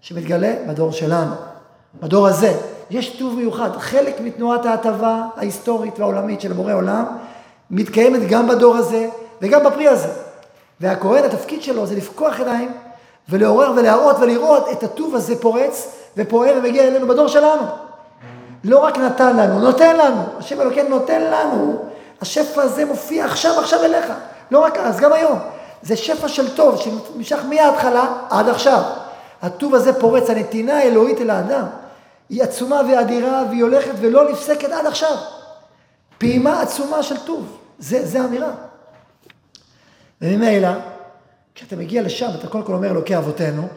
שמתגלה 0.00 0.54
בדור 0.68 0.92
שלנו, 0.92 1.34
בדור 2.02 2.26
הזה. 2.26 2.60
יש 2.90 3.16
טוב 3.16 3.34
מיוחד, 3.34 3.70
חלק 3.78 4.20
מתנועת 4.20 4.66
ההטבה 4.66 5.24
ההיסטורית 5.36 5.98
והעולמית 5.98 6.40
של 6.40 6.52
בורא 6.52 6.72
עולם, 6.72 7.04
מתקיימת 7.70 8.28
גם 8.28 8.48
בדור 8.48 8.76
הזה 8.76 9.08
וגם 9.42 9.64
בפרי 9.64 9.88
הזה. 9.88 10.08
והכהן, 10.80 11.24
התפקיד 11.24 11.62
שלו 11.62 11.86
זה 11.86 11.94
לפקוח 11.94 12.38
עיניים 12.38 12.72
ולעורר 13.28 13.72
ולהראות 13.76 14.16
ולראות 14.20 14.68
את 14.72 14.82
הטוב 14.82 15.14
הזה 15.14 15.40
פורץ 15.40 15.88
ופועל 16.16 16.58
ומגיע 16.58 16.84
אלינו 16.88 17.08
בדור 17.08 17.28
שלנו. 17.28 17.62
לא 18.64 18.78
רק 18.78 18.98
נתן 18.98 19.36
לנו, 19.36 19.58
נותן 19.58 19.96
לנו. 19.96 20.22
השם 20.38 20.60
אלוקינו 20.60 20.88
נותן 20.88 21.20
לנו. 21.20 21.84
השפע 22.20 22.62
הזה 22.62 22.84
מופיע 22.84 23.24
עכשיו, 23.24 23.58
עכשיו 23.58 23.84
אליך. 23.84 24.12
לא 24.50 24.58
רק 24.58 24.78
אז, 24.78 25.00
גם 25.00 25.12
היום. 25.12 25.38
זה 25.82 25.96
שפע 25.96 26.28
של 26.28 26.56
טוב 26.56 26.80
שנמשך 26.80 27.38
מההתחלה 27.48 28.06
עד 28.30 28.48
עכשיו. 28.48 28.82
הטוב 29.42 29.74
הזה 29.74 30.00
פורץ, 30.00 30.30
הנתינה 30.30 30.78
האלוהית 30.78 31.20
אל 31.20 31.30
האדם. 31.30 31.64
היא 32.28 32.42
עצומה 32.42 32.80
ואדירה 32.88 33.42
והיא 33.48 33.62
הולכת 33.62 33.92
ולא 34.00 34.30
נפסקת 34.30 34.72
עד 34.72 34.86
עכשיו. 34.86 35.16
פעימה 36.18 36.60
עצומה 36.60 37.02
של 37.02 37.16
טוב. 37.16 37.58
זה, 37.78 38.06
זה 38.06 38.20
האמירה. 38.22 38.50
וממילא, 40.22 40.68
כשאתה 41.54 41.76
מגיע 41.76 42.02
לשם, 42.02 42.28
אתה 42.38 42.48
קודם 42.48 42.64
כל 42.64 42.74
אומר 42.74 42.90
אלוקי 42.90 43.16
אבותינו, 43.16 43.68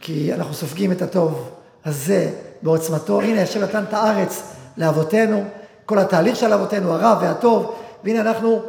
כי 0.00 0.34
אנחנו 0.34 0.54
סופגים 0.54 0.92
את 0.92 1.02
הטוב 1.02 1.50
הזה 1.84 2.30
בעוצמתו. 2.62 3.20
הנה, 3.20 3.42
השם 3.42 3.60
נתן 3.62 3.84
את 3.88 3.94
הארץ 3.94 4.42
לאבותינו, 4.76 5.44
כל 5.86 5.98
התהליך 5.98 6.36
של 6.36 6.52
אבותינו, 6.52 6.92
הרע 6.92 7.18
והטוב, 7.22 7.74
והנה 8.04 8.20
אנחנו, 8.20 8.62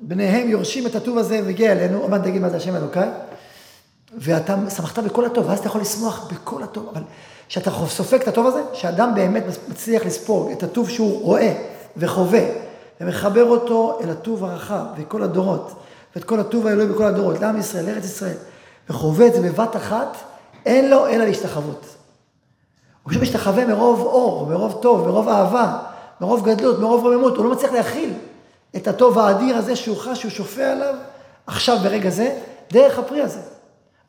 בניהם 0.00 0.48
יורשים 0.48 0.86
את 0.86 0.94
הטוב 0.94 1.18
הזה 1.18 1.40
ומגיע 1.42 1.72
אלינו. 1.72 2.08
מעט 2.08 2.22
תגיד 2.22 2.42
מה 2.42 2.48
זה 2.48 2.56
השם 2.56 2.76
אלוקיי. 2.76 3.08
ואתה 4.18 4.54
שמחת 4.76 4.98
בכל 4.98 5.24
הטוב, 5.24 5.46
ואז 5.48 5.58
אתה 5.58 5.68
יכול 5.68 5.80
לשמוח 5.80 6.32
בכל 6.32 6.62
הטוב. 6.62 6.88
אבל 6.94 7.02
כשאתה 7.48 7.70
סופג 7.88 8.20
את 8.20 8.28
הטוב 8.28 8.46
הזה, 8.46 8.62
שאדם 8.72 9.14
באמת 9.14 9.44
מצליח 9.68 10.06
לספוג 10.06 10.50
את 10.50 10.62
הטוב 10.62 10.90
שהוא 10.90 11.22
רואה 11.22 11.54
וחווה, 11.96 12.40
ומחבר 13.00 13.44
אותו 13.44 13.98
אל 14.04 14.10
הטוב 14.10 14.44
הרחב, 14.44 14.84
וכל 14.96 15.22
הדורות, 15.22 15.72
ואת 16.16 16.24
כל 16.24 16.40
הטוב 16.40 16.66
האלוהי 16.66 16.88
בכל 16.88 17.04
הדורות, 17.04 17.40
לעם 17.40 17.58
ישראל, 17.58 17.86
לארץ 17.86 18.04
ישראל, 18.04 18.36
וחווה 18.90 19.26
את 19.26 19.34
זה 19.34 19.40
בבת 19.40 19.76
אחת, 19.76 20.16
אין 20.66 20.90
לו 20.90 21.06
אלא 21.06 21.24
להשתחוות. 21.24 21.86
הוא 23.02 23.10
פשוט 23.10 23.22
משתחווה 23.22 23.66
מרוב 23.66 24.00
אור, 24.00 24.46
מרוב 24.46 24.78
טוב, 24.82 25.06
מרוב 25.06 25.28
אהבה, 25.28 25.78
מרוב 26.20 26.48
גדלות, 26.48 26.78
מרוב 26.78 27.04
רוממות, 27.04 27.36
הוא 27.36 27.44
לא 27.44 27.50
מצליח 27.50 27.72
להכיל 27.72 28.12
את 28.76 28.88
הטוב 28.88 29.18
האדיר 29.18 29.56
הזה 29.56 29.76
שהוא 29.76 29.96
חש, 29.96 30.20
שהוא 30.20 30.30
שופע 30.30 30.72
עליו, 30.72 30.94
עכשיו 31.46 31.78
ברגע 31.82 32.10
זה, 32.10 32.38
דרך 32.72 32.98
הפרי 32.98 33.22
הזה. 33.22 33.40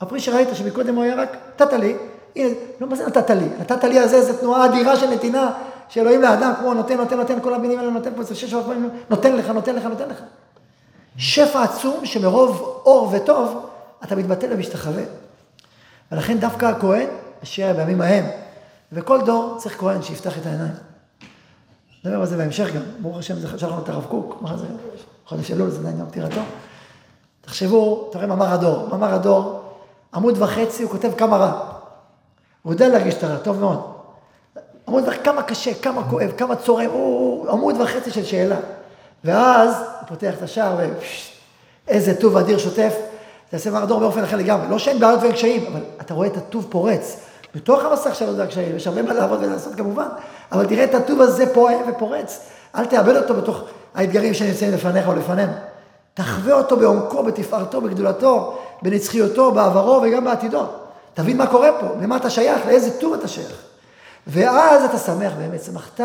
הפרי 0.01 0.19
שראית 0.19 0.47
שמקודם 0.53 0.95
הוא 0.95 1.03
היה 1.03 1.15
רק, 1.15 1.37
נתת 1.55 1.73
לי, 1.73 1.95
הנה, 2.35 2.49
לא 2.81 2.87
מה 2.87 2.95
זה 2.95 3.07
נתת 3.07 3.29
לי? 3.29 3.45
נתת 3.59 3.83
לי 3.83 3.99
הזה, 3.99 4.21
זו 4.21 4.33
תנועה 4.39 4.65
אדירה 4.65 4.95
של 4.95 5.09
נתינה, 5.09 5.51
שאלוהים 5.89 6.21
לאדם, 6.21 6.53
כמו 6.59 6.73
נותן, 6.73 6.97
נותן, 6.97 7.17
נותן, 7.17 7.39
כל 7.41 7.53
המילים 7.53 7.79
האלה 7.79 7.91
נותן 7.91 8.09
פה, 8.15 8.23
זה 8.23 8.35
שש 8.35 8.53
פעמים, 8.53 8.89
נותן 9.09 9.35
לך, 9.35 9.49
נותן 9.49 9.75
לך, 9.75 9.85
נותן 9.85 10.09
לך. 10.09 10.21
שפע 11.19 11.63
עצום 11.63 12.05
שמרוב 12.05 12.81
אור 12.85 13.09
וטוב, 13.13 13.69
אתה 14.03 14.15
מתבטל 14.15 14.47
ומשתחווה. 14.51 15.03
ולכן 16.11 16.39
דווקא 16.39 16.65
הכהן, 16.65 17.07
אשר 17.43 17.73
בימים 17.75 18.01
ההם, 18.01 18.25
וכל 18.91 19.21
דור 19.25 19.55
צריך 19.57 19.79
כהן 19.79 20.01
שיפתח 20.01 20.37
את 20.37 20.45
העיניים. 20.45 20.73
נדבר 22.05 22.19
על 22.19 22.25
זה 22.25 22.37
בהמשך 22.37 22.75
גם, 22.75 22.81
ברוך 22.99 23.17
השם, 23.17 23.39
זה 23.39 23.47
שלחנו 23.57 23.83
את 23.83 23.89
הרב 23.89 24.05
קוק, 24.05 24.37
מה 24.41 24.57
זה, 24.57 24.65
חודש 25.25 25.51
אלול, 25.51 25.69
זה 25.69 25.79
עדיין 25.79 25.99
יום 25.99 26.09
פטירתו. 26.09 26.41
תחשבו, 27.41 28.07
אתה 28.09 28.17
רואה 28.17 28.27
מאמר 28.27 28.53
הדור, 28.53 28.87
מאמר 28.89 29.13
הדור, 29.13 29.61
עמוד 30.13 30.41
וחצי, 30.41 30.83
הוא 30.83 30.91
כותב 30.91 31.11
כמה 31.17 31.37
רע. 31.37 31.69
הוא 32.61 32.73
יודע 32.73 32.87
להרגיש 32.87 33.15
את 33.15 33.23
הרע, 33.23 33.37
טוב 33.37 33.59
מאוד. 33.59 33.93
עמוד 34.87 35.03
וחצי, 35.07 35.23
כמה 35.23 35.43
קשה, 35.43 35.73
כמה 35.73 36.09
כואב, 36.09 36.31
כמה 36.37 36.55
צורם, 36.55 36.89
הוא 36.89 37.49
עמוד 37.49 37.81
וחצי 37.81 38.11
של 38.11 38.25
שאלה. 38.25 38.57
ואז 39.23 39.75
הוא 39.75 40.07
פותח 40.07 40.33
את 40.37 40.43
השער 40.43 40.75
ואיזה 41.87 42.15
טוב 42.15 42.37
אדיר 42.37 42.57
שוטף. 42.57 42.93
זה 43.51 43.57
יעשה 43.57 43.69
מאמר 43.69 43.83
הדור 43.83 43.99
באופן 43.99 44.23
אחר 44.23 44.37
לגמרי. 44.37 44.67
לא 44.69 44.79
שאין 44.79 44.99
בעיות 44.99 45.21
ואין 45.21 45.31
קשיים, 45.31 45.65
אבל 45.71 45.81
אתה 46.01 46.13
רואה 46.13 46.27
את 46.27 46.37
הטוב 46.37 46.67
פורץ. 46.69 47.19
בתוך 47.55 47.85
המסך 47.85 48.15
שלו 48.15 48.33
זה 48.33 48.43
הקשיים, 48.43 48.75
יש 48.75 48.87
הרבה 48.87 49.01
מה 49.01 49.13
לעבוד 49.13 49.43
ולעשות 49.43 49.75
כמובן, 49.75 50.07
אבל 50.51 50.65
תראה 50.65 50.83
את 50.83 50.95
הטוב 50.95 51.21
הזה 51.21 51.53
פועם 51.53 51.77
ופורץ. 51.89 52.39
אל 52.75 52.85
תאבד 52.85 53.15
אותו 53.15 53.33
בתוך 53.33 53.61
האתגרים 53.95 54.33
שנמצאים 54.33 54.71
לפניך 54.71 55.07
או 55.07 55.13
לפנינו. 55.13 55.51
תחווה 56.13 56.53
אותו 56.53 56.77
בעומקו, 56.77 57.23
בתפארתו, 57.23 57.81
בגדולתו, 57.81 58.57
בנצחיותו, 58.81 59.51
בעברו 59.51 60.01
וגם 60.03 60.25
בעתידו. 60.25 60.63
תבין 61.13 61.37
מה 61.37 61.47
קורה 61.47 61.69
פה, 61.79 61.87
למה 62.01 62.17
אתה 62.17 62.29
שייך, 62.29 62.65
לאיזה 62.65 62.99
טוב 62.99 63.13
אתה 63.13 63.27
שייך. 63.27 63.61
ואז 64.27 64.83
אתה 64.83 64.97
שמח 64.97 65.33
באמת, 65.37 65.63
שמחת 65.63 65.99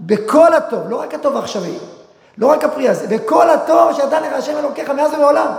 בכל 0.00 0.54
הטוב, 0.54 0.80
לא 0.88 1.00
רק 1.00 1.14
הטוב 1.14 1.36
העכשווי, 1.36 1.78
לא 2.38 2.46
רק 2.46 2.64
הפרי 2.64 2.88
הזה, 2.88 3.16
בכל 3.16 3.50
הטוב 3.50 3.92
שנתן 3.92 4.22
לך 4.22 4.32
השם 4.32 4.58
אלוקיך 4.58 4.90
מאז 4.90 5.12
ומעולם. 5.12 5.54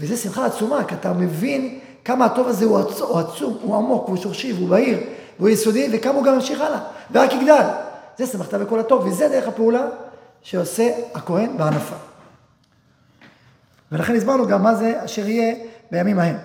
וזה 0.00 0.16
שמחה 0.16 0.46
עצומה, 0.46 0.84
כי 0.84 0.94
אתה 0.94 1.12
מבין 1.12 1.78
כמה 2.04 2.24
הטוב 2.24 2.48
הזה 2.48 2.64
הוא 2.64 2.78
עצום, 3.18 3.58
הוא 3.62 3.76
עמוק, 3.76 4.08
הוא 4.08 4.16
שורשי, 4.16 4.52
והוא 4.52 4.68
בהיר, 4.68 4.98
והוא 5.38 5.48
יסודי, 5.48 5.88
וכמה 5.92 6.14
הוא 6.14 6.24
גם 6.24 6.34
ממשיך 6.34 6.60
הלאה, 6.60 6.78
ורק 7.10 7.32
יגדל. 7.32 7.66
זה 8.18 8.26
שמחת 8.26 8.54
בכל 8.54 8.80
הטוב, 8.80 9.06
וזה 9.06 9.28
דרך 9.28 9.48
הפעולה 9.48 9.86
שעושה 10.42 10.90
הכהן 11.14 11.56
בענפה. 11.56 11.96
ולכן 13.92 14.16
הסברנו 14.16 14.46
גם 14.46 14.62
מה 14.62 14.74
זה 14.74 15.04
אשר 15.04 15.28
יהיה 15.28 15.54
בימים 15.90 16.18
ההם. 16.18 16.36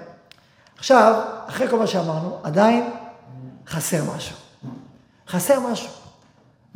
עכשיו, 0.78 1.22
אחרי 1.48 1.68
כל 1.68 1.80
מה 1.80 1.88
שאמרנו, 1.88 2.38
עדיין 2.44 2.90
חסר 3.68 4.02
משהו. 4.16 4.36
חסר 5.28 5.60
משהו. 5.60 5.90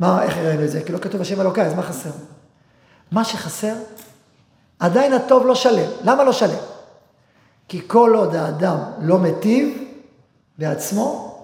מה, 0.00 0.22
איך 0.22 0.36
ראינו 0.36 0.64
את 0.64 0.70
זה? 0.70 0.82
כי 0.86 0.92
לא 0.92 0.98
כתוב 0.98 1.20
השם 1.20 1.40
אלוקיי, 1.40 1.66
אז 1.66 1.74
מה 1.74 1.82
חסר? 1.82 2.10
מה 3.12 3.24
שחסר, 3.24 3.74
עדיין 4.78 5.12
הטוב 5.12 5.46
לא 5.46 5.54
שלם. 5.54 5.90
למה 6.04 6.24
לא 6.24 6.32
שלם? 6.32 6.58
כי 7.68 7.80
כל 7.86 8.12
עוד 8.16 8.34
האדם 8.34 8.78
לא 9.00 9.18
מטיב 9.18 9.82
בעצמו, 10.58 11.36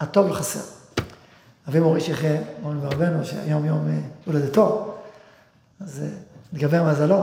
הטוב 0.00 0.28
לא 0.28 0.34
חסר. 0.34 0.60
אבי 1.68 1.80
מורי 1.80 2.00
שיחיה, 2.00 2.40
מורי 2.62 2.76
ורבנו, 2.80 3.24
שהיום 3.24 3.64
יום 3.64 3.88
אה, 3.88 3.98
הולדתו, 4.26 4.94
אז 5.80 6.02
נתגבר 6.52 6.78
אה, 6.78 6.90
מזלו. 6.90 7.22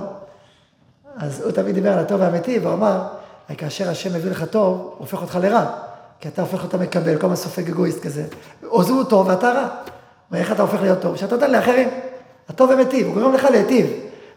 אז 1.18 1.42
הוא 1.42 1.52
תמיד 1.52 1.76
דיבר 1.76 1.94
על 1.94 2.00
הטוב 2.00 2.22
האמיתי, 2.22 2.60
והוא 2.60 2.74
אמר, 2.74 3.08
כאשר 3.58 3.90
השם 3.90 4.14
מביא 4.14 4.32
לך 4.32 4.44
טוב, 4.44 4.78
הוא 4.78 4.94
הופך 4.98 5.22
אותך 5.22 5.36
לרע. 5.42 5.66
כי 6.20 6.28
אתה 6.28 6.42
הופך 6.42 6.64
אותה 6.64 6.78
מקבל, 6.78 7.18
כל 7.18 7.26
הזמן 7.26 7.36
סופג 7.36 7.70
אגואיסט 7.70 8.04
כזה. 8.04 8.26
או 8.64 8.84
זה 8.84 8.94
הוא 8.94 9.04
טוב 9.04 9.28
ואתה 9.28 9.50
רע. 9.50 9.68
ואיך 10.32 10.52
אתה 10.52 10.62
הופך 10.62 10.82
להיות 10.82 11.02
טוב? 11.02 11.16
שאתה 11.16 11.36
נותן 11.36 11.52
לאחרים. 11.52 11.90
הטוב 12.50 12.70
ומטיב, 12.70 13.08
הוא 13.08 13.16
גורם 13.16 13.34
לך 13.34 13.44
להיטיב. 13.44 13.88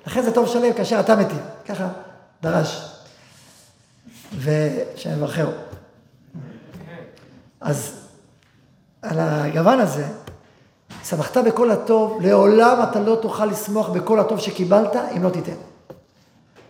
לכן 0.06 0.22
זה 0.22 0.32
טוב 0.32 0.48
שלם 0.48 0.72
כאשר 0.72 1.00
אתה 1.00 1.16
מטיב. 1.16 1.40
ככה 1.68 1.88
דרש. 2.42 2.90
ושם 4.38 5.10
יברכהו. 5.10 5.50
אז 7.60 7.92
על 9.02 9.18
הגוון 9.20 9.80
הזה, 9.80 10.04
שמחת 11.04 11.36
בכל 11.36 11.70
הטוב, 11.70 12.18
לעולם 12.22 12.82
אתה 12.90 13.00
לא 13.00 13.18
תוכל 13.22 13.46
לשמוח 13.46 13.88
בכל 13.88 14.20
הטוב 14.20 14.40
שקיבלת 14.40 14.96
אם 15.16 15.22
לא 15.22 15.30
תיתן. 15.30 15.52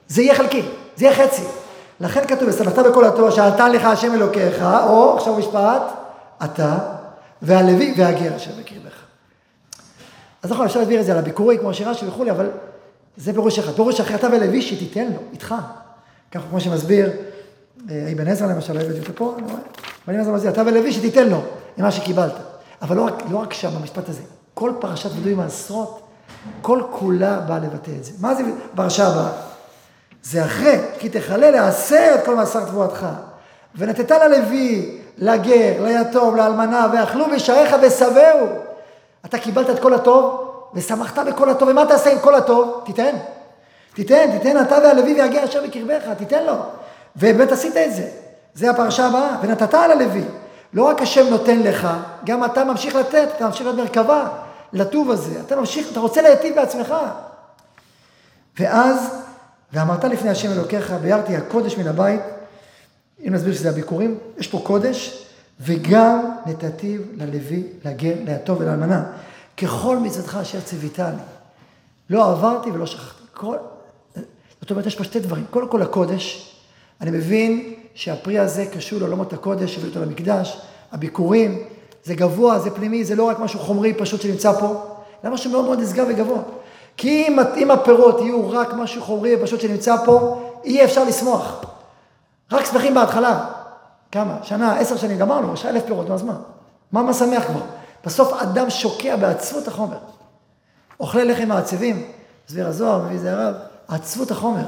זה 0.09 0.23
יהיה 0.23 0.35
חלקי, 0.35 0.63
זה 0.97 1.05
יהיה 1.05 1.17
חצי. 1.17 1.43
לכן 2.01 2.27
כתוב, 2.27 2.49
ושמחת 2.49 2.79
בכל 2.79 3.05
התורה 3.05 3.33
שעלתה 3.33 3.69
לך 3.69 3.85
השם 3.85 4.15
אלוקיך, 4.15 4.63
או, 4.63 5.17
עכשיו 5.17 5.37
משפט, 5.37 5.83
אתה 6.45 6.79
והלוי 7.43 7.95
והגר 7.97 8.37
אשר 8.37 8.51
בקרבך. 8.61 9.00
אז 10.43 10.51
נכון, 10.51 10.67
אפשר 10.67 10.79
להסביר 10.79 11.01
את 11.01 11.07
זה 11.07 11.13
על 11.13 11.19
הביקורי, 11.19 11.59
כמו 11.59 11.75
שרש"י 11.75 12.07
וכולי, 12.07 12.31
אבל 12.31 12.51
זה 13.17 13.33
פירוש 13.33 13.59
אחד. 13.59 13.73
פירוש 13.73 14.01
אחר, 14.01 14.15
אתה 14.15 14.27
ולוי 14.27 14.63
שתיתן 14.63 15.05
לו, 15.05 15.19
איתך. 15.33 15.55
ככה 16.33 16.45
כמו 16.51 16.61
שמסביר, 16.61 17.11
אה, 17.91 18.13
אבן 18.13 18.29
עזרא 18.29 18.47
למשל, 18.47 18.73
לא 18.73 18.81
הבאתי 18.81 18.99
אותו 18.99 19.13
פה, 19.15 19.35
אני 19.39 19.47
רואה, 19.47 19.63
ואני 20.09 20.33
מסביר, 20.33 20.51
אתה 20.51 20.63
ולוי 20.67 20.93
שתיתן 20.93 21.29
לו, 21.29 21.43
ממה 21.79 21.91
שקיבלת. 21.91 22.35
אבל 22.83 22.97
לא 22.97 23.03
רק, 23.03 23.23
לא 23.31 23.39
רק 23.39 23.53
שם, 23.53 23.71
במשפט 23.79 24.09
הזה. 24.09 24.23
כל 24.55 24.73
פרשת 24.81 25.11
וידוי 25.15 25.35
מעשרות, 25.35 26.01
כל 26.63 26.83
כולה 26.91 27.41
באה 27.41 27.59
לבטא 27.59 27.91
את 27.99 28.05
זה. 28.05 28.13
מה 28.21 28.35
זה 28.35 28.43
פרשה 28.75 29.07
הבאה? 29.07 29.31
זה 30.23 30.45
אחרי, 30.45 30.79
כי 30.99 31.09
תכלה 31.09 31.51
לעשר 31.51 32.15
את 32.15 32.25
כל 32.25 32.37
מאסר 32.37 32.65
תבואתך. 32.65 33.07
ונתת 33.75 34.11
ללוי, 34.11 34.99
לגר, 35.19 35.85
ליתום, 35.85 36.37
לאלמנה, 36.37 36.87
ואכלו 36.93 37.25
בשעריך 37.35 37.77
ושבעו. 37.83 38.70
אתה 39.25 39.39
קיבלת 39.39 39.71
את 39.71 39.79
כל 39.79 39.95
הטוב, 39.95 40.51
ושמחת 40.75 41.19
בכל 41.19 41.51
הטוב, 41.51 41.69
ומה 41.69 41.87
תעשה 41.87 42.13
עם 42.13 42.19
כל 42.19 42.35
הטוב? 42.35 42.83
תיתן. 42.87 43.17
תיתן, 43.95 44.39
תיתן 44.39 44.61
אתה 44.63 44.79
והלוי 44.83 45.21
והגר 45.21 45.45
אשר 45.45 45.63
בקרבך, 45.67 46.03
תיתן 46.19 46.45
לו. 46.45 46.55
ובאמת 47.17 47.53
עשית 47.53 47.77
את 47.77 47.95
זה. 47.95 48.09
זה 48.55 48.71
הפרשה 48.71 49.07
הבאה. 49.07 49.37
ונתת 49.43 49.75
על 49.75 49.91
הלוי. 49.91 50.25
לא 50.73 50.85
רק 50.85 51.03
השם 51.03 51.27
נותן 51.31 51.59
לך, 51.61 51.89
גם 52.25 52.45
אתה 52.45 52.65
ממשיך 52.65 52.95
לתת, 52.95 53.29
אתה 53.37 53.47
ממשיך 53.47 53.63
להיות 53.63 53.77
מרכבה 53.77 54.29
לטוב 54.73 55.11
הזה. 55.11 55.41
אתה 55.47 55.57
ממשיך, 55.57 55.93
אתה 55.93 56.01
רוצה 56.01 56.23
להיטיב 56.23 56.55
בעצמך. 56.55 56.95
ואז 58.59 59.15
ואמרת 59.73 60.05
לפני 60.05 60.31
השם 60.31 60.53
אלוקיך, 60.53 60.93
ביארתי 61.03 61.37
הקודש 61.37 61.77
מן 61.79 61.87
הבית, 61.87 62.21
אם 63.27 63.35
נסביר 63.35 63.55
שזה 63.55 63.69
הביקורים, 63.69 64.19
יש 64.39 64.49
פה 64.49 64.61
קודש, 64.65 65.27
וגם 65.61 66.31
נתתיו 66.47 67.01
ללוי, 67.15 67.63
לגר, 67.85 68.15
ליתום 68.25 68.57
ולאלמנה, 68.61 69.03
ככל 69.57 69.99
מצוותך 69.99 70.39
אשר 70.43 70.61
ציוויתני. 70.61 71.23
לא 72.11 72.31
עברתי 72.31 72.71
ולא 72.71 72.87
שכחתי. 72.87 73.23
כל... 73.35 73.57
זאת 74.61 74.71
אומרת, 74.71 74.87
יש 74.87 74.97
פה 74.97 75.05
שתי 75.05 75.21
דברים. 75.21 75.45
קודם 75.51 75.69
כל 75.69 75.83
הקודש, 75.83 76.55
אני 77.01 77.11
מבין 77.11 77.75
שהפרי 77.95 78.39
הזה 78.39 78.67
קשור 78.67 78.99
לעולמות 78.99 79.33
הקודש, 79.33 79.79
הביא 79.79 79.89
אותו 79.89 80.01
למקדש, 80.01 80.61
הביקורים, 80.93 81.63
זה 82.05 82.15
גבוה, 82.15 82.59
זה 82.59 82.71
פנימי, 82.71 83.05
זה 83.05 83.15
לא 83.15 83.25
רק 83.25 83.39
משהו 83.39 83.61
חומרי 83.61 83.95
פשוט 83.95 84.21
שנמצא 84.21 84.61
פה, 84.61 84.97
זה 85.23 85.31
משהו 85.31 85.51
מאוד 85.51 85.65
מאוד 85.65 85.81
נשגב 85.81 86.07
וגבוה. 86.09 86.43
כי 86.97 87.25
אם, 87.29 87.39
אם 87.57 87.71
הפירות 87.71 88.21
יהיו 88.21 88.51
רק 88.51 88.73
משהו 88.75 89.03
חומרי 89.03 89.37
ופשוט 89.37 89.61
שנמצא 89.61 89.97
פה, 90.05 90.41
אי 90.65 90.85
אפשר 90.85 91.05
לשמוח. 91.05 91.65
רק 92.53 92.65
שמחים 92.65 92.95
בהתחלה. 92.95 93.60
כמה? 94.13 94.39
שנה, 94.43 94.77
עשר 94.77 94.97
שנים, 94.97 95.19
גמרנו, 95.19 95.55
יש 95.55 95.67
אלף 95.67 95.85
פירות, 95.85 96.11
אז 96.11 96.23
מה? 96.23 96.37
מה 96.93 97.03
מה 97.03 97.15
שמח 97.15 97.45
כבר? 97.45 97.61
בסוף 98.05 98.33
אדם 98.33 98.71
שוקע 98.71 99.17
בעצבות 99.17 99.69
החומר. 99.69 99.99
אוכלי 101.01 101.25
לחם 101.25 101.49
מעצבים, 101.49 102.07
מסביר 102.49 102.67
הזוהר, 102.67 103.03
מביא 103.03 103.19
זה 103.19 103.33
הרב, 103.33 103.55
עצבות 103.89 104.31
החומר, 104.31 104.65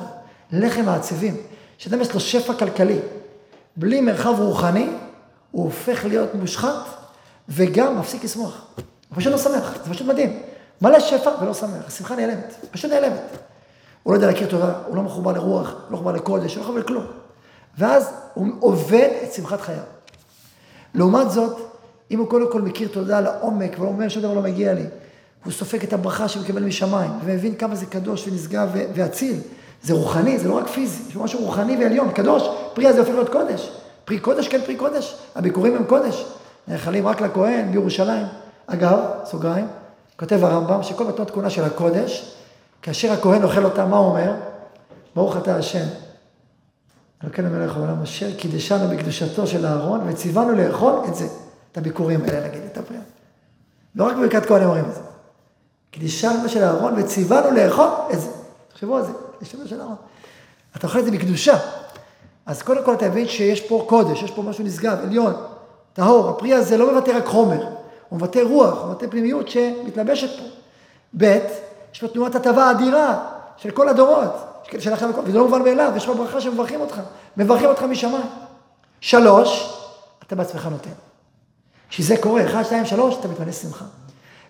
לחם 0.52 0.84
מעצבים, 0.84 1.36
שאדם 1.78 2.00
יש 2.00 2.14
לו 2.14 2.20
שפע 2.20 2.54
כלכלי, 2.54 2.98
בלי 3.76 4.00
מרחב 4.00 4.40
רוחני, 4.40 4.90
הוא 5.50 5.64
הופך 5.64 6.04
להיות 6.04 6.34
מושחת 6.34 6.84
וגם 7.48 7.98
מפסיק 7.98 8.24
לשמוח. 8.24 8.64
הוא 8.76 9.16
פשוט 9.16 9.32
לא 9.32 9.38
שמח, 9.38 9.74
זה 9.84 9.90
פשוט 9.90 10.06
מדהים. 10.06 10.42
מלא 10.82 11.00
שפע 11.00 11.30
ולא 11.42 11.54
שמח, 11.54 11.86
השמחה 11.86 12.16
נעלמת, 12.16 12.54
פשוט 12.70 12.90
נעלמת. 12.90 13.20
הוא 14.02 14.12
לא 14.12 14.16
יודע 14.16 14.26
להכיר 14.26 14.48
תורה, 14.48 14.72
הוא 14.86 14.96
לא 14.96 15.02
מחובר 15.02 15.32
לרוח, 15.32 15.74
לא 15.90 15.96
מחובר 15.96 16.12
לקודש, 16.12 16.56
לא 16.56 16.62
מחובר 16.62 16.78
לכלום. 16.78 17.21
ואז 17.78 18.10
הוא 18.34 18.46
עובד 18.60 19.08
את 19.24 19.32
שמחת 19.32 19.60
חייו. 19.60 19.82
לעומת 20.94 21.30
זאת, 21.30 21.56
אם 22.10 22.18
הוא 22.18 22.28
קודם 22.28 22.52
כל 22.52 22.62
מכיר 22.62 22.88
תודה 22.92 23.20
לעומק, 23.20 23.76
ואומר 23.78 24.08
שום 24.08 24.22
דבר 24.22 24.34
לא 24.34 24.42
מגיע 24.42 24.74
לי, 24.74 24.84
והוא 25.42 25.52
סופג 25.52 25.82
את 25.82 25.92
הברכה 25.92 26.28
שהוא 26.28 26.42
מקבל 26.42 26.62
משמיים, 26.62 27.10
ומבין 27.24 27.54
כמה 27.54 27.74
זה 27.74 27.86
קדוש 27.86 28.28
ונשגב 28.28 28.68
ואציל, 28.94 29.36
זה 29.82 29.94
רוחני, 29.94 30.38
זה 30.38 30.48
לא 30.48 30.54
רק 30.54 30.68
פיזי, 30.68 31.02
יש 31.08 31.16
משהו 31.16 31.40
רוחני 31.40 31.76
ועליון, 31.76 32.12
קדוש, 32.12 32.42
פרי 32.74 32.86
הזה 32.86 33.00
הופך 33.00 33.12
להיות 33.12 33.28
קודש. 33.28 33.70
פרי 34.04 34.18
קודש, 34.18 34.48
כן 34.48 34.60
פרי 34.64 34.76
קודש, 34.76 35.16
הביקורים 35.34 35.76
הם 35.76 35.84
קודש. 35.84 36.26
נאכלים 36.68 37.06
רק 37.06 37.20
לכהן 37.20 37.72
בירושלים. 37.72 38.26
אגב, 38.66 38.98
סוגריים, 39.24 39.66
כותב 40.18 40.44
הרמב"ם 40.44 40.82
שכל 40.82 41.04
מתנות 41.04 41.30
כהונה 41.30 41.50
של 41.50 41.64
הקודש, 41.64 42.34
כאשר 42.82 43.12
הכהן 43.12 43.42
אוכל 43.42 43.64
אותה, 43.64 43.86
מה 43.86 43.96
הוא 43.96 44.06
אומר? 44.06 44.32
ברוך 45.14 45.36
אתה 45.36 45.56
השם. 45.56 45.84
אלוקינו 47.24 47.50
מלך 47.50 47.76
העולם 47.76 48.02
אשר 48.02 48.36
קידשנו 48.36 48.88
בקדושתו 48.88 49.46
של 49.46 49.66
אהרון 49.66 50.00
וציוונו 50.06 50.52
לאכול 50.52 50.92
את 51.08 51.14
זה, 51.14 51.28
את 51.72 51.78
הביקורים 51.78 52.20
האלה, 52.24 52.48
נגיד, 52.48 52.62
את 52.72 52.78
הפריאה. 52.78 53.02
לא 53.94 54.04
רק 54.04 54.16
בברכת 54.16 54.46
כהנים 54.46 54.68
אומרים 54.68 54.84
את 54.84 54.94
זה. 54.94 55.00
קידשנו 55.90 56.48
של 56.48 56.64
אהרון 56.64 56.94
וציוונו 56.96 57.50
לאכול 57.50 57.88
את 58.12 58.20
זה. 58.20 58.28
תחשבו 58.72 58.96
על 58.96 59.02
זה, 59.02 59.12
קידשנו 59.38 59.68
של 59.68 59.80
אהרון. 59.80 59.96
אתה 60.76 60.86
אוכל 60.86 60.98
את 60.98 61.04
זה 61.04 61.10
בקדושה. 61.10 61.58
אז 62.46 62.62
קודם 62.62 62.84
כל 62.84 62.94
אתה 62.94 63.08
מבין 63.08 63.28
שיש 63.28 63.60
פה 63.60 63.84
קודש, 63.88 64.22
יש 64.22 64.30
פה 64.30 64.42
משהו 64.42 64.64
נשגב, 64.64 64.98
עליון, 65.02 65.34
טהור. 65.92 66.28
הפרי 66.28 66.54
הזה 66.54 66.76
לא 66.76 66.94
מבטא 66.94 67.10
רק 67.10 67.26
חומר, 67.26 67.66
הוא 68.08 68.18
מבטא 68.18 68.38
רוח, 68.38 68.78
הוא 68.78 68.90
מבטא 68.90 69.06
פנימיות 69.10 69.48
שמתלבשת 69.48 70.38
פה. 70.38 70.44
ב', 71.16 71.38
יש 71.94 72.00
פה 72.00 72.08
תנועת 72.08 72.34
הטבה 72.34 72.70
אדירה 72.70 73.24
של 73.56 73.70
כל 73.70 73.88
הדורות, 73.88 74.51
שלכם, 74.80 75.10
וזה 75.24 75.38
לא 75.38 75.44
מובן 75.44 75.62
מאליו, 75.62 75.92
יש 75.96 76.06
פה 76.06 76.14
ברכה 76.14 76.40
שמברכים 76.40 76.80
אותך, 76.80 77.00
מברכים 77.36 77.68
אותך 77.68 77.82
משמיים. 77.82 78.26
שלוש, 79.00 79.78
אתה 80.26 80.36
בעצמך 80.36 80.68
נותן. 80.70 80.90
כשזה 81.88 82.16
קורה, 82.16 82.46
אחד, 82.46 82.62
שתיים, 82.62 82.86
שלוש, 82.86 83.16
אתה 83.20 83.28
מתמלא 83.28 83.52
שמחה. 83.52 83.84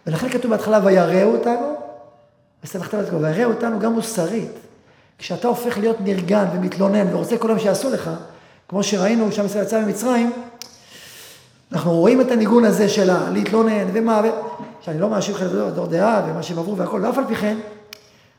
ולכן 0.07 0.29
כתוב 0.29 0.51
בהתחלה, 0.51 0.81
ויראו 0.85 1.33
אותנו, 1.33 1.77
וסלחת 2.65 2.95
לתקוע, 2.95 3.19
ויראו 3.19 3.53
אותנו 3.53 3.79
גם 3.79 3.93
מוסרית. 3.93 4.53
כשאתה 5.19 5.49
הופך 5.49 5.79
להיות 5.79 5.97
נרגן 6.01 6.45
ומתלונן 6.55 7.15
ורוצה 7.15 7.39
כל 7.39 7.49
היום 7.49 7.59
שיעשו 7.59 7.91
לך, 7.91 8.11
כמו 8.69 8.83
שראינו 8.83 9.33
שם 9.33 9.47
ישראל 9.47 9.65
יצא 9.65 9.81
ממצרים, 9.81 10.33
אנחנו 11.73 11.93
רואים 11.93 12.21
את 12.21 12.31
הניגון 12.31 12.65
הזה 12.65 12.89
של 12.89 13.31
להתלונן 13.31 13.89
ומה, 13.93 14.21
ו... 14.25 14.29
שאני 14.81 15.01
לא 15.01 15.11
מאשים 15.11 15.35
חלק 15.35 15.51
דור 15.75 15.87
דעה 15.87 16.23
ומה 16.27 16.43
שהם 16.43 16.59
עברו 16.59 16.77
והכל, 16.77 17.05
ואף 17.05 17.19
על 17.19 17.25
פי 17.29 17.35
כן, 17.35 17.59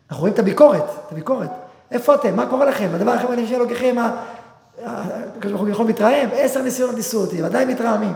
אנחנו 0.10 0.22
רואים 0.22 0.34
את 0.34 0.40
הביקורת, 0.40 0.84
את 1.08 1.12
הביקורת. 1.12 1.50
איפה 1.92 2.16
אתם? 2.16 2.36
מה 2.36 2.46
קורה 2.46 2.66
לכם? 2.66 2.90
הדבר 2.94 3.12
הכי 3.12 3.28
מעניין 3.28 3.48
שאלוקיכם, 3.48 3.96
הקדוש 4.86 5.52
ברוך 5.52 5.62
הוא 5.62 5.70
יכול 5.70 5.86
מתרעם, 5.86 6.30
עשר 6.34 6.62
ניסיונות 6.62 6.96
ניסו 6.96 7.22
אותי, 7.22 7.42
ועדיין 7.42 7.70
מתרעמים. 7.70 8.14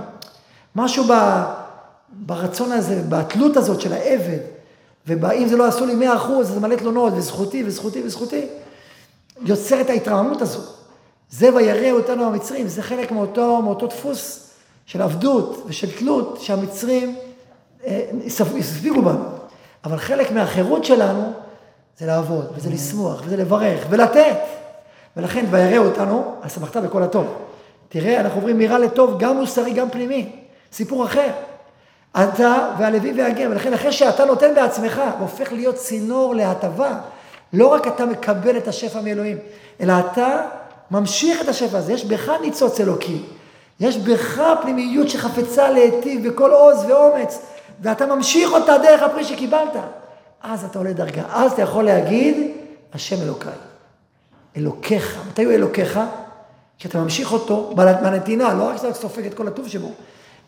משהו 0.75 1.03
ב, 1.09 1.13
ברצון 2.09 2.71
הזה, 2.71 3.01
בתלות 3.09 3.57
הזאת 3.57 3.81
של 3.81 3.93
העבד, 3.93 4.39
ואם 5.07 5.47
זה 5.47 5.57
לא 5.57 5.65
עשו 5.65 5.85
לי 5.85 5.95
מאה 5.95 6.15
אחוז, 6.15 6.47
זה 6.47 6.59
מלא 6.59 6.75
תלונות, 6.75 7.13
וזכותי, 7.15 7.63
וזכותי, 7.65 8.03
וזכותי, 8.05 8.45
יוצר 9.41 9.81
את 9.81 9.89
ההתרעמות 9.89 10.41
הזאת. 10.41 10.77
זה 11.29 11.55
וירא 11.55 11.91
אותנו 11.91 12.25
המצרים, 12.25 12.67
זה 12.67 12.81
חלק 12.81 13.11
מאותו, 13.11 13.61
מאותו 13.61 13.87
דפוס 13.87 14.49
של 14.85 15.01
עבדות 15.01 15.63
ושל 15.65 15.91
תלות 15.99 16.37
שהמצרים 16.41 17.15
אה, 17.85 18.05
הספיגו 18.59 19.01
בנו. 19.01 19.23
אבל 19.83 19.97
חלק 19.97 20.31
מהחירות 20.31 20.85
שלנו 20.85 21.33
זה 21.99 22.05
לעבוד, 22.05 22.45
וזה 22.55 22.69
לשמוח, 22.69 23.21
וזה 23.25 23.37
לברך, 23.37 23.85
ולתת. 23.89 24.37
ולכן, 25.17 25.45
וירא 25.49 25.77
אותנו, 25.77 26.35
אז 26.41 26.55
שמחת 26.55 26.77
בכל 26.77 27.03
הטוב. 27.03 27.27
תראה, 27.89 28.19
אנחנו 28.19 28.37
עוברים 28.37 28.57
מרע 28.57 28.79
לטוב, 28.79 29.19
גם 29.19 29.37
מוסרי, 29.37 29.73
גם 29.73 29.89
פנימי. 29.89 30.29
סיפור 30.71 31.05
אחר. 31.05 31.29
אתה 32.17 32.69
והלוי 32.77 33.13
והגר, 33.21 33.47
ולכן 33.51 33.73
אחרי 33.73 33.91
שאתה 33.91 34.25
נותן 34.25 34.55
בעצמך, 34.55 35.01
והופך 35.19 35.51
להיות 35.51 35.75
צינור 35.75 36.35
להטבה, 36.35 36.97
לא 37.53 37.67
רק 37.67 37.87
אתה 37.87 38.05
מקבל 38.05 38.57
את 38.57 38.67
השפע 38.67 39.01
מאלוהים, 39.01 39.37
אלא 39.81 39.93
אתה 39.99 40.41
ממשיך 40.91 41.41
את 41.41 41.47
השפע 41.47 41.77
הזה. 41.77 41.93
יש 41.93 42.05
בך 42.05 42.31
ניצוץ 42.41 42.79
אלוקי. 42.79 43.21
יש 43.79 43.97
בך 43.97 44.41
פנימיות 44.61 45.09
שחפצה 45.09 45.69
להיטיב 45.69 46.29
בכל 46.29 46.51
עוז 46.51 46.85
ואומץ, 46.87 47.39
ואתה 47.81 48.05
ממשיך 48.05 48.51
אותה 48.51 48.77
דרך 48.77 49.03
הפרי 49.03 49.23
שקיבלת. 49.23 49.75
אז 50.49 50.63
אתה 50.63 50.79
עולה 50.79 50.93
דרגה. 50.93 51.23
אז 51.29 51.51
אתה 51.51 51.61
יכול 51.61 51.83
להגיד, 51.83 52.51
השם 52.93 53.21
אלוקיי. 53.21 53.53
אלוקיך. 54.57 55.19
מתי 55.29 55.43
הוא 55.43 55.53
אלוקיך? 55.53 55.99
כשאתה 56.79 56.97
ממשיך 56.97 57.33
אותו 57.33 57.73
בנתינה, 57.75 58.53
לא 58.53 58.63
רק 58.63 58.77
שאתה 58.77 58.93
סופג 58.93 59.25
את 59.25 59.33
כל 59.33 59.47
הטוב 59.47 59.67
שבו, 59.67 59.91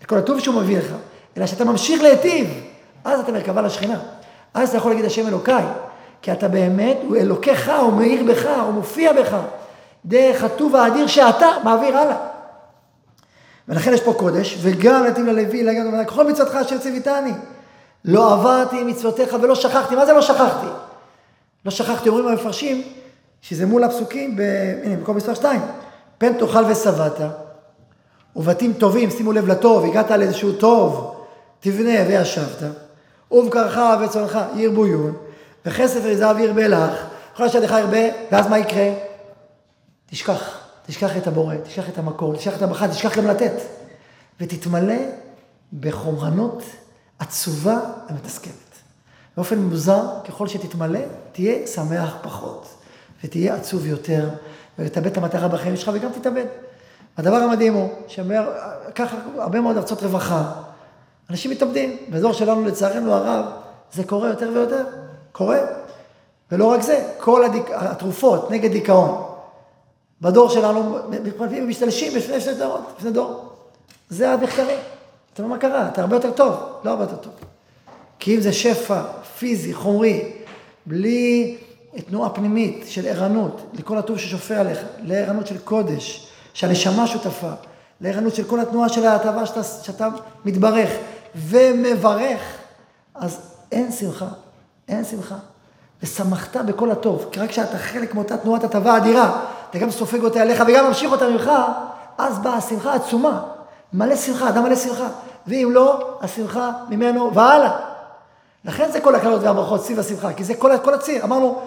את 0.01 0.05
כל 0.05 0.17
הטוב 0.17 0.39
שהוא 0.39 0.55
מביא 0.55 0.77
לך, 0.77 0.93
אלא 1.37 1.45
שאתה 1.45 1.65
ממשיך 1.65 2.01
להיטיב. 2.01 2.61
אז 3.03 3.19
אתה 3.19 3.31
מרכבה 3.31 3.61
לשכינה. 3.61 3.99
אז 4.53 4.69
אתה 4.69 4.77
יכול 4.77 4.91
להגיד 4.91 5.05
השם 5.05 5.27
אלוקיי, 5.27 5.63
כי 6.21 6.31
אתה 6.31 6.47
באמת, 6.47 6.97
הוא 7.07 7.17
אלוקיך, 7.17 7.71
הוא 7.81 7.93
מאיר 7.93 8.23
בך, 8.23 8.45
הוא 8.65 8.73
מופיע 8.73 9.13
בך, 9.13 9.37
דרך 10.05 10.43
הטוב 10.43 10.75
האדיר 10.75 11.07
שאתה 11.07 11.47
מעביר 11.63 11.97
הלאה. 11.97 12.17
ולכן 13.67 13.93
יש 13.93 14.01
פה 14.01 14.13
קודש, 14.13 14.57
וגם 14.61 15.03
נתיב 15.03 15.25
ללוי, 15.25 15.63
לו, 15.63 15.91
כל 16.07 16.27
מצוותך 16.27 16.55
אשר 16.55 16.77
ציוויתני. 16.77 17.31
לא 18.05 18.33
עברתי 18.33 18.83
מצוותיך 18.83 19.35
ולא 19.41 19.55
שכחתי. 19.55 19.95
מה 19.95 20.05
זה 20.05 20.13
לא 20.13 20.21
שכחתי? 20.21 20.67
לא 21.65 21.71
שכחתי, 21.71 22.09
אומרים 22.09 22.27
המפרשים, 22.27 22.83
שזה 23.41 23.65
מול 23.65 23.83
הפסוקים, 23.83 24.35
ב... 24.35 24.41
הנה, 24.83 24.95
במקום 24.95 25.17
מספר 25.17 25.33
2. 25.33 25.61
פן 26.17 26.33
תאכל 26.33 26.65
ושבעת, 26.71 27.17
ובתים 28.35 28.73
טובים, 28.73 29.09
שימו 29.09 29.31
לב 29.31 29.47
לטוב, 29.47 29.85
הגעת 29.85 30.11
לאיזשהו 30.11 30.51
טוב, 30.53 31.15
תבנה 31.59 32.07
וישבת, 32.07 32.63
ובקרך 33.31 33.79
וצונך 34.01 34.39
ירבו 34.55 34.87
יון, 34.87 35.15
וכסף 35.65 35.99
וזהב 36.03 36.39
ירבה 36.39 36.67
לך, 36.67 37.05
כל 37.35 37.43
אשר 37.43 37.59
לך 37.59 37.75
ירבה, 37.79 37.99
ואז 38.31 38.47
מה 38.47 38.59
יקרה? 38.59 38.89
תשכח, 40.05 40.57
תשכח 40.85 41.17
את 41.17 41.27
הבורא, 41.27 41.55
תשכח 41.63 41.89
את 41.89 41.97
המקור, 41.97 42.35
תשכח 42.35 42.57
את 42.57 42.61
המחר, 42.61 42.87
תשכח 42.87 43.17
גם 43.17 43.27
לתת, 43.27 43.53
ותתמלא 44.39 44.95
בחומרנות 45.79 46.63
עצובה 47.19 47.79
ומתסכלת. 48.09 48.53
באופן 49.37 49.57
מוזר, 49.57 50.03
ככל 50.27 50.47
שתתמלא, 50.47 50.99
תהיה 51.31 51.67
שמח 51.67 52.15
פחות, 52.21 52.67
ותהיה 53.23 53.55
עצוב 53.55 53.85
יותר, 53.85 54.29
ותאבד 54.79 55.07
את 55.07 55.17
המטרה 55.17 55.47
בחיים 55.47 55.77
שלך 55.77 55.91
וגם 55.93 56.11
תתאבד. 56.11 56.45
הדבר 57.17 57.35
המדהים 57.35 57.73
הוא, 57.73 57.89
שככה 58.07 59.17
הרבה 59.37 59.61
מאוד 59.61 59.77
ארצות 59.77 60.03
רווחה, 60.03 60.53
אנשים 61.29 61.51
מתאבדים. 61.51 61.97
באזור 62.09 62.33
שלנו, 62.33 62.65
לצערנו 62.65 63.13
הרב, 63.13 63.45
זה 63.93 64.03
קורה 64.03 64.29
יותר 64.29 64.49
ויותר. 64.53 64.83
קורה. 65.31 65.59
ולא 66.51 66.65
רק 66.65 66.81
זה, 66.81 67.13
כל 67.17 67.43
הדיק... 67.43 67.65
התרופות 67.71 68.51
נגד 68.51 68.71
דיכאון, 68.71 69.23
בדור 70.21 70.49
שלנו, 70.49 70.97
ומשתלשים 71.39 72.15
לפני 72.15 72.41
שני 72.41 72.53
דורות, 72.53 72.81
לפני 72.97 73.11
דור. 73.11 73.49
זה 74.09 74.31
המחקרים. 74.31 74.79
אתה 75.39 75.45
אומר, 75.45 75.55
מה 75.55 75.61
קרה? 75.61 75.87
אתה 75.87 76.01
הרבה 76.01 76.15
יותר 76.15 76.31
טוב. 76.31 76.55
לא 76.83 76.89
הרבה 76.91 77.03
יותר 77.03 77.15
טוב. 77.15 77.33
כי 78.19 78.35
אם 78.35 78.41
זה 78.41 78.53
שפע 78.53 79.01
פיזי, 79.37 79.73
חומרי, 79.73 80.31
בלי 80.85 81.57
תנועה 82.09 82.29
פנימית 82.29 82.83
של 82.87 83.07
ערנות, 83.07 83.61
לכל 83.73 83.97
הטוב 83.97 84.17
ששופע 84.17 84.59
עליך, 84.59 84.79
לערנות 85.03 85.47
של 85.47 85.57
קודש, 85.57 86.27
שהנשמה 86.53 87.07
שותפה, 87.07 87.49
לערנות 88.01 88.35
של 88.35 88.43
כל 88.43 88.59
התנועה 88.59 88.89
של 88.89 89.05
ההטבה 89.05 89.45
שאתה, 89.45 89.63
שאתה 89.63 90.07
מתברך 90.45 90.89
ומברך, 91.35 92.41
אז 93.15 93.39
אין 93.71 93.91
שמחה, 93.91 94.27
אין 94.87 95.05
שמחה. 95.05 95.35
ושמחת 96.03 96.57
בכל 96.57 96.91
הטוב, 96.91 97.25
כי 97.31 97.39
רק 97.39 97.49
כשאתה 97.49 97.77
חלק 97.77 98.15
מאותה 98.15 98.37
תנועת 98.37 98.63
הטבה 98.63 98.97
אדירה, 98.97 99.45
אתה 99.69 99.79
גם 99.79 99.91
סופג 99.91 100.23
אותה 100.23 100.41
עליך 100.41 100.63
וגם 100.67 100.87
ממשיך 100.87 101.11
אותה 101.11 101.29
ממך, 101.29 101.51
אז 102.17 102.39
באה 102.39 102.53
השמחה 102.57 102.93
עצומה. 102.93 103.43
מלא 103.93 104.15
שמחה, 104.15 104.49
אדם 104.49 104.63
מלא 104.63 104.75
שמחה. 104.75 105.07
ואם 105.47 105.69
לא, 105.73 106.17
השמחה 106.21 106.71
ממנו 106.89 107.33
והלאה. 107.33 107.79
לכן 108.65 108.91
זה 108.91 108.99
כל 108.99 109.15
הקלות 109.15 109.41
והברכות 109.43 109.85
סביב 109.85 109.99
השמחה, 109.99 110.33
כי 110.33 110.43
זה 110.43 110.55
כל, 110.55 110.71
כל 110.83 110.93
הציר. 110.93 111.23
אמרנו, 111.23 111.61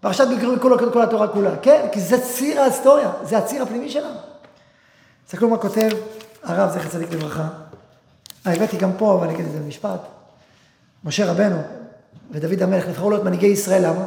פרשת 0.00 0.26
בקרים 0.36 0.58
כל, 0.58 0.90
כל 0.92 1.02
התורה 1.02 1.28
כולה. 1.28 1.50
כן, 1.62 1.86
כי 1.92 2.00
זה 2.00 2.20
ציר 2.20 2.60
ההיסטוריה, 2.60 3.10
זה 3.22 3.38
הציר 3.38 3.62
הפנימי 3.62 3.90
שלנו. 3.90 4.18
תסתכלו 5.26 5.48
מה 5.48 5.58
כותב 5.58 5.88
הרב 6.42 6.70
זכר 6.70 6.88
צדיק 6.88 7.12
לברכה. 7.12 7.48
אה, 8.46 8.52
הבאתי 8.52 8.76
גם 8.76 8.90
פה, 8.98 9.14
אבל 9.14 9.26
אני 9.26 9.34
אגיד 9.34 9.46
את 9.46 9.52
זה 9.52 9.58
במשפט. 9.58 10.00
משה 11.04 11.30
רבנו 11.30 11.56
ודוד 12.30 12.62
המלך 12.62 12.88
נבחרו 12.88 13.10
להיות 13.10 13.24
מנהיגי 13.24 13.46
ישראל, 13.46 13.86
למה? 13.86 14.04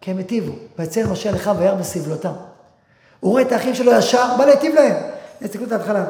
כי 0.00 0.10
הם 0.10 0.18
היטיבו. 0.18 0.52
ויצא 0.78 1.02
משה 1.10 1.30
לך 1.30 1.50
וירא 1.58 1.74
בסבלותם. 1.74 2.32
הוא 3.20 3.30
רואה 3.30 3.42
את 3.42 3.52
האחים 3.52 3.74
שלו 3.74 3.92
ישר, 3.92 4.36
בא 4.38 4.44
להיטיב 4.44 4.74
להם. 4.74 4.96
תסתכלו 5.38 5.66
את 5.66 5.72
ההתחלה. 5.72 6.04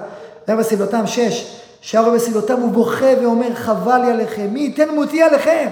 וירא 0.49 0.61
בסבלותם, 0.61 1.07
שש. 1.07 1.63
שרו 1.81 2.11
בסבלותם 2.11 2.61
הוא 2.61 2.71
בוכה 2.71 3.07
ואומר, 3.23 3.55
חבל 3.55 3.99
לי 3.99 4.11
עליכם, 4.11 4.47
מי 4.51 4.61
ייתן 4.61 4.95
מותי 4.95 5.23
עליכם? 5.23 5.69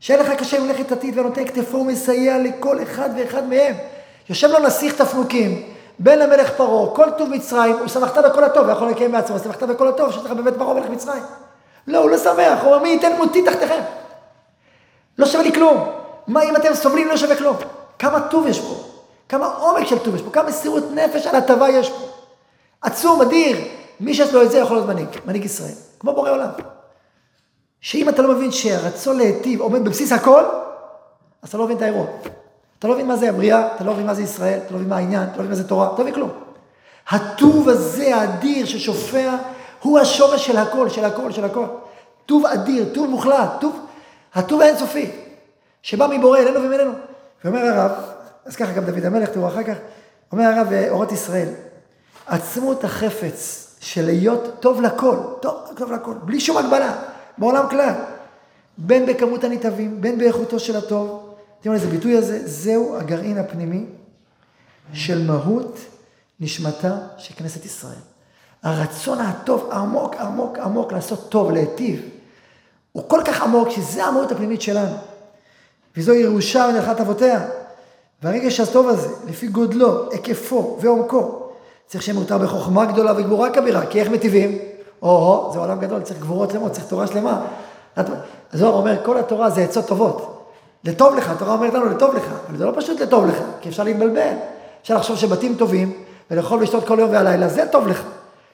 שאין 0.00 0.20
לך 0.20 0.30
קשה 0.30 0.60
מלאכת 0.60 0.92
עתיד 0.92 1.18
ונותן 1.18 1.44
כתפו 1.44 1.76
ומסייע 1.76 2.38
לכל 2.38 2.82
אחד 2.82 3.10
ואחד 3.16 3.48
מהם. 3.48 3.74
יושב 4.28 4.48
לו 4.48 4.58
נסיך 4.58 4.94
תפנוקים, 4.94 5.62
בן 5.98 6.18
למלך 6.18 6.50
פרעה, 6.50 6.94
כל 6.94 7.10
טוב 7.18 7.28
מצרים, 7.30 7.76
הוא 7.78 7.88
שמחת 7.88 8.24
בכל 8.24 8.44
הטוב, 8.44 8.64
הוא 8.64 8.72
יכול 8.72 8.88
לקיים 8.88 9.12
בעצמו, 9.12 9.38
שמחת 9.38 9.62
בכל 9.62 9.88
הטוב, 9.88 10.12
שיש 10.12 10.24
לך 10.24 10.30
בבית 10.30 10.54
פרעה 10.58 10.74
מלך 10.74 10.90
מצרים. 10.90 11.22
לא, 11.86 11.98
הוא 11.98 12.10
לא 12.10 12.18
שמח, 12.18 12.62
הוא 12.62 12.66
אומר, 12.66 12.82
מי 12.82 12.88
ייתן 12.88 13.16
מותי 13.16 13.42
תחתיכם? 13.42 13.80
לא 15.18 15.26
שווה 15.26 15.42
לי 15.42 15.52
כלום. 15.52 15.88
מה 16.26 16.42
אם 16.42 16.56
אתם 16.56 16.74
סובלים, 16.74 17.08
לא 17.08 17.16
שווה 17.16 17.36
כלום. 17.36 17.56
כמה 17.98 18.20
טוב 18.20 18.46
יש 18.46 18.60
פה, 18.60 18.74
כמה 19.28 19.46
עומק 19.46 19.86
של 19.86 19.98
טוב 19.98 20.14
יש 20.14 20.22
פה, 20.22 20.30
כמה 20.30 20.48
מסירות 20.48 20.84
נפש 20.94 21.26
על 21.26 21.36
הטבה 21.36 21.68
יש 21.68 21.90
פה. 21.90 22.06
עצום, 22.82 23.22
אדיר. 23.22 23.56
מי 24.00 24.14
שיש 24.14 24.34
לו 24.34 24.42
את 24.42 24.50
זה 24.50 24.58
יכול 24.58 24.76
להיות 24.76 24.88
מנהיג, 24.88 25.08
מנהיג 25.26 25.44
ישראל, 25.44 25.74
כמו 25.98 26.14
בורא 26.14 26.30
עולם. 26.30 26.50
שאם 27.80 28.08
אתה 28.08 28.22
לא 28.22 28.34
מבין 28.34 28.52
שהרצון 28.52 29.16
להיטיב 29.16 29.60
עומד 29.60 29.84
בבסיס 29.84 30.12
הכל, 30.12 30.44
אז 31.42 31.48
אתה 31.48 31.58
לא 31.58 31.64
מבין 31.64 31.76
את 31.76 31.82
האירוע. 31.82 32.06
אתה 32.78 32.88
לא 32.88 32.94
מבין 32.94 33.06
מה 33.06 33.16
זה 33.16 33.28
הבריאה, 33.28 33.74
אתה 33.76 33.84
לא 33.84 33.92
מבין 33.92 34.06
מה 34.06 34.14
זה 34.14 34.22
ישראל, 34.22 34.58
אתה 34.66 34.72
לא 34.72 34.76
מבין 34.76 34.88
מה 34.88 34.96
העניין, 34.96 35.22
אתה 35.22 35.30
לא 35.30 35.38
מבין 35.38 35.48
מה 35.48 35.54
זה 35.54 35.68
תורה, 35.68 35.86
אתה 35.86 35.96
לא 35.96 36.02
מבין 36.02 36.14
כלום. 36.14 36.30
הטוב 37.08 37.68
הזה 37.68 38.16
האדיר 38.16 38.66
ששופע, 38.66 39.36
הוא 39.82 39.98
השורש 39.98 40.46
של 40.46 40.56
הכל, 40.56 40.88
של 40.88 41.04
הכל, 41.04 41.32
של 41.32 41.44
הכל. 41.44 41.64
טוב 42.26 42.46
אדיר, 42.46 42.88
טוב 42.94 43.10
מוחלט, 43.10 43.50
טוב, 43.60 43.80
הטוב 44.34 44.60
האינסופי, 44.60 45.10
שבא 45.82 46.06
מבורא 46.06 46.38
אלינו 46.38 46.62
וממנו. 46.62 46.92
ואומר 47.44 47.60
הרב, 47.60 47.90
אז 48.44 48.56
ככה 48.56 48.72
גם 48.72 48.84
דוד 48.84 49.04
המלך, 49.04 49.28
תראו 49.28 49.48
אחר 49.48 49.62
כך, 49.62 49.76
אומר 50.32 50.44
הרב 50.44 50.72
אורות 50.90 51.12
ישראל, 51.12 51.48
עצמות 52.26 52.84
החפץ 52.84 53.67
של 53.80 54.06
להיות 54.06 54.42
טוב 54.60 54.80
לכל, 54.80 55.16
טוב, 55.40 55.54
טוב 55.76 55.92
לכל, 55.92 56.14
בלי 56.22 56.40
שום 56.40 56.56
הגבלה, 56.56 56.96
בעולם 57.38 57.68
כלל. 57.70 57.94
בין 58.78 59.06
בכמות 59.06 59.44
הנתעבים, 59.44 60.00
בין 60.00 60.18
באיכותו 60.18 60.58
של 60.58 60.76
הטוב. 60.76 61.08
אתם 61.60 61.70
יודעים 61.70 61.74
איזה 61.74 61.96
ביטוי 61.96 62.16
הזה? 62.16 62.48
זהו 62.48 62.96
הגרעין 62.96 63.38
הפנימי 63.38 63.84
של 64.92 65.26
מהות 65.26 65.78
נשמתה 66.40 66.98
של 67.18 67.34
כנסת 67.34 67.64
ישראל. 67.64 67.98
הרצון 68.62 69.20
הטוב 69.20 69.70
עמוק, 69.72 70.14
עמוק, 70.14 70.58
עמוק 70.58 70.92
לעשות 70.92 71.28
טוב, 71.28 71.50
להיטיב, 71.50 72.02
הוא 72.92 73.08
כל 73.08 73.20
כך 73.24 73.42
עמוק 73.42 73.70
שזה 73.70 74.04
המהות 74.04 74.32
הפנימית 74.32 74.62
שלנו. 74.62 74.96
וזו 75.96 76.14
ירושה 76.14 76.70
מנחת 76.72 77.00
אבותיה. 77.00 77.46
והרגש 78.22 78.60
הטוב 78.60 78.88
הזה, 78.88 79.08
לפי 79.28 79.46
גודלו, 79.46 80.10
היקפו 80.10 80.78
ועומקו, 80.80 81.47
צריך 81.88 82.04
שיהיה 82.04 82.18
מותר 82.18 82.38
בחוכמה 82.38 82.84
גדולה 82.84 83.12
וגבורה 83.16 83.50
כבירה, 83.50 83.86
כי 83.86 84.00
איך 84.00 84.08
מטיבים? 84.08 84.58
או, 85.02 85.50
זה 85.52 85.58
עולם 85.58 85.80
גדול, 85.80 86.02
צריך 86.02 86.20
גבורות 86.20 86.50
שלמות, 86.50 86.72
צריך 86.72 86.86
תורה 86.86 87.06
שלמה. 87.06 87.40
הזוהר 88.52 88.72
אומר, 88.72 89.04
כל 89.04 89.18
התורה 89.18 89.50
זה 89.50 89.60
עצות 89.60 89.86
טובות. 89.86 90.48
לטוב 90.84 91.14
לך, 91.14 91.30
התורה 91.30 91.52
אומרת 91.52 91.74
לנו 91.74 91.86
לטוב 91.86 92.14
לך, 92.14 92.24
אבל 92.48 92.56
זה 92.56 92.64
לא 92.64 92.72
פשוט 92.76 93.00
לטוב 93.00 93.26
לך, 93.26 93.36
כי 93.60 93.68
אפשר 93.68 93.82
להתבלבל. 93.82 94.32
אפשר 94.82 94.96
לחשוב 94.96 95.16
שבתים 95.16 95.54
טובים, 95.54 95.92
ולאכול 96.30 96.58
ולשתות 96.58 96.86
כל 96.86 96.98
יום 96.98 97.10
והלילה, 97.10 97.48
זה 97.48 97.66
טוב 97.72 97.88
לך. 97.88 98.02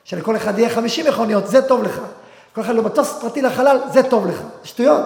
שלכל 0.04 0.36
אחד 0.36 0.58
יהיה 0.58 0.70
50 0.70 1.06
מכוניות, 1.06 1.46
זה 1.46 1.62
טוב 1.62 1.82
לך. 1.82 2.00
כל 2.54 2.60
אחד 2.60 2.74
לא 2.74 2.82
מטוס 2.82 3.18
פרטי 3.20 3.42
לחלל, 3.42 3.78
זה 3.92 4.02
טוב 4.02 4.26
לך. 4.26 4.42
שטויות. 4.64 5.02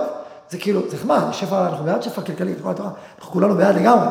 זה 0.51 0.59
כאילו, 0.59 0.81
זה 0.89 0.97
נחמד, 0.97 1.23
שפע, 1.33 1.67
אנחנו 1.67 1.85
בעד 1.85 2.03
שפע 2.03 2.23
כלכלי, 2.23 2.55
אנחנו 2.65 2.93
כולנו 3.19 3.55
בעד 3.55 3.77
לגמרי. 3.77 4.09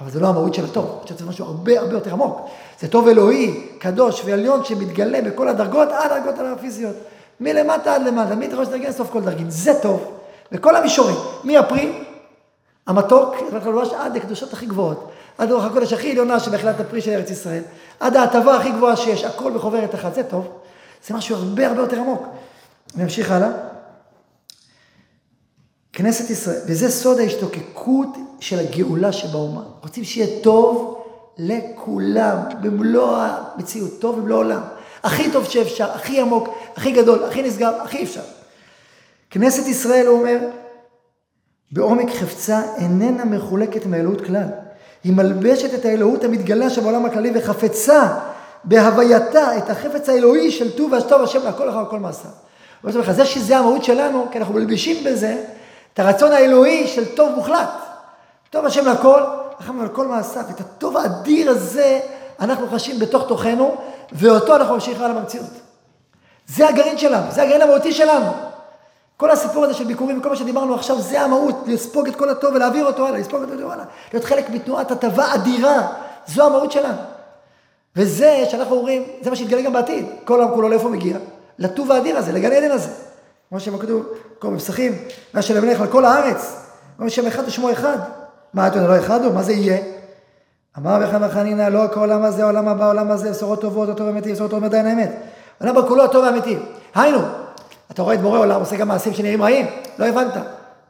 אבל 0.00 0.10
זה 0.10 0.20
לא 0.20 0.28
המהות 0.28 0.54
של 0.54 0.64
הטוב, 0.64 0.84
אני 0.90 1.02
חושב 1.02 1.14
שזה 1.16 1.26
משהו 1.26 1.44
הרבה 1.44 1.80
הרבה 1.80 1.92
יותר 1.92 2.12
עמוק. 2.12 2.48
זה 2.80 2.88
טוב 2.88 3.08
אלוהי, 3.08 3.66
קדוש 3.78 4.22
ועליון 4.24 4.64
שמתגלה 4.64 5.22
בכל 5.22 5.48
הדרגות 5.48 5.88
עד 5.92 6.12
הדרגות 6.12 6.34
הפיזיות. 6.58 6.96
מלמטה 7.40 7.94
עד 7.94 8.02
למטה, 8.02 8.34
מתחילת 8.34 8.68
דרגים 8.68 8.88
לסוף 8.88 9.10
כל 9.10 9.20
דרגים. 9.20 9.50
זה 9.50 9.72
טוב. 9.82 10.12
בכל 10.52 10.76
המישורים, 10.76 11.16
מהפרי, 11.44 12.04
המתוק, 12.86 13.34
עד 13.98 14.16
לקדושות 14.16 14.52
הכי 14.52 14.66
גבוהות. 14.66 15.10
עד 15.38 15.52
רוח 15.52 15.64
הקודש 15.64 15.92
הכי 15.92 16.10
עליונה 16.10 16.40
שבהחלט 16.40 16.80
הפרי 16.80 17.00
של 17.00 17.10
ארץ 17.10 17.30
ישראל. 17.30 17.62
עד 18.00 18.16
ההטבה 18.16 18.56
הכי 18.56 18.70
גבוהה 18.70 18.96
שיש, 18.96 19.24
הכל 19.24 19.52
בחוברת 19.52 19.94
אחת. 19.94 20.14
זה 20.14 20.22
טוב. 20.22 20.48
זה 21.06 21.14
משהו 21.14 21.36
הרבה 21.36 21.66
הרבה 21.66 21.80
יותר 21.80 21.96
עמוק. 21.96 22.26
נמשיך 22.96 23.30
הלאה. 23.30 23.48
כנסת 25.94 26.30
ישראל, 26.30 26.60
וזה 26.66 26.90
סוד 26.90 27.18
ההשתוקקות 27.18 28.08
של 28.40 28.58
הגאולה 28.58 29.12
שבאומה. 29.12 29.62
רוצים 29.82 30.04
שיהיה 30.04 30.40
טוב 30.42 31.02
לכולם, 31.38 32.36
במלוא 32.62 33.16
המציאות, 33.16 33.90
טוב 34.00 34.18
במלוא 34.18 34.36
העולם. 34.36 34.60
הכי 35.02 35.30
טוב 35.30 35.44
שאפשר, 35.44 35.90
הכי 35.90 36.20
עמוק, 36.20 36.48
הכי 36.76 36.92
גדול, 36.92 37.24
הכי 37.24 37.42
נשגב, 37.42 37.72
הכי 37.80 38.02
אפשר. 38.02 38.20
כנסת 39.30 39.66
ישראל, 39.66 40.06
הוא 40.06 40.18
אומר, 40.18 40.38
בעומק 41.72 42.10
חפצה 42.10 42.62
איננה 42.76 43.24
מחולקת 43.24 43.86
מאלוהות 43.86 44.20
כלל. 44.20 44.46
היא 45.04 45.12
מלבשת 45.12 45.74
את 45.74 45.84
האלוהות 45.84 46.24
המתגלה 46.24 46.70
שבעולם 46.70 47.04
הכללי 47.04 47.30
וחפצה 47.34 48.18
בהווייתה 48.64 49.58
את 49.58 49.70
החפץ 49.70 50.08
האלוהי 50.08 50.50
של 50.50 50.76
טוב 50.76 50.92
והשטוב 50.92 51.22
השם 51.22 51.46
לכל 51.48 51.70
אחר 51.70 51.90
כל 51.90 51.98
לך, 53.00 53.10
זה 53.10 53.24
שזה 53.24 53.58
המהות 53.58 53.84
שלנו, 53.84 54.26
כי 54.32 54.38
אנחנו 54.38 54.54
מלבישים 54.54 55.04
בזה 55.04 55.44
את 55.94 55.98
הרצון 55.98 56.32
האלוהי 56.32 56.86
של 56.86 57.14
טוב 57.14 57.32
מוחלט. 57.34 57.70
טוב 58.50 58.66
השם 58.66 58.86
לכל, 58.86 59.22
רחם 59.60 59.80
על 59.80 59.88
כל 59.88 60.06
מעשיו. 60.06 60.44
את 60.50 60.60
הטוב 60.60 60.96
האדיר 60.96 61.50
הזה 61.50 62.00
אנחנו 62.40 62.68
חשים 62.70 62.98
בתוך 62.98 63.28
תוכנו, 63.28 63.76
ואותו 64.12 64.56
אנחנו 64.56 64.74
ממשיכים 64.74 65.02
הלאה 65.02 65.20
במציאות. 65.20 65.50
זה 66.46 66.68
הגרעין 66.68 66.98
שלנו, 66.98 67.30
זה 67.30 67.42
הגרעין 67.42 67.62
המהותי 67.62 67.92
שלנו. 67.92 68.26
כל 69.16 69.30
הסיפור 69.30 69.64
הזה 69.64 69.74
של 69.74 69.84
ביקורים 69.84 70.18
וכל 70.18 70.28
מה 70.28 70.36
שדיברנו 70.36 70.74
עכשיו, 70.74 71.00
זה 71.00 71.20
המהות, 71.20 71.54
לספוג 71.66 72.08
את 72.08 72.16
כל 72.16 72.28
הטוב 72.28 72.54
ולהעביר 72.54 72.86
אותו 72.86 73.06
הלאה, 73.06 73.18
לספוג 73.18 73.42
את 73.42 73.48
אותו 73.50 73.72
הלאה. 73.72 73.84
להיות 74.12 74.24
חלק 74.24 74.50
מתנועת 74.50 74.90
הטבה 74.90 75.34
אדירה, 75.34 75.86
זו 76.26 76.46
המהות 76.46 76.72
שלנו. 76.72 76.98
וזה 77.96 78.44
שאנחנו 78.50 78.76
אומרים, 78.76 79.02
זה 79.22 79.30
מה 79.30 79.36
שיתגלה 79.36 79.62
גם 79.62 79.72
בעתיד. 79.72 80.06
כל 80.24 80.40
העם 80.40 80.50
כולו 80.50 80.68
לאיפה 80.68 80.88
מגיע? 80.88 81.16
לטוב 81.58 81.92
האדיר 81.92 82.16
הזה, 82.18 82.32
לגן 82.32 82.52
עדן 82.52 82.70
הזה. 82.70 82.90
כמו 83.54 83.60
שכתוב, 83.60 84.06
כל 84.38 84.48
מבשכים, 84.48 84.92
מה 85.34 85.42
שלמלך 85.42 85.80
על 85.80 85.86
כל 85.86 86.04
הארץ. 86.04 86.56
אומר 86.98 87.08
שם 87.08 87.26
אחד 87.26 87.42
ושמו 87.46 87.72
אחד. 87.72 87.98
מה 88.54 88.66
אתה 88.66 88.76
יודע, 88.76 88.88
לא 88.88 88.98
אחד 88.98 89.24
הוא? 89.24 89.34
מה 89.34 89.42
זה 89.42 89.52
יהיה? 89.52 89.78
אמר 90.78 90.98
וחנא 91.02 91.28
חנינא, 91.28 91.62
לא 91.62 91.80
כל 91.92 91.98
העולם 91.98 92.22
הזה, 92.22 92.42
העולם 92.42 92.68
הבא, 92.68 92.84
העולם 92.84 93.10
הזה, 93.10 93.30
בשורות 93.30 93.60
טובות, 93.60 93.88
הטוב 93.88 94.06
האמיתי, 94.06 94.32
בשורות 94.32 94.50
טובות 94.50 94.64
מדיין 94.64 94.86
האמת. 94.86 95.10
העולם 95.60 95.76
הבא 95.76 95.88
כולו 95.88 96.04
הטוב 96.04 96.24
האמיתי. 96.24 96.58
היינו, 96.94 97.18
אתה 97.90 98.02
רואה 98.02 98.14
את 98.14 98.20
בורא 98.20 98.38
עולם 98.38 98.60
עושה 98.60 98.76
גם 98.76 98.88
מעשים 98.88 99.14
שנראים 99.14 99.42
רעים, 99.42 99.66
לא 99.98 100.06
הבנת. 100.06 100.34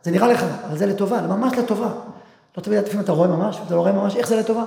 זה 0.02 0.10
נראה 0.10 0.28
לך, 0.28 0.44
אבל 0.68 0.78
זה 0.78 0.86
לטובה, 0.86 1.20
ממש 1.20 1.58
לטובה. 1.58 1.88
לא 2.56 2.62
תמיד 2.62 2.78
לפעמים 2.78 3.04
אתה 3.04 3.12
רואה 3.12 3.28
ממש, 3.28 3.60
אתה 3.66 3.74
לא 3.74 3.80
רואה 3.80 3.92
ממש, 3.92 4.16
איך 4.16 4.28
זה 4.28 4.36
לטובה? 4.36 4.64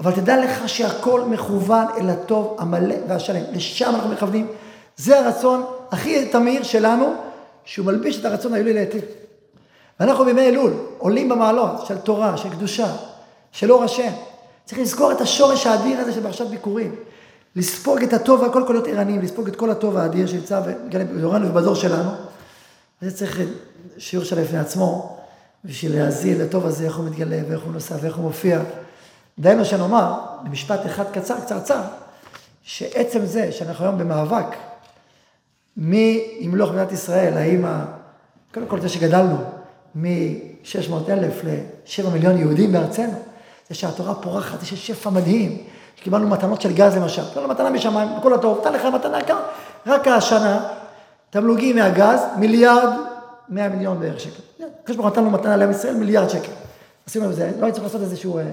אבל 0.00 0.12
תדע 0.12 0.44
לך 0.44 0.68
שהכל 0.68 1.20
מכוון 1.20 1.86
אל 2.00 2.10
הטוב 2.10 2.56
המלא 2.58 2.94
והשלם. 3.08 3.42
לשם 3.52 3.94
אנחנו 3.94 4.10
מכוונים. 4.10 4.46
זה 4.96 5.18
הרצון 5.18 5.64
הכי 5.92 6.28
תמיר 6.28 6.62
שלנו, 6.62 7.14
שהוא 7.64 7.86
מלביש 7.86 8.20
את 8.20 8.24
הרצון 8.24 8.54
היולי 8.54 8.72
להיטיב. 8.72 9.02
ואנחנו 10.00 10.24
בימי 10.24 10.48
אלול 10.48 10.72
עולים 10.98 11.28
במעלות 11.28 11.86
של 11.86 11.98
תורה, 11.98 12.36
של 12.36 12.50
קדושה, 12.50 12.96
של 13.52 13.72
אור 13.72 13.84
השם. 13.84 14.12
צריך 14.64 14.80
לזכור 14.80 15.12
את 15.12 15.20
השורש 15.20 15.66
האדיר 15.66 16.00
הזה 16.00 16.12
של 16.12 16.22
פרשת 16.22 16.46
ביקורים. 16.46 16.94
לספוג 17.56 18.02
את 18.02 18.12
הטוב 18.12 18.40
והכל 18.40 18.64
כל 18.66 18.72
להיות 18.72 18.86
ערניים, 18.86 19.22
לספוג 19.22 19.48
את 19.48 19.56
כל 19.56 19.70
הטוב 19.70 19.96
האדיר 19.96 20.26
שנמצא 20.26 20.60
בדורנו 20.90 21.48
ובדור 21.48 21.74
שלנו. 21.74 22.10
וזה 23.02 23.16
צריך 23.16 23.40
שיעור 23.98 24.24
שלם 24.24 24.42
לפני 24.42 24.58
עצמו, 24.58 25.18
בשביל 25.64 25.96
להזיל 25.96 26.42
לטוב 26.42 26.66
הזה, 26.66 26.84
איך 26.84 26.96
הוא 26.96 27.04
מתגלה 27.04 27.38
ואיך 27.48 27.62
הוא 27.62 27.72
נוסע 27.72 27.94
ואיך 28.00 28.16
הוא 28.16 28.24
מופיע. 28.24 28.60
דהיינו 29.38 29.64
שנאמר, 29.64 30.14
במשפט 30.44 30.86
אחד 30.86 31.04
קצר, 31.12 31.40
קצרצר, 31.40 31.80
שעצם 32.62 33.26
זה 33.26 33.52
שאנחנו 33.52 33.84
היום 33.84 33.98
במאבק, 33.98 34.56
מי 35.76 36.36
ימלוך 36.40 36.70
מדינת 36.70 36.92
ישראל, 36.92 37.36
האם, 37.36 37.64
ה... 37.64 37.84
קודם 38.54 38.66
כל 38.66 38.80
זה 38.80 38.88
שגדלנו, 38.88 39.36
מ-600 39.94 41.10
אלף 41.10 41.44
ל-7 41.44 42.08
מיליון 42.12 42.38
יהודים 42.38 42.72
בארצנו. 42.72 43.22
זה 43.68 43.74
שהתורה 43.74 44.14
פורחת, 44.14 44.62
יש 44.62 44.86
שפע 44.86 45.10
מדהים. 45.10 45.58
קיבלנו 45.96 46.28
מתנות 46.28 46.60
של 46.60 46.72
גז 46.72 46.96
למשל, 46.96 47.22
קיבלנו 47.28 47.48
מתנה 47.48 47.70
משמיים, 47.70 48.08
הכל 48.08 48.34
הטוב, 48.34 48.58
נתן 48.60 48.72
לך 48.72 48.84
מתנה 48.84 49.22
כמה, 49.22 49.40
רק 49.86 50.08
השנה, 50.08 50.68
תמלוגים 51.30 51.76
מהגז, 51.76 52.20
מיליארד, 52.38 52.90
100 53.48 53.68
מיליון 53.68 54.00
בערך 54.00 54.20
שקל. 54.20 54.64
הקדוש 54.82 54.96
ברוך 54.96 55.18
לנו 55.18 55.30
מתנה 55.30 55.56
לעם 55.56 55.70
ישראל, 55.70 55.94
מיליארד 55.94 56.28
שקל. 56.28 56.52
עשינו 57.06 57.30
את 57.30 57.34
זה, 57.34 57.50
לא 57.58 57.64
הייתי 57.64 57.72
צריך 57.72 57.84
לעשות 57.84 58.00
איזשהו, 58.00 58.38
אה, 58.38 58.44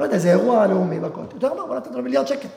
לא 0.00 0.04
יודע, 0.04 0.16
איזה 0.16 0.30
אירוע 0.30 0.66
לאומי 0.66 0.98
והכל. 0.98 1.20
יותר 1.34 1.52
אמר, 1.52 1.66
בוא 1.66 1.76
נתן 1.76 1.92
לו 1.92 2.02
מיליארד 2.02 2.26
שקל. 2.26 2.48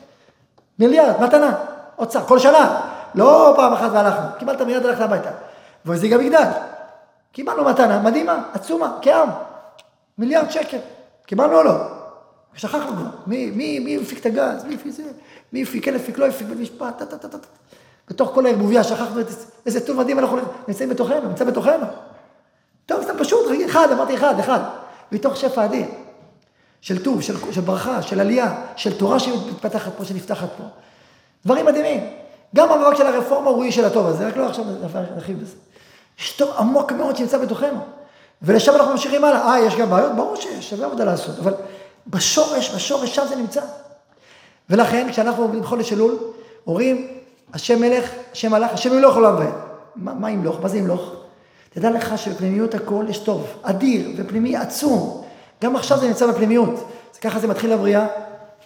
מיליארד, 0.79 1.21
מתנה, 1.21 1.55
אוצר, 1.97 2.23
כל 2.23 2.39
שנה. 2.39 2.81
לא 3.15 3.53
פעם 3.55 3.73
אחת 3.73 3.91
והלכנו, 3.91 4.25
קיבלת 4.39 4.61
מיליארד 4.61 4.85
הלכת 4.85 5.01
הביתה. 5.01 5.29
וזה 5.85 6.07
גם 6.07 6.21
יגדל. 6.21 6.47
קיבלנו 7.31 7.65
מתנה 7.65 7.99
מדהימה, 7.99 8.43
עצומה, 8.53 8.97
כעם. 9.01 9.29
מיליארד 10.17 10.51
שקל. 10.51 10.77
קיבלנו 11.25 11.57
או 11.57 11.63
לא? 11.63 11.75
שכחנו 12.55 12.91
כבר. 12.91 13.09
מי, 13.27 13.51
מי, 13.51 13.79
מי 13.79 13.97
הפיק 14.01 14.19
את 14.19 14.25
הגז? 14.25 14.65
מי 14.65 14.75
הפיק 14.75 14.91
זה? 14.91 15.03
מי 15.53 15.63
הפיק, 15.63 15.85
כן 15.85 15.95
הפיק, 15.95 16.17
לא 16.17 16.25
הפיק, 16.25 16.47
במשפט, 16.47 16.97
טה, 16.97 17.05
טה, 17.05 17.17
טה, 17.17 17.27
טה. 17.27 17.47
בתוך 18.09 18.31
כל 18.33 18.45
הערבוביה 18.45 18.83
שכחנו 18.83 19.21
את 19.21 19.27
איזה 19.65 19.87
טוב 19.87 19.97
מדהים 19.97 20.19
אנחנו 20.19 20.37
נמצאים 20.67 20.89
בתוכנו, 20.89 21.27
נמצא 21.27 21.45
בתוכנו. 21.45 21.85
טוב, 22.85 23.03
סתם 23.03 23.13
פשוט, 23.19 23.51
אחד, 23.65 23.87
אמרתי 23.91 24.15
אחד, 24.15 24.39
אחד. 24.39 24.59
מתוך 25.11 25.37
שפע 25.37 25.65
אדיר. 25.65 25.85
של 26.81 27.03
טוב, 27.03 27.21
של, 27.21 27.35
של 27.51 27.61
ברכה, 27.61 28.01
של 28.01 28.19
עלייה, 28.19 28.63
של 28.75 28.97
תורה 28.97 29.19
שמתפתחת 29.19 29.91
פה, 29.97 30.05
שנפתחת 30.05 30.49
פה. 30.57 30.63
דברים 31.45 31.65
מדהימים. 31.65 32.20
גם 32.55 32.71
המאבק 32.71 32.97
של 32.97 33.05
הרפורמה 33.05 33.49
הוא 33.49 33.63
איש 33.63 33.75
של 33.75 33.85
הטוב 33.85 34.07
הזה, 34.07 34.27
רק 34.27 34.37
לא 34.37 34.47
עכשיו 34.47 34.65
נרחיב 35.15 35.39
בזה. 35.39 35.55
יש 36.19 36.31
טוב 36.31 36.49
עמוק 36.57 36.91
מאוד 36.91 37.15
שנמצא 37.15 37.37
בתוכנו. 37.37 37.79
ולשם 38.41 38.75
אנחנו 38.75 38.91
ממשיכים 38.91 39.23
הלאה. 39.23 39.53
אה, 39.53 39.59
יש 39.59 39.75
גם 39.75 39.89
בעיות? 39.89 40.11
ברור 40.15 40.35
שיש, 40.35 40.69
שווה 40.69 40.85
עבודה 40.85 41.03
לעשות. 41.03 41.39
אבל 41.39 41.53
בשורש, 42.07 42.75
בשורש, 42.75 43.15
שם 43.15 43.23
זה 43.29 43.35
נמצא. 43.35 43.61
ולכן, 44.69 45.07
כשאנחנו 45.11 45.43
עובדים 45.43 45.63
חודש 45.63 45.93
אלול, 45.93 46.17
אומרים, 46.67 47.07
השם 47.53 47.81
מלך, 47.81 48.11
השם 48.31 48.51
מלך, 48.51 48.73
השם 48.73 48.93
ימלוך 48.93 49.15
עולם 49.15 49.35
ועד. 49.35 49.53
מה, 49.95 50.31
ימלוך? 50.31 50.61
מה 50.61 50.69
זה 50.69 50.77
ימלוך? 50.77 51.11
תדע 51.73 51.89
לך 51.89 52.17
שבפנימיות 52.17 52.75
הכל 52.75 53.05
יש 53.09 53.17
טוב, 53.17 53.47
אדיר 53.61 54.09
ופנימי 54.17 54.57
עצום. 54.57 55.23
גם 55.63 55.75
עכשיו 55.75 55.99
זה 55.99 56.07
נמצא 56.07 56.27
בפנימיות. 56.27 56.87
ככה 57.21 57.39
זה 57.39 57.47
מתחיל 57.47 57.73
לבריאה. 57.73 58.07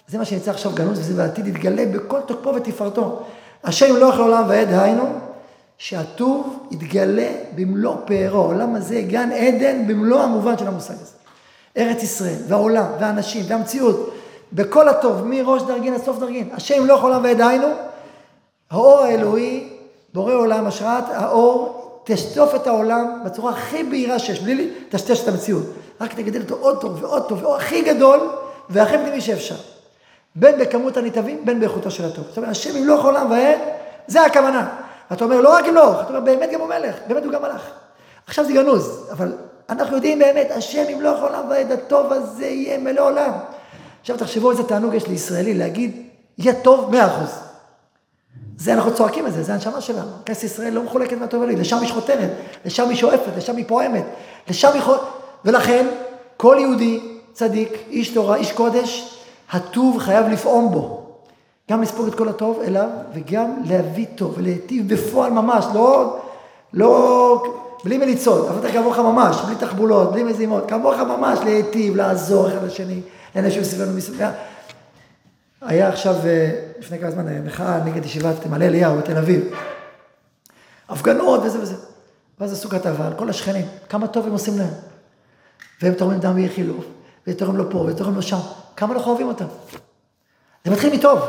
זה 0.08 0.18
מה 0.18 0.26
שנמצא 0.26 0.52
עכשיו 0.52 0.72
גנוז, 0.76 1.00
וזה 1.00 1.14
בעתיד 1.14 1.48
יתגלה 1.48 1.86
בכל 1.86 2.22
תוקפו 2.22 2.56
ותפארתו. 2.56 3.24
השם 3.66 3.86
ימלוך 3.86 4.16
לעולם 4.16 4.44
ועד, 4.48 4.74
היינו, 4.74 5.06
שהטוב 5.78 6.68
יתגלה 6.72 7.28
במלוא 7.56 7.96
פארו. 8.06 8.42
העולם 8.42 8.76
הזה, 8.76 9.02
גן 9.02 9.32
עדן 9.32 9.88
במלוא 9.88 10.22
המובן 10.22 10.58
של 10.58 10.68
המושג 10.68 10.94
הזה. 10.94 11.14
ארץ 11.78 12.04
ישראל, 12.04 12.38
והעולם, 12.48 12.86
והאנשים, 13.00 13.44
והמציאות, 13.48 14.14
בכל 14.54 14.90
הטוב, 14.90 15.22
מראש 15.26 15.62
דרגין 15.62 15.94
עד 15.94 16.04
סוף 16.04 16.20
דרגין. 16.20 16.50
השם 16.54 16.76
ימלוך 16.76 17.04
עולם 17.04 17.24
ועד, 17.24 17.42
היינו, 17.42 17.68
האור 18.72 19.00
האלוהי, 19.00 19.70
בורא 20.14 20.34
עולם, 20.34 20.68
השראת 20.68 21.04
האור, 21.14 21.82
תשטוף 22.04 22.56
את 22.56 22.68
העולם 22.68 23.20
בצורה 23.26 23.52
הכי 23.52 23.84
בהירה 23.84 24.20
שיש, 24.20 24.40
בלי 24.40 24.72
לטשטש 24.88 25.24
את 25.24 25.28
המציאות. 25.28 25.64
רק 26.02 26.14
תגדל 26.14 26.42
אותו 26.42 26.56
עוד 26.56 26.82
טוב 26.82 27.04
ועוד 27.04 27.30
טוב, 27.30 27.44
ועוד 27.44 27.60
הכי 27.60 27.82
גדול 27.82 28.20
והכי 28.70 28.98
פנימי 28.98 29.22
שאפשר. 29.22 29.56
בין 30.36 30.60
בכמות 30.60 30.98
הנתעבים, 30.98 31.46
בין 31.46 31.60
באיכותו 31.60 31.92
של 31.92 32.06
הטוב. 32.06 32.26
זאת 32.28 32.38
אומרת, 32.38 32.52
השם 32.52 32.78
ימלוך 32.78 33.06
עולם 33.06 33.32
ועד, 33.32 33.60
זה 34.08 34.22
הכוונה. 34.22 34.68
אתה 35.14 35.26
אומר, 35.26 35.42
לא 35.42 35.54
רק 35.54 35.68
ימלוך, 35.68 36.02
אתה 36.02 36.10
אומר, 36.10 36.20
באמת 36.20 36.50
גם 36.54 36.60
הוא 36.60 36.70
מלך, 36.70 36.96
באמת 37.08 37.24
הוא 37.24 37.32
גם 37.32 37.42
מלך. 37.42 37.62
עכשיו 38.28 38.46
זה 38.46 38.54
גנוז, 38.54 39.10
אבל 39.12 39.34
אנחנו 39.70 39.96
יודעים 39.96 40.20
באמת, 40.20 40.52
השם 40.52 40.84
ימלוך 40.90 41.22
עולם 41.22 41.50
ועד, 41.50 41.72
הטוב 41.72 42.14
הזה 42.14 42.46
יהיה 42.46 42.78
מלא 42.78 43.02
עולם. 43.02 43.32
עכשיו 44.02 44.18
תחשבו 44.18 44.52
איזה 44.52 44.64
תענוג 44.64 44.94
יש 44.94 45.08
לישראלי 45.08 45.54
להגיד, 45.54 46.02
יהיה 46.38 46.54
טוב 46.54 46.92
מאה 46.92 47.08
אחוז. 47.08 47.40
זה 48.58 48.74
אנחנו 48.74 48.94
צועקים 48.94 49.28
את 49.28 49.34
זה, 49.34 49.44
זה 49.44 49.54
הנשמה 49.54 49.82
שלנו. 49.82 50.12
כנסת 50.26 50.44
ישראל 50.44 50.74
לא 50.74 50.84
מחולקת 50.84 51.18
מהטוב 51.18 51.42
אלוהי, 51.42 51.56
לשם 51.56 51.78
היא 51.78 51.90
חותרת, 51.90 52.30
לשם 52.66 52.90
היא 52.90 52.98
שואפת, 52.98 53.38
לשם 53.38 53.56
היא 53.56 53.66
פועמת, 53.68 54.06
לשם 54.50 54.70
היא 54.74 54.82
חותרת. 54.82 55.06
ולכן, 55.46 55.88
כל 56.38 56.58
יהודי, 56.60 57.00
צדיק, 57.34 57.70
איש 57.90 58.10
תורה, 58.10 58.36
איש 58.36 58.52
קודש, 58.52 59.15
הטוב 59.52 60.00
חייב 60.00 60.28
לפעום 60.28 60.72
בו. 60.72 61.06
גם 61.72 61.82
לספוג 61.82 62.08
את 62.08 62.16
כל 62.16 62.30
הטוב 62.30 62.62
אליו, 62.68 62.90
וגם 63.14 63.62
להביא 63.66 64.06
טוב, 64.16 64.34
ולהיטיב 64.38 64.94
בפועל 64.94 65.32
ממש, 65.32 65.66
לא, 65.74 66.20
לא, 66.74 67.44
בלי 67.84 67.98
מליצות, 67.98 68.50
אבל 68.50 68.72
כמוך 68.72 69.00
ממש, 69.00 69.42
בלי 69.46 69.56
תחבולות, 69.56 70.12
בלי 70.12 70.24
מזימות, 70.24 70.70
כמוך 70.70 70.96
ממש 70.96 71.40
להיטיב, 71.44 71.96
לעזור 71.96 72.48
אחד 72.48 72.64
לשני, 72.64 73.02
לאנשים 73.36 73.64
סביבנו 73.64 73.98
מסביבנו. 73.98 74.32
היה 75.62 75.88
עכשיו, 75.90 76.16
אה, 76.26 76.52
לפני 76.80 77.00
כמה 77.00 77.12
זמן, 77.12 77.46
מחאה 77.46 77.84
נגד 77.84 78.06
ישיבת 78.06 78.46
מעלה 78.46 78.66
אליהו 78.66 78.98
בתל 78.98 79.18
אביב. 79.18 79.44
הפגנות 80.90 81.42
וזה 81.44 81.62
וזה. 81.62 81.76
ואז 82.40 82.54
עשו 82.54 82.70
כתבה 82.70 83.08
על 83.08 83.14
כל 83.14 83.30
השכנים, 83.30 83.66
כמה 83.90 84.08
טוב 84.08 84.26
הם 84.26 84.32
עושים 84.32 84.58
להם. 84.58 84.74
והם 85.82 85.94
תורמים 85.94 86.20
דם 86.20 86.36
ואיכילוב, 86.36 86.86
ותורמים 87.28 87.58
לו 87.58 87.70
פה, 87.70 87.78
ותורמים 87.78 88.16
לו 88.16 88.22
שם. 88.22 88.38
כמה 88.76 88.94
אנחנו 88.94 89.12
אוהבים 89.12 89.28
אותם. 89.28 89.46
זה 90.66 90.72
מתחיל 90.72 90.94
מטוב, 90.94 91.20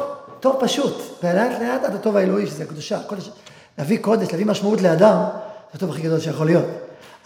טוב 0.41 0.57
פשוט. 0.61 1.03
ולאט 1.23 1.61
לאט 1.61 1.85
עד 1.85 1.95
הטוב 1.95 2.17
האלוהי, 2.17 2.47
שזה 2.47 2.65
הקדושה. 2.65 3.03
קודש, 3.03 3.31
להביא 3.79 3.99
קודש, 3.99 4.31
להביא 4.31 4.47
משמעות 4.47 4.81
לאדם, 4.81 5.23
זה 5.27 5.71
הטוב 5.75 5.91
הכי 5.91 6.03
גדול 6.03 6.21
שיכול 6.21 6.47
להיות. 6.47 6.65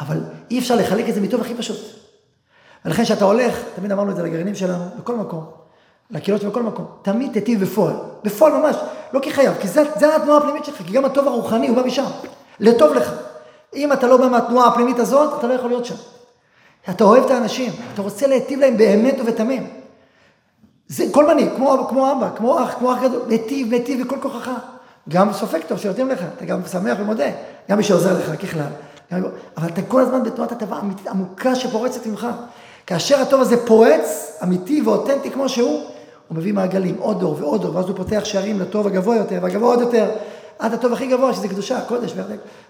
אבל 0.01 0.21
אי 0.51 0.59
אפשר 0.59 0.75
לחלק 0.75 1.09
את 1.09 1.15
זה 1.15 1.21
מטוב 1.21 1.41
הכי 1.41 1.55
פשוט. 1.55 1.77
ולכן 2.85 3.05
כשאתה 3.05 3.25
הולך, 3.25 3.59
תמיד 3.77 3.93
אמרנו 3.93 4.11
את 4.11 4.17
זה 4.17 4.23
לגרעינים 4.23 4.55
שלנו, 4.55 4.85
בכל 5.01 5.17
מקום, 5.17 5.45
לקהילות 6.11 6.45
בכל 6.45 6.63
מקום, 6.63 6.87
תמיד 7.03 7.33
תיטיב 7.33 7.61
בפועל. 7.65 7.95
בפועל 8.25 8.53
ממש, 8.53 8.77
לא 9.13 9.21
כחייב, 9.23 9.55
כי 9.61 9.69
זה, 9.69 9.83
זה 9.99 10.17
התנועה 10.17 10.39
הפנימית 10.39 10.65
שלך, 10.65 10.77
כי 10.77 10.93
גם 10.93 11.05
הטוב 11.05 11.29
הרוחני 11.29 11.69
הוא 11.69 11.77
בא 11.77 11.83
משם, 11.83 12.05
לטוב 12.61 12.95
לך. 12.95 13.13
אם 13.75 13.93
אתה 13.93 14.07
לא 14.07 14.17
בא 14.17 14.29
מהתנועה 14.29 14.69
הפנימית 14.69 14.99
הזאת, 14.99 15.39
אתה 15.39 15.47
לא 15.47 15.53
יכול 15.53 15.71
להיות 15.71 15.85
שם. 15.85 15.95
אתה 16.89 17.05
אוהב 17.05 17.25
את 17.25 17.31
האנשים, 17.31 17.73
אתה 17.95 18.03
רוצה 18.03 18.27
להיטיב 18.27 18.61
להם 18.61 18.77
באמת 18.77 19.17
ובתמים. 19.21 19.67
זה 20.89 21.05
כל 21.13 21.27
מנהיג, 21.27 21.49
כמו, 21.57 21.87
כמו 21.89 22.13
אבא, 22.13 22.31
כמו 22.37 22.65
אח, 22.65 22.75
כמו 22.79 22.93
אח 22.93 23.03
גדול, 23.03 23.23
להיטיב, 23.29 23.71
להיטיב 23.71 24.07
בכל 24.07 24.17
כוחך. 24.23 24.51
גם 25.09 25.33
סופק 25.33 25.67
טוב 25.67 25.79
שנותנים 25.79 26.09
לך, 26.09 26.21
אתה 26.37 26.45
גם 26.45 26.61
שמח 26.73 26.99
ומודה, 27.01 27.31
גם 27.71 27.77
מי 27.77 27.83
שעוזר 27.83 28.19
לך 28.19 28.43
ככלל. 28.43 28.71
אבל 29.57 29.69
אתה 29.69 29.83
כל 29.83 30.01
הזמן 30.01 30.23
בתנועת 30.23 30.53
הטבה 30.53 30.79
אמיתית 30.81 31.07
עמוקה 31.07 31.55
שפורצת 31.55 32.07
ממך. 32.07 32.27
כאשר 32.87 33.21
הטוב 33.21 33.41
הזה 33.41 33.67
פורץ, 33.67 34.39
אמיתי 34.43 34.83
ואותנטי 34.83 35.31
כמו 35.31 35.49
שהוא, 35.49 35.81
הוא 36.29 36.37
מביא 36.39 36.55
מעגלים, 36.55 36.97
עוד 36.99 37.21
דור 37.21 37.37
ועוד 37.39 37.63
דור, 37.63 37.77
ואז 37.77 37.89
הוא 37.89 37.97
פותח 37.97 38.21
שערים 38.25 38.61
לטוב 38.61 38.87
הגבוה 38.87 39.17
יותר, 39.17 39.39
והגבוה 39.43 39.69
עוד 39.69 39.81
יותר, 39.81 40.11
עד 40.61 40.75
הטוב 40.75 40.93
הכי 40.93 41.07
גבוה, 41.07 41.35
שזה 41.35 41.49
קדושה, 41.49 41.79
הקודש, 41.79 42.15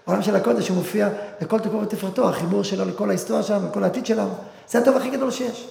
העולם 0.07 0.21
של 0.21 0.35
הקודש, 0.35 0.69
הוא 0.69 0.77
מופיע 0.77 1.09
לכל 1.41 1.59
תקופו 1.59 1.81
ותפארתו, 1.81 2.29
החיבור 2.29 2.63
שלו 2.63 2.85
לכל 2.85 3.09
ההיסטוריה 3.09 3.43
שלנו, 3.43 3.67
לכל 3.67 3.83
העתיד 3.83 4.05
שלנו, 4.05 4.33
זה 4.69 4.79
הטוב 4.79 4.97
הכי 4.97 5.09
גדול 5.09 5.31
שיש. 5.31 5.67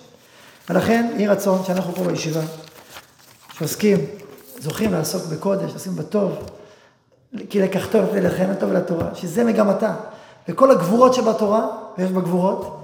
ולכן, 0.70 1.10
יהי 1.16 1.28
רצון 1.28 1.64
שאנחנו 1.66 1.94
פה 1.94 2.04
בישיבה, 2.04 2.40
שעוסקים, 3.52 3.98
זוכים 4.58 4.92
לעסוק 4.92 5.22
בקודש, 5.24 5.72
עושים 5.72 5.96
בטוב, 5.96 6.32
כי 7.50 7.62
לקחתו 7.62 7.98
לכם 8.14 8.48
הטוב 8.50 8.72
לתורה, 8.72 9.14
שזה 9.14 9.44
מגמתה. 9.44 9.94
וכל 10.48 10.70
הגבורות 10.70 11.14
שבתורה, 11.14 11.66
ויש 11.98 12.10
בה 12.10 12.20
גבורות, 12.20 12.80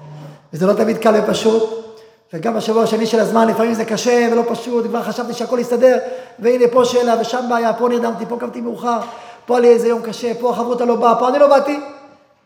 וזה 0.53 0.67
לא 0.67 0.73
תמיד 0.73 0.99
קל 0.99 1.15
ופשוט, 1.23 1.86
וגם 2.33 2.55
בשבוע 2.57 2.83
השני 2.83 3.07
של 3.07 3.21
הזמן, 3.21 3.49
לפעמים 3.49 3.75
זה 3.75 3.85
קשה 3.85 4.29
ולא 4.33 4.43
פשוט, 4.49 4.87
כבר 4.87 5.03
חשבתי 5.03 5.33
שהכל 5.33 5.59
יסתדר, 5.59 5.99
והנה 6.39 6.65
פה 6.73 6.85
שאלה 6.85 7.21
ושם 7.21 7.45
בעיה, 7.49 7.73
פה 7.73 7.89
נרדמתי, 7.89 8.27
פה 8.27 8.37
קמתי 8.41 8.61
מאוחר, 8.61 8.99
פה 9.47 9.55
היה 9.55 9.61
לי 9.61 9.69
איזה 9.69 9.89
יום 9.89 10.03
קשה, 10.03 10.33
פה 10.41 10.51
החברותה 10.51 10.85
לא 10.85 10.97
באה, 10.97 11.19
פה 11.19 11.29
אני 11.29 11.39
לא 11.39 11.49
באתי. 11.49 11.81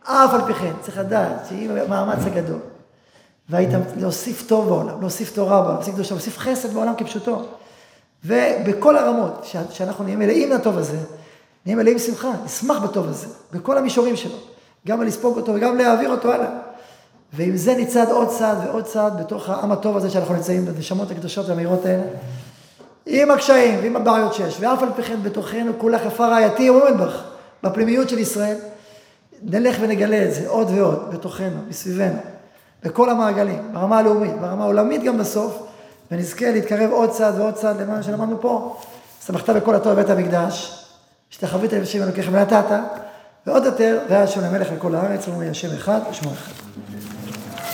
אף 0.02 0.34
על 0.34 0.40
פי 0.46 0.54
כן, 0.54 0.72
צריך 0.80 0.98
לדעת 0.98 1.46
שעם 1.48 1.76
המאמץ 1.92 2.26
הגדול, 2.26 2.58
והיית 3.48 3.70
להוסיף 3.96 4.48
טוב 4.48 4.68
בעולם, 4.68 5.00
להוסיף 5.00 5.34
תורה 5.34 5.62
בעולם, 5.62 5.74
להוסיף 5.74 5.94
קדושה, 5.94 6.14
להוסיף 6.14 6.38
חסד 6.38 6.74
בעולם 6.74 6.94
כפשוטו. 6.96 7.42
ובכל 8.24 8.96
הרמות, 8.96 9.46
שאנחנו 9.70 10.04
נהיה 10.04 10.16
מלאים 10.16 10.50
לטוב 10.50 10.78
הזה, 10.78 10.96
נהיה 11.66 11.76
מלאים 11.76 11.98
שמחה, 11.98 12.30
נשמח 12.44 12.78
בטוב 12.78 13.08
הזה, 13.08 13.26
בכל 13.52 13.78
המישורים 13.78 14.16
שלו, 14.16 14.36
גם 14.86 15.02
לספוג 15.02 15.36
אותו 15.36 15.54
וגם 15.54 15.76
להעביר 15.76 16.10
אותו 16.10 16.32
הלאה. 16.32 16.69
ועם 17.32 17.56
זה 17.56 17.74
נצעד 17.74 18.08
עוד 18.08 18.28
צעד 18.28 18.58
ועוד 18.66 18.84
צעד 18.84 19.20
בתוך 19.20 19.48
העם 19.48 19.72
הטוב 19.72 19.96
הזה 19.96 20.10
שאנחנו 20.10 20.34
נמצאים 20.34 20.64
בנשמות 20.64 21.10
הקדושות 21.10 21.48
והמהירות 21.48 21.86
האלה. 21.86 22.02
עם 23.06 23.30
הקשיים 23.30 23.78
ועם 23.82 23.96
הבעיות 23.96 24.34
שיש, 24.34 24.56
ואף 24.60 24.82
על 24.82 24.88
פי 24.96 25.02
כן 25.02 25.22
בתוכנו 25.22 25.72
כולה 25.78 25.98
חפה 25.98 26.26
רעייתי 26.26 26.70
ועומד 26.70 27.00
בך, 27.00 27.22
בפנימיות 27.62 28.08
של 28.08 28.18
ישראל. 28.18 28.56
נלך 29.42 29.76
ונגלה 29.80 30.24
את 30.24 30.34
זה 30.34 30.48
עוד 30.48 30.70
ועוד 30.70 31.10
בתוכנו, 31.10 31.56
מסביבנו, 31.68 32.18
בכל 32.82 33.10
המעגלים, 33.10 33.72
ברמה 33.72 33.98
הלאומית, 33.98 34.40
ברמה 34.40 34.64
העולמית 34.64 35.02
גם 35.02 35.18
בסוף, 35.18 35.62
ונזכה 36.10 36.50
להתקרב 36.50 36.90
עוד 36.90 37.10
צעד 37.10 37.38
ועוד 37.38 37.54
צעד 37.54 37.80
למה 37.80 38.02
שלמדנו 38.02 38.40
פה. 38.40 38.76
שמחת 39.26 39.50
בכל 39.50 39.74
הטוב 39.74 39.92
בבית 39.92 40.10
המקדש, 40.10 40.84
השתחווית 41.30 41.72
לשם 41.72 42.02
אלוקיך 42.02 42.28
ונתת, 42.32 42.64
ועוד 43.46 43.64
יותר, 43.64 43.98
והיה 44.08 44.26
שם 44.26 44.40
למלך 44.40 44.72
לכל 44.72 44.94
הארץ, 44.94 45.28
ומי 45.28 45.48
השם 45.48 45.68
אחד 45.74 46.00
ושמו 46.10 46.32
אחד. 46.32 46.52